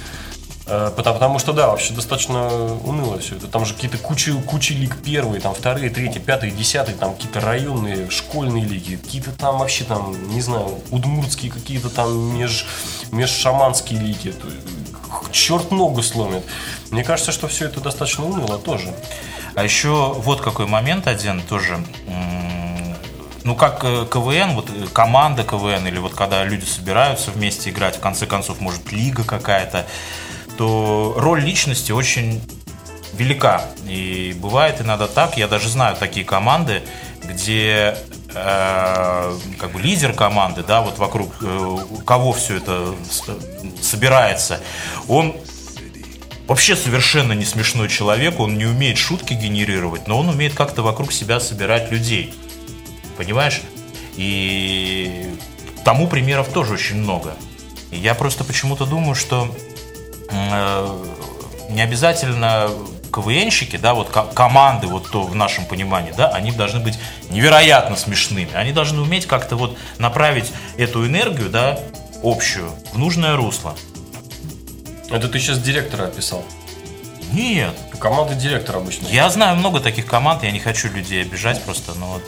Э, 0.69 0.91
потому, 0.95 1.13
потому 1.15 1.39
что, 1.39 1.53
да, 1.53 1.67
вообще 1.67 1.93
достаточно 1.93 2.47
уныло 2.83 3.19
все 3.19 3.35
это. 3.35 3.47
Там 3.47 3.65
же 3.65 3.73
какие-то 3.73 3.97
кучи, 3.97 4.33
кучи 4.41 4.73
лиг 4.73 5.01
первые, 5.01 5.39
там 5.39 5.53
вторые, 5.53 5.89
третьи, 5.89 6.19
пятые, 6.19 6.51
десятые, 6.51 6.95
там 6.97 7.15
какие-то 7.15 7.39
районные, 7.39 8.09
школьные 8.09 8.65
лиги, 8.65 8.95
какие-то 8.95 9.31
там 9.31 9.59
вообще 9.59 9.85
там, 9.85 10.29
не 10.29 10.41
знаю, 10.41 10.81
удмуртские 10.91 11.51
какие-то 11.51 11.89
там 11.89 12.37
меж, 12.37 12.65
межшаманские 13.11 13.99
лиги. 13.99 14.33
Черт 15.31 15.71
ногу 15.71 16.03
сломит. 16.03 16.43
Мне 16.91 17.03
кажется, 17.03 17.31
что 17.31 17.47
все 17.47 17.65
это 17.65 17.79
достаточно 17.79 18.25
уныло 18.25 18.57
тоже. 18.57 18.93
А 19.55 19.63
еще 19.63 20.13
вот 20.17 20.41
какой 20.41 20.67
момент 20.67 21.07
один 21.07 21.41
тоже 21.41 21.79
ну, 23.47 23.55
как 23.55 23.85
э, 23.85 24.05
КВН, 24.11 24.55
вот 24.55 24.69
э, 24.69 24.87
команда 24.91 25.43
КВН, 25.43 25.87
или 25.87 25.99
вот 25.99 26.13
когда 26.13 26.43
люди 26.43 26.65
собираются 26.65 27.31
вместе 27.31 27.69
играть, 27.69 27.95
в 27.95 28.01
конце 28.01 28.25
концов, 28.25 28.59
может, 28.59 28.91
лига 28.91 29.23
какая-то, 29.23 29.87
то 30.57 31.13
роль 31.17 31.41
личности 31.41 31.91
очень 31.91 32.41
велика. 33.13 33.65
И 33.87 34.35
бывает 34.39 34.81
иногда 34.81 35.07
так, 35.07 35.37
я 35.37 35.47
даже 35.47 35.69
знаю 35.69 35.95
такие 35.95 36.25
команды, 36.25 36.83
где 37.23 37.97
э, 38.33 39.37
как 39.59 39.71
бы 39.71 39.81
лидер 39.81 40.13
команды, 40.13 40.63
да, 40.63 40.81
вот 40.81 40.97
вокруг 40.97 41.35
э, 41.41 41.77
кого 42.05 42.33
все 42.33 42.57
это 42.57 42.93
собирается, 43.81 44.59
он 45.07 45.35
вообще 46.47 46.75
совершенно 46.75 47.33
не 47.33 47.45
смешной 47.45 47.89
человек, 47.89 48.39
он 48.39 48.57
не 48.57 48.65
умеет 48.65 48.97
шутки 48.97 49.33
генерировать, 49.33 50.07
но 50.07 50.19
он 50.19 50.29
умеет 50.29 50.53
как-то 50.53 50.81
вокруг 50.81 51.11
себя 51.11 51.39
собирать 51.39 51.91
людей. 51.91 52.33
Понимаешь? 53.17 53.61
И 54.15 55.35
тому 55.83 56.07
примеров 56.07 56.49
тоже 56.49 56.73
очень 56.73 56.97
много. 56.97 57.35
Я 57.91 58.15
просто 58.15 58.43
почему-то 58.43 58.85
думаю, 58.85 59.15
что 59.15 59.53
не 60.31 61.81
обязательно 61.81 62.69
КВНщики, 63.11 63.77
да, 63.77 63.93
вот 63.93 64.09
команды, 64.09 64.87
вот 64.87 65.09
то 65.09 65.23
в 65.23 65.35
нашем 65.35 65.65
понимании, 65.65 66.13
да, 66.15 66.29
они 66.29 66.51
должны 66.51 66.79
быть 66.79 66.99
невероятно 67.29 67.95
смешными. 67.95 68.53
Они 68.53 68.71
должны 68.71 69.01
уметь 69.01 69.25
как-то 69.25 69.55
вот 69.55 69.77
направить 69.97 70.51
эту 70.77 71.05
энергию, 71.05 71.49
да, 71.49 71.79
общую, 72.23 72.71
в 72.93 72.97
нужное 72.97 73.35
русло. 73.35 73.75
Это 75.09 75.27
ты 75.29 75.39
сейчас 75.39 75.59
директора 75.59 76.05
описал? 76.05 76.43
Нет. 77.31 77.73
Команды 77.99 78.35
директора 78.35 78.77
обычно. 78.77 79.07
Я 79.07 79.29
знаю 79.29 79.55
много 79.55 79.79
таких 79.79 80.05
команд, 80.05 80.43
я 80.43 80.51
не 80.51 80.59
хочу 80.59 80.89
людей 80.89 81.21
обижать 81.21 81.63
просто, 81.63 81.93
но 81.95 82.07
вот 82.13 82.23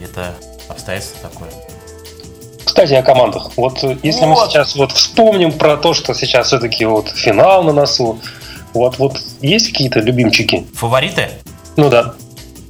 это 0.00 0.34
обстоятельство 0.68 1.28
такое. 1.28 1.50
Кстати, 2.72 2.94
о 2.94 3.02
командах. 3.02 3.50
Вот 3.56 3.84
э, 3.84 3.98
если 4.02 4.24
вот. 4.24 4.28
мы 4.28 4.50
сейчас 4.50 4.74
вот 4.76 4.92
вспомним 4.92 5.52
про 5.52 5.76
то, 5.76 5.92
что 5.92 6.14
сейчас 6.14 6.46
все-таки 6.46 6.86
вот 6.86 7.10
финал 7.10 7.62
на 7.64 7.74
носу, 7.74 8.18
вот, 8.72 8.96
вот 8.96 9.20
есть 9.42 9.68
какие-то 9.68 10.00
любимчики? 10.00 10.66
Фавориты? 10.72 11.28
Ну 11.76 11.90
да. 11.90 12.14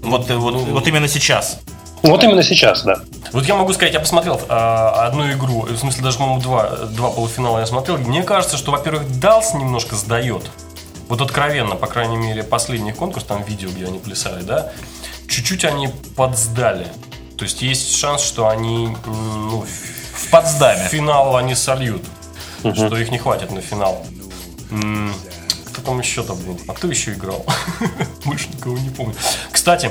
Вот, 0.02 0.28
э, 0.28 0.34
вот, 0.34 0.56
вот 0.56 0.88
именно 0.88 1.06
сейчас. 1.06 1.60
Вот 2.02 2.24
именно 2.24 2.42
сейчас, 2.42 2.82
да. 2.82 2.96
Вот 3.30 3.46
я 3.46 3.54
могу 3.54 3.72
сказать, 3.74 3.94
я 3.94 4.00
посмотрел 4.00 4.40
э, 4.48 4.52
одну 4.52 5.30
игру, 5.30 5.66
в 5.70 5.76
смысле 5.76 6.02
даже, 6.02 6.18
по-моему, 6.18 6.42
два, 6.42 6.70
два 6.90 7.10
полуфинала 7.10 7.60
я 7.60 7.66
смотрел. 7.66 7.96
Мне 7.98 8.24
кажется, 8.24 8.56
что, 8.56 8.72
во-первых, 8.72 9.20
Далс 9.20 9.54
немножко 9.54 9.94
сдает. 9.94 10.50
Вот 11.08 11.20
откровенно, 11.20 11.76
по 11.76 11.86
крайней 11.86 12.16
мере, 12.16 12.42
последний 12.42 12.90
конкурс, 12.90 13.24
там 13.24 13.44
видео, 13.44 13.68
где 13.68 13.86
они 13.86 14.00
плясали, 14.00 14.42
да, 14.42 14.72
чуть-чуть 15.28 15.64
они 15.64 15.90
подсдали. 16.16 16.88
То 17.42 17.46
есть 17.46 17.60
есть 17.60 17.96
шанс, 17.96 18.22
что 18.22 18.46
они 18.46 18.96
ну, 19.04 19.66
в 20.14 20.30
Потсдаме. 20.30 20.86
Финал 20.88 21.34
они 21.34 21.56
сольют. 21.56 22.04
Угу. 22.62 22.72
Что 22.72 22.96
их 22.96 23.10
не 23.10 23.18
хватит 23.18 23.50
на 23.50 23.60
финал. 23.60 24.06
Кто 24.68 25.82
там 25.82 25.98
еще-то, 25.98 26.34
блин? 26.34 26.56
А 26.68 26.72
кто 26.72 26.86
еще 26.86 27.14
играл? 27.14 27.44
Больше 28.24 28.46
никого 28.50 28.78
не 28.78 28.90
помню. 28.90 29.16
Кстати, 29.50 29.90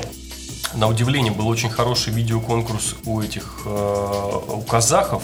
на 0.76 0.88
удивление 0.88 1.34
был 1.34 1.50
очень 1.50 1.70
хороший 1.70 2.14
видеоконкурс 2.14 2.96
у 3.04 3.20
этих 3.20 3.64
э, 3.66 4.42
у 4.48 4.62
казахов 4.62 5.24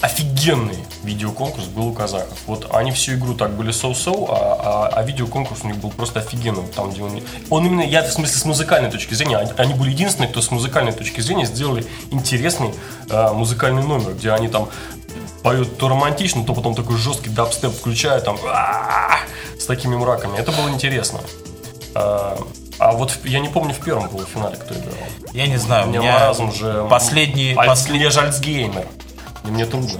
офигенный 0.00 0.78
видеоконкурс 1.02 1.66
был 1.66 1.88
у 1.88 1.92
казахов. 1.92 2.38
Вот 2.46 2.68
они 2.72 2.92
всю 2.92 3.14
игру 3.14 3.34
так 3.34 3.50
были 3.52 3.72
соу-соу, 3.72 4.28
а, 4.30 4.36
а, 4.36 4.88
а 4.88 5.02
видеоконкурс 5.02 5.60
у 5.64 5.66
них 5.66 5.76
был 5.76 5.90
просто 5.90 6.20
офигенным. 6.20 6.68
Там, 6.68 6.90
где 6.90 7.02
он... 7.02 7.20
он 7.50 7.66
именно, 7.66 7.80
я 7.82 8.02
в 8.02 8.12
смысле 8.12 8.38
с 8.38 8.44
музыкальной 8.44 8.90
точки 8.90 9.14
зрения, 9.14 9.38
они, 9.38 9.50
они 9.56 9.74
были 9.74 9.90
единственные, 9.90 10.28
кто 10.28 10.40
с 10.40 10.50
музыкальной 10.50 10.92
точки 10.92 11.20
зрения 11.20 11.46
сделали 11.46 11.84
интересный 12.10 12.72
а, 13.10 13.32
музыкальный 13.32 13.82
номер, 13.82 14.14
где 14.14 14.30
они 14.30 14.48
там 14.48 14.68
поют 15.42 15.78
то 15.78 15.88
романтично, 15.88 16.44
то 16.44 16.54
потом 16.54 16.74
такой 16.74 16.96
жесткий 16.96 17.30
дабстеп 17.30 17.72
включают 17.72 18.24
там 18.24 18.38
с 19.58 19.66
такими 19.66 19.96
мраками. 19.96 20.38
Это 20.38 20.52
было 20.52 20.68
интересно. 20.68 21.20
А, 21.94 22.38
а 22.78 22.92
вот 22.92 23.18
я 23.24 23.40
не 23.40 23.48
помню 23.48 23.74
в 23.74 23.78
первом 23.78 24.08
полуфинале, 24.08 24.56
кто 24.56 24.74
играл. 24.74 24.94
Я 25.32 25.48
не 25.48 25.56
знаю, 25.56 25.86
у 25.86 25.90
меня 25.90 26.02
маразм 26.02 26.52
же... 26.52 26.86
Последний... 26.88 27.54
Альц... 27.56 27.68
Послед... 27.68 28.00
Я 28.00 28.10
же 28.10 28.20
Альцгеймер. 28.20 28.86
И 29.48 29.50
мне 29.50 29.64
трудно. 29.64 29.98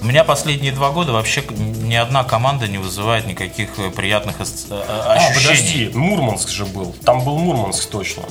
У 0.00 0.04
меня 0.04 0.22
последние 0.22 0.72
два 0.72 0.90
года 0.90 1.12
вообще 1.12 1.42
ни 1.50 1.96
одна 1.96 2.22
команда 2.22 2.68
не 2.68 2.78
вызывает 2.78 3.26
никаких 3.26 3.78
э, 3.78 3.90
приятных 3.90 4.40
ощущений. 4.40 4.68
А, 4.70 5.16
а, 5.18 5.34
подожди, 5.34 5.90
Мурманск 5.92 6.48
же 6.50 6.64
был. 6.64 6.94
Там 7.04 7.24
был 7.24 7.36
Мурманск 7.38 7.90
точно. 7.90 8.22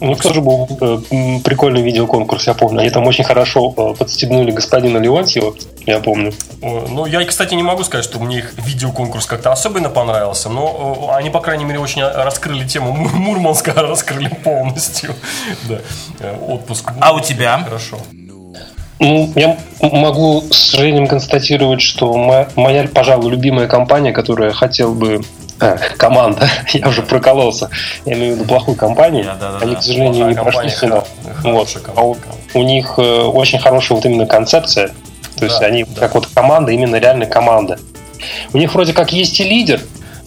У 0.00 0.06
них 0.06 0.20
тоже 0.20 0.42
был 0.42 0.68
э, 0.80 1.40
прикольный 1.44 1.80
видеоконкурс, 1.80 2.46
я 2.46 2.54
помню. 2.54 2.80
Они 2.80 2.90
там 2.90 3.06
очень 3.06 3.24
хорошо 3.24 3.72
э, 3.74 3.94
подстегнули 3.98 4.50
господина 4.50 4.98
Леонтьева, 4.98 5.54
я 5.86 6.00
помню. 6.00 6.34
Ну, 6.60 7.06
я, 7.06 7.24
кстати, 7.24 7.54
не 7.54 7.62
могу 7.62 7.84
сказать, 7.84 8.04
что 8.04 8.18
мне 8.18 8.38
их 8.38 8.52
видеоконкурс 8.58 9.24
как-то 9.24 9.52
особенно 9.52 9.88
понравился, 9.88 10.50
но 10.50 11.10
они, 11.14 11.30
по 11.30 11.40
крайней 11.40 11.64
мере, 11.64 11.78
очень 11.78 12.02
раскрыли 12.02 12.66
тему 12.66 12.92
Мурманска, 12.92 13.72
раскрыли 13.76 14.28
полностью. 14.28 15.14
Да. 15.68 15.80
Отпуск. 16.46 16.92
А 17.00 17.12
у 17.12 17.20
тебя? 17.20 17.58
Хорошо. 17.64 17.98
Ну, 19.00 19.32
я 19.34 19.56
могу 19.80 20.44
с 20.50 20.70
сожалением 20.70 21.06
констатировать, 21.06 21.80
что 21.80 22.12
моя, 22.54 22.86
пожалуй, 22.86 23.30
любимая 23.30 23.66
компания, 23.66 24.12
которую 24.12 24.48
я 24.48 24.54
хотел 24.54 24.94
бы 24.94 25.22
а, 25.58 25.78
команда, 25.96 26.46
я 26.74 26.86
уже 26.86 27.00
прокололся, 27.00 27.70
я 28.04 28.12
имею 28.12 28.34
в 28.34 28.36
виду 28.36 28.48
плохую 28.48 28.76
компанию, 28.76 29.24
да, 29.24 29.34
да, 29.34 29.52
да, 29.52 29.58
они, 29.60 29.74
к 29.76 29.82
сожалению, 29.82 30.28
не 30.28 30.34
прошли 30.34 30.68
финал. 30.68 31.08
Вот. 31.42 31.68
А 31.96 32.02
у, 32.02 32.16
у 32.52 32.62
них 32.62 32.94
э, 32.98 33.22
очень 33.22 33.58
хорошая 33.58 33.96
вот 33.96 34.04
именно 34.04 34.26
концепция, 34.26 34.90
то 35.38 35.46
есть 35.46 35.60
да, 35.60 35.66
они 35.66 35.84
да. 35.84 36.00
как 36.00 36.14
вот 36.14 36.26
команда, 36.26 36.72
именно 36.72 36.96
реальная 36.96 37.26
команда. 37.26 37.78
У 38.52 38.58
них 38.58 38.74
вроде 38.74 38.92
как 38.92 39.14
есть 39.14 39.40
и 39.40 39.44
лидер, 39.44 39.80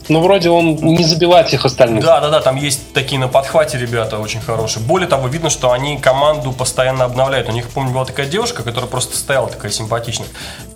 но 0.09 0.21
вроде 0.21 0.49
он 0.49 0.75
не 0.75 1.03
забивает 1.03 1.47
всех 1.47 1.65
остальных. 1.65 2.03
Да, 2.03 2.19
да, 2.19 2.29
да, 2.29 2.41
там 2.41 2.55
есть 2.55 2.93
такие 2.93 3.19
на 3.19 3.27
подхвате 3.27 3.77
ребята 3.77 4.19
очень 4.19 4.41
хорошие. 4.41 4.83
Более 4.83 5.07
того, 5.07 5.27
видно, 5.27 5.49
что 5.49 5.71
они 5.71 5.97
команду 5.97 6.51
постоянно 6.51 7.05
обновляют. 7.05 7.49
У 7.49 7.51
них, 7.51 7.69
помню, 7.69 7.91
была 7.91 8.05
такая 8.05 8.25
девушка, 8.25 8.63
которая 8.63 8.89
просто 8.89 9.17
стояла 9.17 9.49
такая 9.49 9.71
симпатичная. 9.71 10.27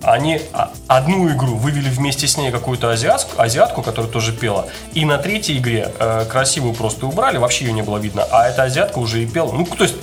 Они 0.02 0.42
а, 0.54 0.72
одну 0.88 1.30
игру 1.30 1.56
вывели 1.56 1.90
вместе 1.90 2.28
с 2.28 2.38
ней 2.38 2.52
какую-то 2.52 2.92
азиатку, 2.92 3.42
азиатку, 3.42 3.82
которая 3.82 4.12
тоже 4.12 4.32
пела. 4.32 4.68
И 4.94 5.06
на 5.06 5.18
третьей 5.18 5.58
игре 5.58 5.92
э, 6.00 6.26
красивую 6.30 6.74
просто 6.74 7.06
убрали, 7.08 7.38
вообще 7.38 7.66
ее 7.66 7.74
не 7.74 7.82
было 7.82 7.98
видно. 7.98 8.26
А 8.32 8.48
эта 8.48 8.64
азиатка 8.64 9.00
уже 9.00 9.24
и 9.24 9.26
пела. 9.26 9.52
Ну, 9.52 9.66
то 9.66 9.84
есть 9.84 9.96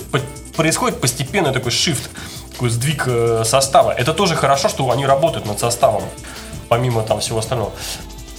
происходит 0.55 1.01
постепенно 1.01 1.51
такой 1.51 1.71
shift, 1.71 2.09
такой 2.51 2.69
сдвиг 2.69 3.03
э, 3.07 3.43
состава. 3.45 3.91
Это 3.91 4.13
тоже 4.13 4.35
хорошо, 4.35 4.69
что 4.69 4.89
они 4.91 5.05
работают 5.05 5.45
над 5.45 5.59
составом, 5.59 6.03
помимо 6.69 7.03
там 7.03 7.19
всего 7.19 7.39
остального. 7.39 7.71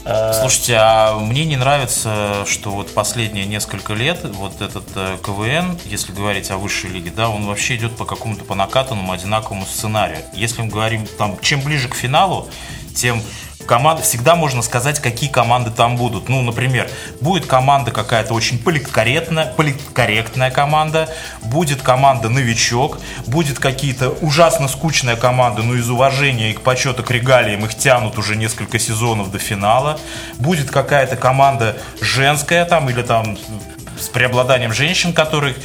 Э, 0.09 0.33
Слушайте, 0.41 0.77
а 0.79 1.19
мне 1.19 1.45
не 1.45 1.57
нравится, 1.57 2.45
что 2.47 2.71
вот 2.71 2.95
последние 2.95 3.45
несколько 3.45 3.93
лет 3.93 4.21
вот 4.25 4.61
этот 4.61 4.85
э, 4.95 5.19
КВН, 5.25 5.77
если 5.85 6.13
говорить 6.13 6.49
о 6.53 6.59
высшей 6.59 6.91
лиге, 6.91 7.11
да, 7.11 7.29
он 7.29 7.45
вообще 7.47 7.75
идет 7.75 7.97
по 7.97 8.05
какому-то 8.05 8.45
по 8.45 8.55
накатанному 8.55 9.11
одинаковому 9.11 9.67
сценарию. 9.67 10.19
Если 10.33 10.63
мы 10.63 10.69
говорим 10.69 11.07
там, 11.19 11.37
чем 11.41 11.61
ближе 11.61 11.89
к 11.89 11.95
финалу, 11.97 12.49
тем 12.95 13.21
команд 13.67 14.01
всегда 14.01 14.35
можно 14.35 14.63
сказать, 14.63 15.01
какие 15.01 15.29
команды 15.29 15.71
там 15.71 15.97
будут. 15.97 16.29
Ну, 16.29 16.43
например, 16.43 16.89
будет 17.21 17.47
команда 17.47 17.91
какая-то 17.91 18.35
очень 18.35 18.59
политкорректная, 18.59 19.53
политкорректная 19.53 20.51
команда, 20.51 21.09
будет 21.43 21.83
команда 21.83 22.29
новичок, 22.29 22.99
будет 23.27 23.59
какие-то 23.59 24.11
ужасно 24.23 24.69
скучная 24.69 25.17
команда, 25.17 25.63
но 25.63 25.75
из 25.75 25.91
уважения 25.91 26.51
и 26.51 26.55
к 26.55 26.63
почету 26.63 27.03
к 27.03 27.11
регалиям 27.11 27.65
их 27.65 27.75
тянут 27.75 28.19
уже 28.19 28.37
несколько 28.37 28.79
сезонов 28.79 29.31
до 29.31 29.39
финала, 29.39 29.99
будет 30.39 30.71
какая-то 30.71 31.17
команда 31.17 31.77
женская 32.01 32.65
там 32.65 32.89
или 32.89 33.03
там 33.03 33.37
с 33.99 34.09
преобладанием 34.09 34.73
женщин, 34.73 35.13
которых 35.13 35.57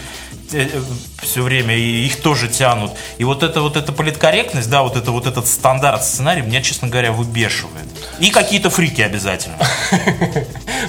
все 1.22 1.41
время, 1.41 1.76
и 1.76 2.06
их 2.06 2.22
тоже 2.22 2.47
тянут. 2.47 2.91
И 3.18 3.24
вот 3.24 3.43
это 3.43 3.62
вот 3.62 3.78
эта 3.78 3.91
политкорректность, 3.91 4.70
да, 4.70 4.82
вот 4.84 4.95
это 4.95 5.12
вот 5.12 5.28
этот 5.28 5.47
стандарт 5.47 6.04
сценарий 6.04 6.41
меня, 6.41 6.62
честно 6.62 6.88
говоря, 6.88 7.12
выбешивает. 7.12 7.86
И 8.20 8.30
какие-то 8.30 8.70
фрики 8.70 9.02
обязательно. 9.02 9.58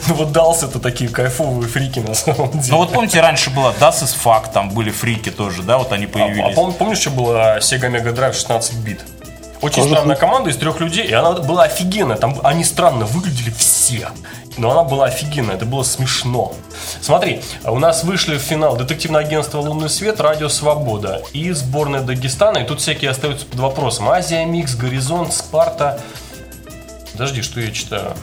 Ну 0.08 0.14
вот 0.14 0.32
Далс 0.32 0.62
это 0.62 0.78
такие 0.78 1.10
кайфовые 1.10 1.68
фрики 1.68 1.98
на 2.00 2.14
самом 2.14 2.50
деле. 2.52 2.64
Ну 2.70 2.78
вот 2.78 2.92
помните, 2.92 3.20
раньше 3.20 3.50
была 3.50 3.72
Das 3.78 4.02
is 4.02 4.16
Fuck, 4.24 4.50
там 4.52 4.70
были 4.70 4.90
фрики 4.90 5.30
тоже, 5.30 5.62
да, 5.62 5.76
вот 5.78 5.92
они 5.92 6.06
А, 6.06 6.08
а 6.08 6.12
появились. 6.12 6.56
пом- 6.56 6.72
помнишь, 6.72 6.98
что 6.98 7.10
было 7.10 7.58
Sega 7.58 7.90
Mega 7.90 8.12
Drive 8.14 8.32
16 8.32 8.74
бит? 8.78 9.00
Очень 9.60 9.76
Тоже 9.82 9.90
странная 9.90 10.16
команда 10.16 10.50
из 10.50 10.56
трех 10.56 10.80
людей, 10.80 11.06
и 11.06 11.12
она 11.12 11.32
была 11.32 11.64
офигенная. 11.64 12.16
Там 12.16 12.36
они 12.42 12.64
странно 12.64 13.04
выглядели 13.04 13.50
все. 13.56 14.08
Но 14.56 14.70
она 14.70 14.82
была 14.84 15.06
офигенная, 15.06 15.56
это 15.56 15.64
было 15.64 15.82
смешно. 15.82 16.52
Смотри, 17.00 17.42
у 17.64 17.78
нас 17.78 18.04
вышли 18.04 18.36
в 18.36 18.42
финал 18.42 18.76
детективное 18.76 19.22
агентство 19.22 19.58
«Лунный 19.58 19.88
свет», 19.88 20.20
«Радио 20.20 20.48
Свобода» 20.48 21.22
и 21.32 21.50
сборная 21.52 22.02
Дагестана. 22.02 22.58
И 22.58 22.66
тут 22.66 22.80
всякие 22.80 23.10
остаются 23.10 23.46
под 23.46 23.60
вопросом. 23.60 24.08
Азия 24.08 24.44
Микс, 24.44 24.74
Горизонт, 24.74 25.32
Спарта. 25.32 26.00
Подожди, 27.12 27.42
что 27.42 27.60
я 27.60 27.70
читаю? 27.70 28.14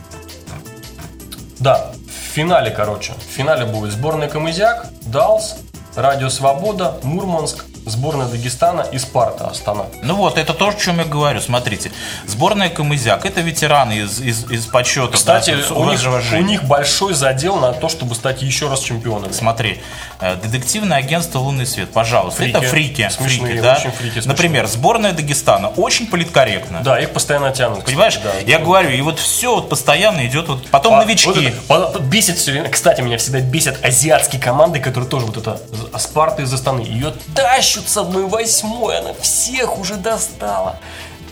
Да, 1.59 1.91
в 2.07 2.33
финале, 2.33 2.71
короче. 2.71 3.13
В 3.13 3.35
финале 3.35 3.65
будет 3.65 3.91
сборная 3.91 4.29
Камызяк, 4.29 4.87
Далс, 5.07 5.55
Радио 5.95 6.29
Свобода, 6.29 6.99
Мурманск, 7.03 7.65
сборная 7.89 8.27
Дагестана 8.27 8.81
и 8.81 8.97
Спарта 8.97 9.47
Астана. 9.47 9.85
Ну 10.01 10.15
вот, 10.15 10.37
это 10.37 10.53
то, 10.53 10.69
о 10.69 10.73
чем 10.73 10.99
я 10.99 11.05
говорю. 11.05 11.41
Смотрите, 11.41 11.91
сборная 12.27 12.69
Камызяк, 12.69 13.25
это 13.25 13.41
ветераны 13.41 13.99
из, 13.99 14.19
из, 14.21 14.49
из 14.49 14.65
подсчета. 14.65 15.13
Кстати, 15.13 15.55
да, 15.69 15.75
у, 15.75 15.85
них, 15.89 15.99
у 16.33 16.41
них 16.41 16.63
большой 16.63 17.13
задел 17.13 17.55
на 17.57 17.73
то, 17.73 17.89
чтобы 17.89 18.15
стать 18.15 18.41
еще 18.41 18.69
раз 18.69 18.81
чемпионами. 18.81 19.31
Смотри, 19.31 19.81
э, 20.21 20.35
детективное 20.35 20.97
агентство 20.97 21.39
«Лунный 21.39 21.65
свет», 21.65 21.91
пожалуйста, 21.91 22.43
Фрики. 22.43 22.55
это 22.57 22.67
фрики, 22.67 23.09
Смешные, 23.09 23.51
фрики, 23.51 23.61
да? 23.61 23.73
очень 23.79 23.91
фрики 23.91 24.13
смешные. 24.13 24.27
Например, 24.29 24.67
сборная 24.67 25.11
Дагестана 25.13 25.69
очень 25.69 26.07
политкорректна. 26.07 26.81
Да, 26.83 26.99
их 26.99 27.11
постоянно 27.11 27.51
тянут. 27.51 27.79
кстати, 27.79 27.91
Понимаешь? 27.91 28.17
да. 28.23 28.31
Я 28.45 28.59
говорю, 28.59 28.89
и 28.89 29.01
вот 29.01 29.19
все 29.19 29.55
вот 29.55 29.69
постоянно 29.69 30.25
идет 30.27 30.47
вот 30.47 30.67
потом 30.67 30.95
А, 30.95 31.03
новички. 31.03 31.27
вот 31.27 31.37
это, 31.37 31.57
по- 31.93 31.99
бесит 31.99 32.37
все 32.37 32.51
время. 32.51 32.69
Кстати, 32.69 33.01
меня 33.01 33.17
всегда 33.17 33.39
бесят 33.39 33.83
азиатские 33.83 34.41
команды, 34.41 34.79
которые 34.79 35.09
тоже 35.09 35.25
вот 35.25 35.37
это 35.37 35.59
Спарта 35.97 36.41
из 36.43 36.53
Астаны. 36.53 36.81
Ее 36.81 37.13
тащут 37.35 37.78
с 37.87 37.97
одной 37.97 38.25
восьмой, 38.25 38.99
она 38.99 39.13
всех 39.21 39.77
уже 39.77 39.95
достала. 39.95 40.79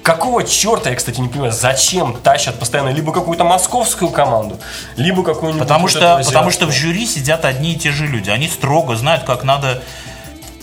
Какого 0.08 0.43
черта, 0.45 0.89
я, 0.89 0.95
кстати, 0.95 1.20
не 1.20 1.28
понимаю, 1.28 1.52
зачем 1.52 2.16
тащат 2.16 2.58
постоянно 2.58 2.89
либо 2.89 3.12
какую-то 3.12 3.43
московскую 3.43 4.10
команду, 4.10 4.58
либо 4.95 5.22
какую-нибудь 5.22 5.62
Потому 5.62 5.82
вот 5.82 5.91
что, 5.91 6.22
потому 6.24 6.50
что 6.50 6.66
в 6.66 6.72
жюри 6.72 7.06
сидят 7.06 7.43
одни 7.43 7.74
и 7.74 7.76
те 7.76 7.91
же 7.91 8.08
люди. 8.08 8.30
Они 8.30 8.48
строго 8.48 8.95
знают, 8.95 9.24
как 9.26 9.43
надо. 9.43 9.84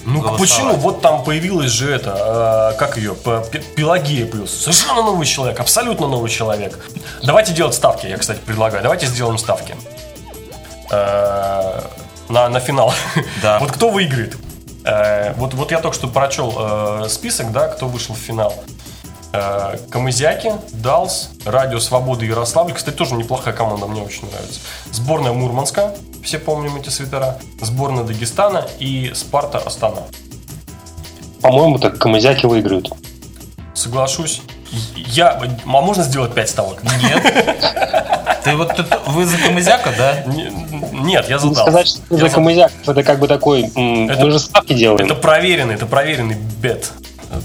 Ну 0.07 0.21
голосовать. 0.21 0.41
почему? 0.41 0.75
Вот 0.77 1.03
там 1.03 1.25
появилась 1.25 1.71
же 1.71 1.93
это, 1.93 2.73
э, 2.75 2.79
как 2.79 2.97
ее, 2.97 3.15
Пелагея 3.77 4.27
появился. 4.27 4.59
Совершенно 4.59 5.03
новый 5.03 5.27
человек, 5.27 5.61
абсолютно 5.61 6.07
новый 6.07 6.31
человек. 6.31 6.79
Давайте 7.23 7.53
делать 7.53 7.75
ставки, 7.75 8.07
я, 8.07 8.17
кстати, 8.17 8.39
предлагаю. 8.39 8.83
Давайте 8.83 9.07
сделаем 9.07 9.37
ставки. 9.37 9.75
Э, 10.91 11.83
на, 12.29 12.49
на 12.49 12.61
финал. 12.61 12.95
Да. 13.43 13.59
Вот 13.61 13.73
кто 13.73 13.91
выиграет? 13.91 14.37
Э, 14.85 15.33
вот, 15.35 15.55
вот 15.55 15.71
я 15.71 15.81
только 15.81 15.97
что 15.97 16.09
прочел 16.09 16.55
э, 16.59 17.09
список, 17.09 17.53
да, 17.53 17.69
кто 17.69 17.87
вышел 17.87 18.15
в 18.15 18.19
финал. 18.19 18.55
Э, 19.33 19.79
Камызяки, 19.91 20.53
Далс, 20.73 21.31
Радио 21.45 21.81
Свобода 21.81 22.25
Ярославль. 22.25 22.73
Кстати, 22.73 22.95
тоже 22.95 23.15
неплохая 23.15 23.55
команда, 23.55 23.87
мне 23.87 24.03
очень 24.03 24.29
нравится. 24.31 24.61
Сборная 24.93 25.33
Мурманска, 25.33 25.95
все 26.23 26.39
помним 26.39 26.77
эти 26.77 26.91
свитера. 26.91 27.39
Сборная 27.61 28.05
Дагестана 28.05 28.67
и 28.79 29.13
Спарта 29.15 29.59
Астана. 29.59 30.03
По-моему, 31.41 31.79
так 31.79 31.99
камызяки 31.99 32.47
выиграют. 32.47 32.91
Соглашусь. 33.75 34.43
Я, 34.95 35.39
а 35.41 35.47
можно 35.67 36.03
сделать 36.03 36.33
5 36.35 36.49
ставок? 36.51 36.83
Нет. 36.83 37.23
Ты 38.45 38.57
вот 38.57 38.73
вы 39.07 39.25
за 39.25 39.39
Камызяка, 39.39 39.91
да? 39.97 40.23
Не- 40.27 40.51
Нет, 40.93 41.29
я 41.29 41.39
задал. 41.39 41.55
сказать, 41.65 41.89
что 41.89 42.01
Я 42.11 42.19
за 42.19 42.31
камызяк, 42.31 42.73
это 42.87 43.03
как 43.03 43.19
бы 43.19 43.27
такой... 43.27 43.71
Мы 43.75 44.31
же 44.31 44.39
ставки 44.39 44.75
делаем. 44.75 45.05
Это 45.05 45.15
проверенный, 45.15 45.75
это 45.75 45.87
проверенный 45.87 46.35
бет. 46.37 46.93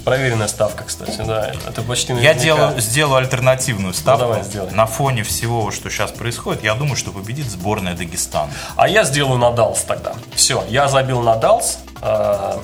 Проверенная 0.04 0.46
ставка, 0.46 0.84
кстати, 0.84 1.20
да. 1.26 1.52
Это 1.66 1.82
почти 1.82 2.08
Я 2.12 2.14
наверняка. 2.16 2.40
делаю, 2.44 2.80
сделаю 2.80 3.16
альтернативную 3.16 3.92
ставку. 3.94 4.20
давай, 4.26 4.42
сделай. 4.44 4.70
На 4.72 4.86
фоне 4.86 5.24
всего, 5.24 5.70
что 5.72 5.90
сейчас 5.90 6.12
происходит, 6.12 6.62
я 6.62 6.74
думаю, 6.74 6.94
что 6.96 7.10
победит 7.10 7.50
сборная 7.50 7.94
Дагестана. 7.94 8.50
А 8.76 8.86
я 8.88 9.02
сделаю 9.04 9.38
на 9.38 9.50
Далс 9.50 9.80
тогда. 9.80 10.12
Все, 10.34 10.62
я 10.68 10.86
забил 10.86 11.22
на 11.22 11.34
Далс. 11.36 11.78
Э, 12.02 12.56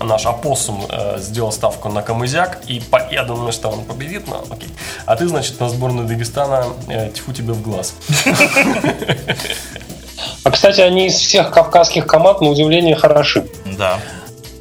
наш 0.00 0.26
опоссум 0.26 0.84
э, 0.88 1.18
сделал 1.18 1.52
ставку 1.52 1.88
на 1.88 2.02
Камызяк. 2.02 2.62
И 2.66 2.80
по- 2.80 3.08
я 3.10 3.22
думаю, 3.24 3.52
что 3.52 3.68
он 3.68 3.84
победит, 3.84 4.26
но 4.26 4.44
окей. 4.50 4.68
А 5.04 5.14
ты, 5.16 5.28
значит, 5.28 5.60
на 5.60 5.68
сборную 5.68 6.06
Дагестана 6.08 6.66
э, 6.88 7.10
тьфу 7.10 7.32
тебе 7.32 7.52
в 7.52 7.62
глаз. 7.62 7.94
А, 10.44 10.50
кстати, 10.50 10.80
они 10.80 11.06
из 11.06 11.14
всех 11.14 11.50
кавказских 11.50 12.06
команд, 12.06 12.40
на 12.40 12.48
удивление, 12.48 12.96
хороши. 12.96 13.46
Да. 13.78 13.98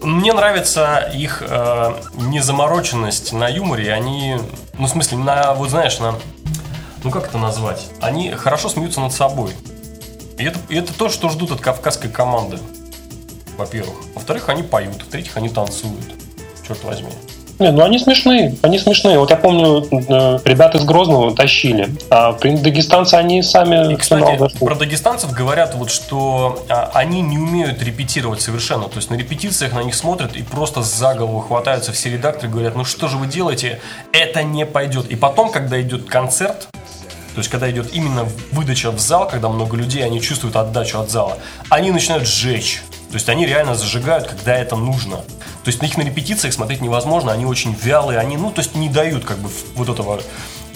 Мне 0.02 0.34
нравится 0.34 1.10
их 1.14 1.42
э, 1.48 1.94
незамороченность 2.16 3.34
на 3.34 3.48
юморе. 3.48 3.94
Они, 3.94 4.38
ну, 4.78 4.88
в 4.88 4.90
смысле, 4.90 5.18
на, 5.20 5.54
вот 5.54 5.70
знаешь, 5.70 6.00
на, 6.00 6.16
ну, 7.04 7.12
как 7.12 7.28
это 7.30 7.38
назвать? 7.38 7.88
Они 8.02 8.32
хорошо 8.32 8.70
смеются 8.70 9.00
над 9.00 9.14
собой. 9.14 9.52
И 10.38 10.44
это, 10.44 10.60
и 10.70 10.76
это 10.76 10.94
то, 10.94 11.10
что 11.10 11.30
ждут 11.30 11.52
от 11.52 11.62
кавказской 11.62 12.10
команды, 12.10 12.60
во-первых. 13.58 13.96
Во-вторых, 14.14 14.50
они 14.50 14.64
поют. 14.64 15.04
В-третьих, 15.04 15.38
они 15.38 15.50
танцуют. 15.50 16.14
Черт 16.68 16.84
возьми. 16.84 17.10
Не, 17.58 17.72
ну 17.72 17.84
они 17.86 18.00
смешные, 18.00 18.58
они 18.64 18.78
смешные. 18.78 19.18
Вот 19.18 19.30
я 19.30 19.38
помню, 19.38 19.88
э, 19.90 20.40
ребята 20.44 20.78
из 20.78 20.84
Грозного 20.84 21.34
тащили, 21.34 21.90
а 22.10 22.34
при 22.34 22.58
дагестанцы 22.58 23.14
они 23.14 23.42
сами 23.44 23.94
И, 23.94 23.96
кстати, 23.96 24.38
про 24.60 24.76
дагестанцев 24.76 25.32
говорят, 25.32 25.74
вот, 25.76 25.90
что 25.90 26.66
а, 26.68 26.92
они 26.94 27.22
не 27.22 27.38
умеют 27.38 27.82
репетировать 27.82 28.42
совершенно. 28.42 28.90
То 28.90 28.98
есть 28.98 29.10
на 29.10 29.16
репетициях 29.16 29.72
на 29.72 29.84
них 29.84 29.96
смотрят 29.96 30.36
и 30.36 30.44
просто 30.44 30.82
за 30.82 31.14
голову 31.14 31.40
хватаются 31.40 31.94
все 31.94 32.10
редакторы 32.10 32.50
и 32.50 32.52
говорят, 32.52 32.76
ну 32.76 32.84
что 32.84 33.08
же 33.08 33.16
вы 33.16 33.28
делаете, 33.28 33.80
это 34.12 34.44
не 34.44 34.66
пойдет. 34.66 35.10
И 35.10 35.16
потом, 35.16 35.50
когда 35.50 35.82
идет 35.82 36.08
концерт, 36.10 36.68
то 37.36 37.40
есть 37.40 37.50
когда 37.50 37.72
идет 37.72 37.94
именно 37.94 38.28
выдача 38.52 38.92
в 38.92 39.00
зал, 39.00 39.30
когда 39.30 39.48
много 39.48 39.78
людей, 39.78 40.04
они 40.04 40.20
чувствуют 40.22 40.58
отдачу 40.58 41.00
от 41.00 41.10
зала, 41.10 41.38
они 41.70 41.92
начинают 41.92 42.28
сжечь. 42.28 42.82
То 43.16 43.18
есть 43.18 43.30
они 43.30 43.46
реально 43.46 43.76
зажигают, 43.76 44.28
когда 44.28 44.58
это 44.58 44.76
нужно. 44.76 45.16
То 45.16 45.68
есть 45.68 45.82
на 45.82 45.86
их 45.86 45.96
на 45.96 46.02
репетициях 46.02 46.54
смотреть 46.54 46.82
невозможно, 46.82 47.32
они 47.32 47.46
очень 47.46 47.74
вялые, 47.74 48.20
они, 48.20 48.36
ну, 48.36 48.52
то 48.52 48.60
есть 48.60 48.76
не 48.76 48.90
дают 48.90 49.24
как 49.24 49.38
бы 49.38 49.50
вот 49.76 49.88
этого 49.88 50.20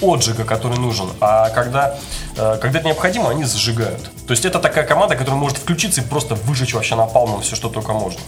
отжига, 0.00 0.44
который 0.44 0.78
нужен. 0.78 1.10
А 1.20 1.50
когда, 1.50 1.98
э, 2.38 2.56
когда 2.58 2.78
это 2.78 2.88
необходимо, 2.88 3.28
они 3.28 3.44
зажигают. 3.44 4.10
То 4.26 4.30
есть 4.30 4.46
это 4.46 4.58
такая 4.58 4.86
команда, 4.86 5.16
которая 5.16 5.38
может 5.38 5.58
включиться 5.58 6.00
и 6.00 6.04
просто 6.04 6.34
выжечь 6.34 6.72
вообще 6.72 6.94
напалмом 6.94 7.42
все, 7.42 7.56
что 7.56 7.68
только 7.68 7.92
можно. 7.92 8.18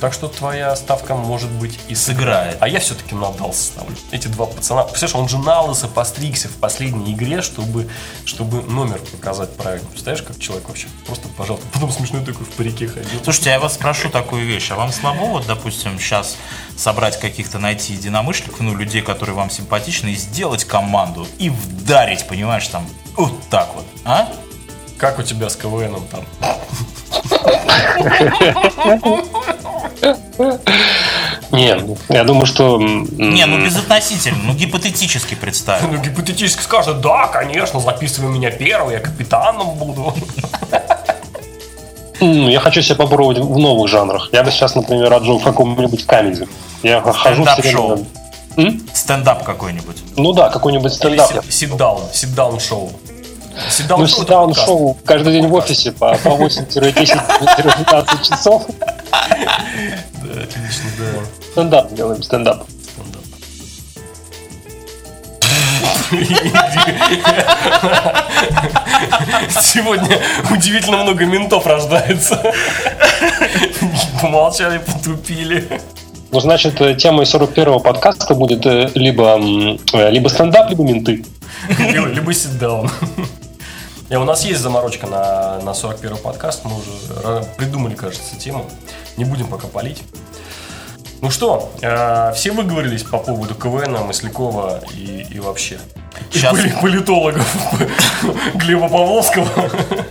Так 0.00 0.14
что 0.14 0.28
твоя 0.28 0.74
ставка 0.76 1.14
может 1.14 1.50
быть 1.50 1.78
и 1.88 1.94
Сыграет. 1.94 2.56
А 2.60 2.68
я 2.68 2.80
все-таки 2.80 3.14
на 3.14 3.30
Далса 3.32 3.64
ставлю. 3.64 3.94
Эти 4.10 4.28
два 4.28 4.46
пацана. 4.46 4.84
Представляешь, 4.84 5.14
он 5.14 5.28
же 5.28 5.38
на 5.38 5.60
лысо 5.60 5.88
постригся 5.88 6.48
в 6.48 6.52
последней 6.52 7.12
игре, 7.12 7.42
чтобы, 7.42 7.86
чтобы 8.24 8.62
номер 8.62 8.98
показать 9.12 9.54
правильно. 9.56 9.86
Представляешь, 9.88 10.26
как 10.26 10.38
человек 10.38 10.66
вообще? 10.68 10.88
Просто, 11.04 11.28
пожалуйста, 11.28 11.66
потом 11.72 11.92
смешной 11.92 12.24
такой 12.24 12.46
в 12.46 12.50
парике 12.50 12.86
ходил. 12.88 13.22
Слушайте, 13.22 13.50
а 13.50 13.52
я 13.54 13.60
вас 13.60 13.74
спрошу 13.74 14.08
такую 14.08 14.46
вещь. 14.46 14.70
А 14.70 14.76
вам 14.76 14.90
слабо, 14.90 15.26
вот, 15.26 15.46
допустим, 15.46 15.98
сейчас 15.98 16.38
собрать 16.76 17.20
каких-то, 17.20 17.58
найти 17.58 17.92
единомышленников, 17.92 18.60
ну, 18.60 18.74
людей, 18.74 19.02
которые 19.02 19.36
вам 19.36 19.50
симпатичны, 19.50 20.08
и 20.08 20.14
сделать 20.14 20.64
команду, 20.64 21.26
и 21.38 21.50
вдарить, 21.50 22.26
понимаешь, 22.26 22.66
там, 22.68 22.88
вот 23.16 23.38
так 23.50 23.74
вот, 23.74 23.84
а? 24.04 24.32
Как 24.96 25.18
у 25.18 25.22
тебя 25.22 25.50
с 25.50 25.56
КВНом 25.56 26.06
там? 26.08 26.24
Не, 31.50 31.96
я 32.08 32.24
думаю, 32.24 32.46
что... 32.46 32.78
Не, 32.80 33.44
ну 33.46 33.64
безотносительно, 33.64 34.38
ну 34.44 34.52
гипотетически 34.54 35.34
представим. 35.34 35.92
Ну, 35.94 36.00
гипотетически 36.00 36.62
скажет, 36.62 37.00
да, 37.00 37.26
конечно, 37.26 37.80
записывай 37.80 38.30
меня 38.30 38.50
первый, 38.50 38.94
я 38.94 39.00
капитаном 39.00 39.70
буду. 39.74 40.14
м, 42.20 42.48
Я 42.48 42.60
хочу 42.60 42.82
себя 42.82 42.94
попробовать 42.96 43.38
в 43.38 43.58
новых 43.58 43.88
жанрах. 43.88 44.28
Я 44.32 44.42
бы 44.44 44.50
сейчас, 44.50 44.74
например, 44.74 45.12
отжил 45.12 45.38
в 45.38 45.42
каком-нибудь 45.44 46.06
Comedy. 46.06 46.46
Я 46.82 47.00
хожу 47.00 47.44
все 47.44 47.62
время... 47.62 48.04
Стендап 48.92 49.44
какой-нибудь. 49.44 49.96
Ну 50.16 50.32
да, 50.32 50.50
какой-нибудь 50.50 50.92
стендап. 50.92 51.32
Sit-down, 51.48 52.02
sit-down 52.12 52.60
шоу. 52.60 52.92
Sit-down 53.70 54.02
Ну, 54.02 54.08
подкаст. 54.26 54.66
шоу 54.66 54.96
каждый 55.04 55.32
день 55.32 55.46
в 55.46 55.54
офисе 55.54 55.92
по, 55.92 56.14
по 56.18 56.28
8-10-12 56.28 58.28
часов. 58.28 58.66
Да, 59.10 60.42
отлично, 60.42 60.90
да. 60.98 61.20
Стендап 61.52 61.94
делаем, 61.94 62.22
стендап. 62.22 62.64
Сегодня 69.60 70.18
удивительно 70.50 70.98
много 70.98 71.24
ментов 71.24 71.66
рождается. 71.66 72.40
Помолчали, 74.20 74.78
потупили. 74.78 75.80
Ну, 76.32 76.40
значит, 76.40 76.80
э, 76.80 76.94
темой 76.94 77.24
41-го 77.24 77.80
подкаста 77.80 78.34
будет 78.34 78.64
э, 78.64 78.88
либо, 78.94 79.40
э, 79.92 80.10
либо 80.10 80.28
стендап, 80.28 80.70
либо 80.70 80.84
менты. 80.84 81.24
Либо, 81.78 82.06
либо 82.06 82.32
сит-даун. 82.32 82.88
И 84.10 84.16
у 84.16 84.24
нас 84.24 84.44
есть 84.44 84.60
заморочка 84.60 85.06
на, 85.06 85.60
на 85.60 85.72
41 85.72 86.16
подкаст. 86.16 86.64
Мы 86.64 86.72
уже 86.76 87.44
придумали, 87.56 87.94
кажется, 87.94 88.36
тему. 88.36 88.68
Не 89.16 89.24
будем 89.24 89.46
пока 89.46 89.68
палить. 89.68 90.02
Ну 91.20 91.30
что, 91.30 91.70
э, 91.82 92.32
все 92.34 92.50
выговорились 92.50 93.02
по 93.02 93.18
поводу 93.18 93.54
КВН, 93.54 93.92
Маслякова 94.06 94.80
и, 94.94 95.26
и 95.30 95.38
вообще. 95.38 95.78
И 96.32 96.38
Сейчас. 96.38 96.52
поли- 96.54 96.72
политологов 96.80 97.46
Глеба 98.54 98.88
Павловского. 98.88 99.46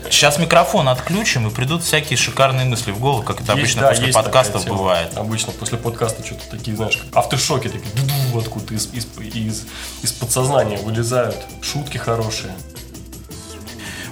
Сейчас 0.10 0.38
микрофон 0.38 0.88
отключим, 0.88 1.48
и 1.48 1.52
придут 1.52 1.84
всякие 1.84 2.16
шикарные 2.16 2.66
мысли 2.68 2.92
в 2.92 3.00
голову, 3.00 3.24
как 3.24 3.42
это 3.42 3.54
Есть, 3.54 3.76
обычно 3.76 3.82
да, 3.82 3.90
после 3.90 4.14
подкастов 4.14 4.66
бывает. 4.68 5.18
Обычно 5.18 5.52
после 5.52 5.80
подкаста 5.80 6.24
что-то 6.24 6.44
такие, 6.52 6.78
знаешь, 6.78 7.02
автошоки 7.14 7.70
такие, 7.70 7.92
откуда 8.38 8.76
из, 8.76 8.94
из, 8.94 9.08
из, 9.18 9.66
из 10.04 10.12
подсознания 10.14 10.78
вылезают. 10.78 11.38
Шутки 11.64 11.98
хорошие. 11.98 12.54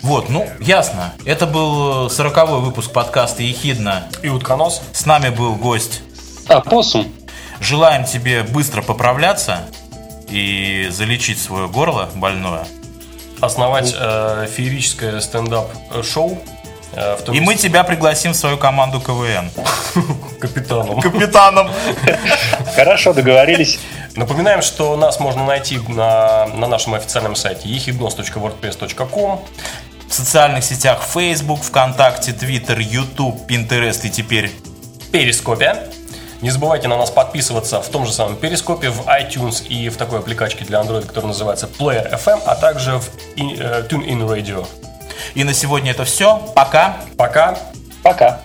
Вот, 0.01 0.29
ну, 0.29 0.47
ясно. 0.59 1.13
Это 1.25 1.45
был 1.45 2.09
сороковой 2.09 2.59
выпуск 2.61 2.91
подкаста 2.91 3.43
«Ехидна». 3.43 4.07
И 4.21 4.29
утконос. 4.29 4.81
С 4.93 5.05
нами 5.05 5.29
был 5.29 5.55
гость. 5.55 6.01
А, 6.47 6.61
посум. 6.61 7.11
Желаем 7.59 8.05
тебе 8.05 8.43
быстро 8.43 8.81
поправляться 8.81 9.61
и 10.29 10.87
залечить 10.91 11.41
свое 11.41 11.67
горло 11.67 12.09
больное. 12.15 12.65
Основать 13.41 13.95
э, 13.97 14.47
феерическое 14.51 15.19
стендап-шоу. 15.19 16.39
э, 16.93 17.17
том 17.25 17.35
И 17.35 17.39
мы 17.39 17.55
тебя 17.55 17.83
пригласим 17.83 18.33
в 18.33 18.35
свою 18.35 18.57
команду 18.57 18.99
КВН. 18.99 19.49
капитаном. 20.39 21.01
Капитаном. 21.01 21.69
Хорошо, 22.75 23.13
договорились. 23.13 23.79
Напоминаем, 24.15 24.63
что 24.63 24.95
нас 24.95 25.19
можно 25.19 25.45
найти 25.45 25.79
на, 25.87 26.47
на 26.47 26.67
нашем 26.67 26.95
официальном 26.95 27.35
сайте 27.35 27.69
ехиднос.wordpress.com 27.69 29.41
В 30.07 30.13
социальных 30.13 30.63
сетях 30.63 31.03
Facebook, 31.03 31.61
ВКонтакте, 31.63 32.31
Twitter, 32.31 32.81
YouTube, 32.81 33.49
Pinterest 33.49 34.07
и 34.07 34.09
теперь 34.09 34.51
Перископе. 35.11 35.89
Не 36.41 36.51
забывайте 36.51 36.87
на 36.87 36.97
нас 36.97 37.09
подписываться 37.09 37.81
в 37.81 37.89
том 37.89 38.05
же 38.05 38.13
самом 38.13 38.35
Перископе, 38.35 38.89
в 38.89 39.07
iTunes 39.07 39.67
и 39.67 39.89
в 39.89 39.97
такой 39.97 40.19
аппликачке 40.19 40.65
для 40.65 40.79
Android, 40.79 41.05
которая 41.05 41.29
называется 41.29 41.67
Player 41.67 42.11
FM, 42.13 42.41
а 42.45 42.55
также 42.55 42.97
в 42.99 43.09
э, 43.35 43.87
TuneIn 43.89 44.27
Radio. 44.27 44.67
И 45.33 45.43
на 45.43 45.53
сегодня 45.53 45.91
это 45.91 46.05
все. 46.05 46.37
Пока. 46.55 46.97
Пока. 47.17 47.57
Пока. 48.03 48.41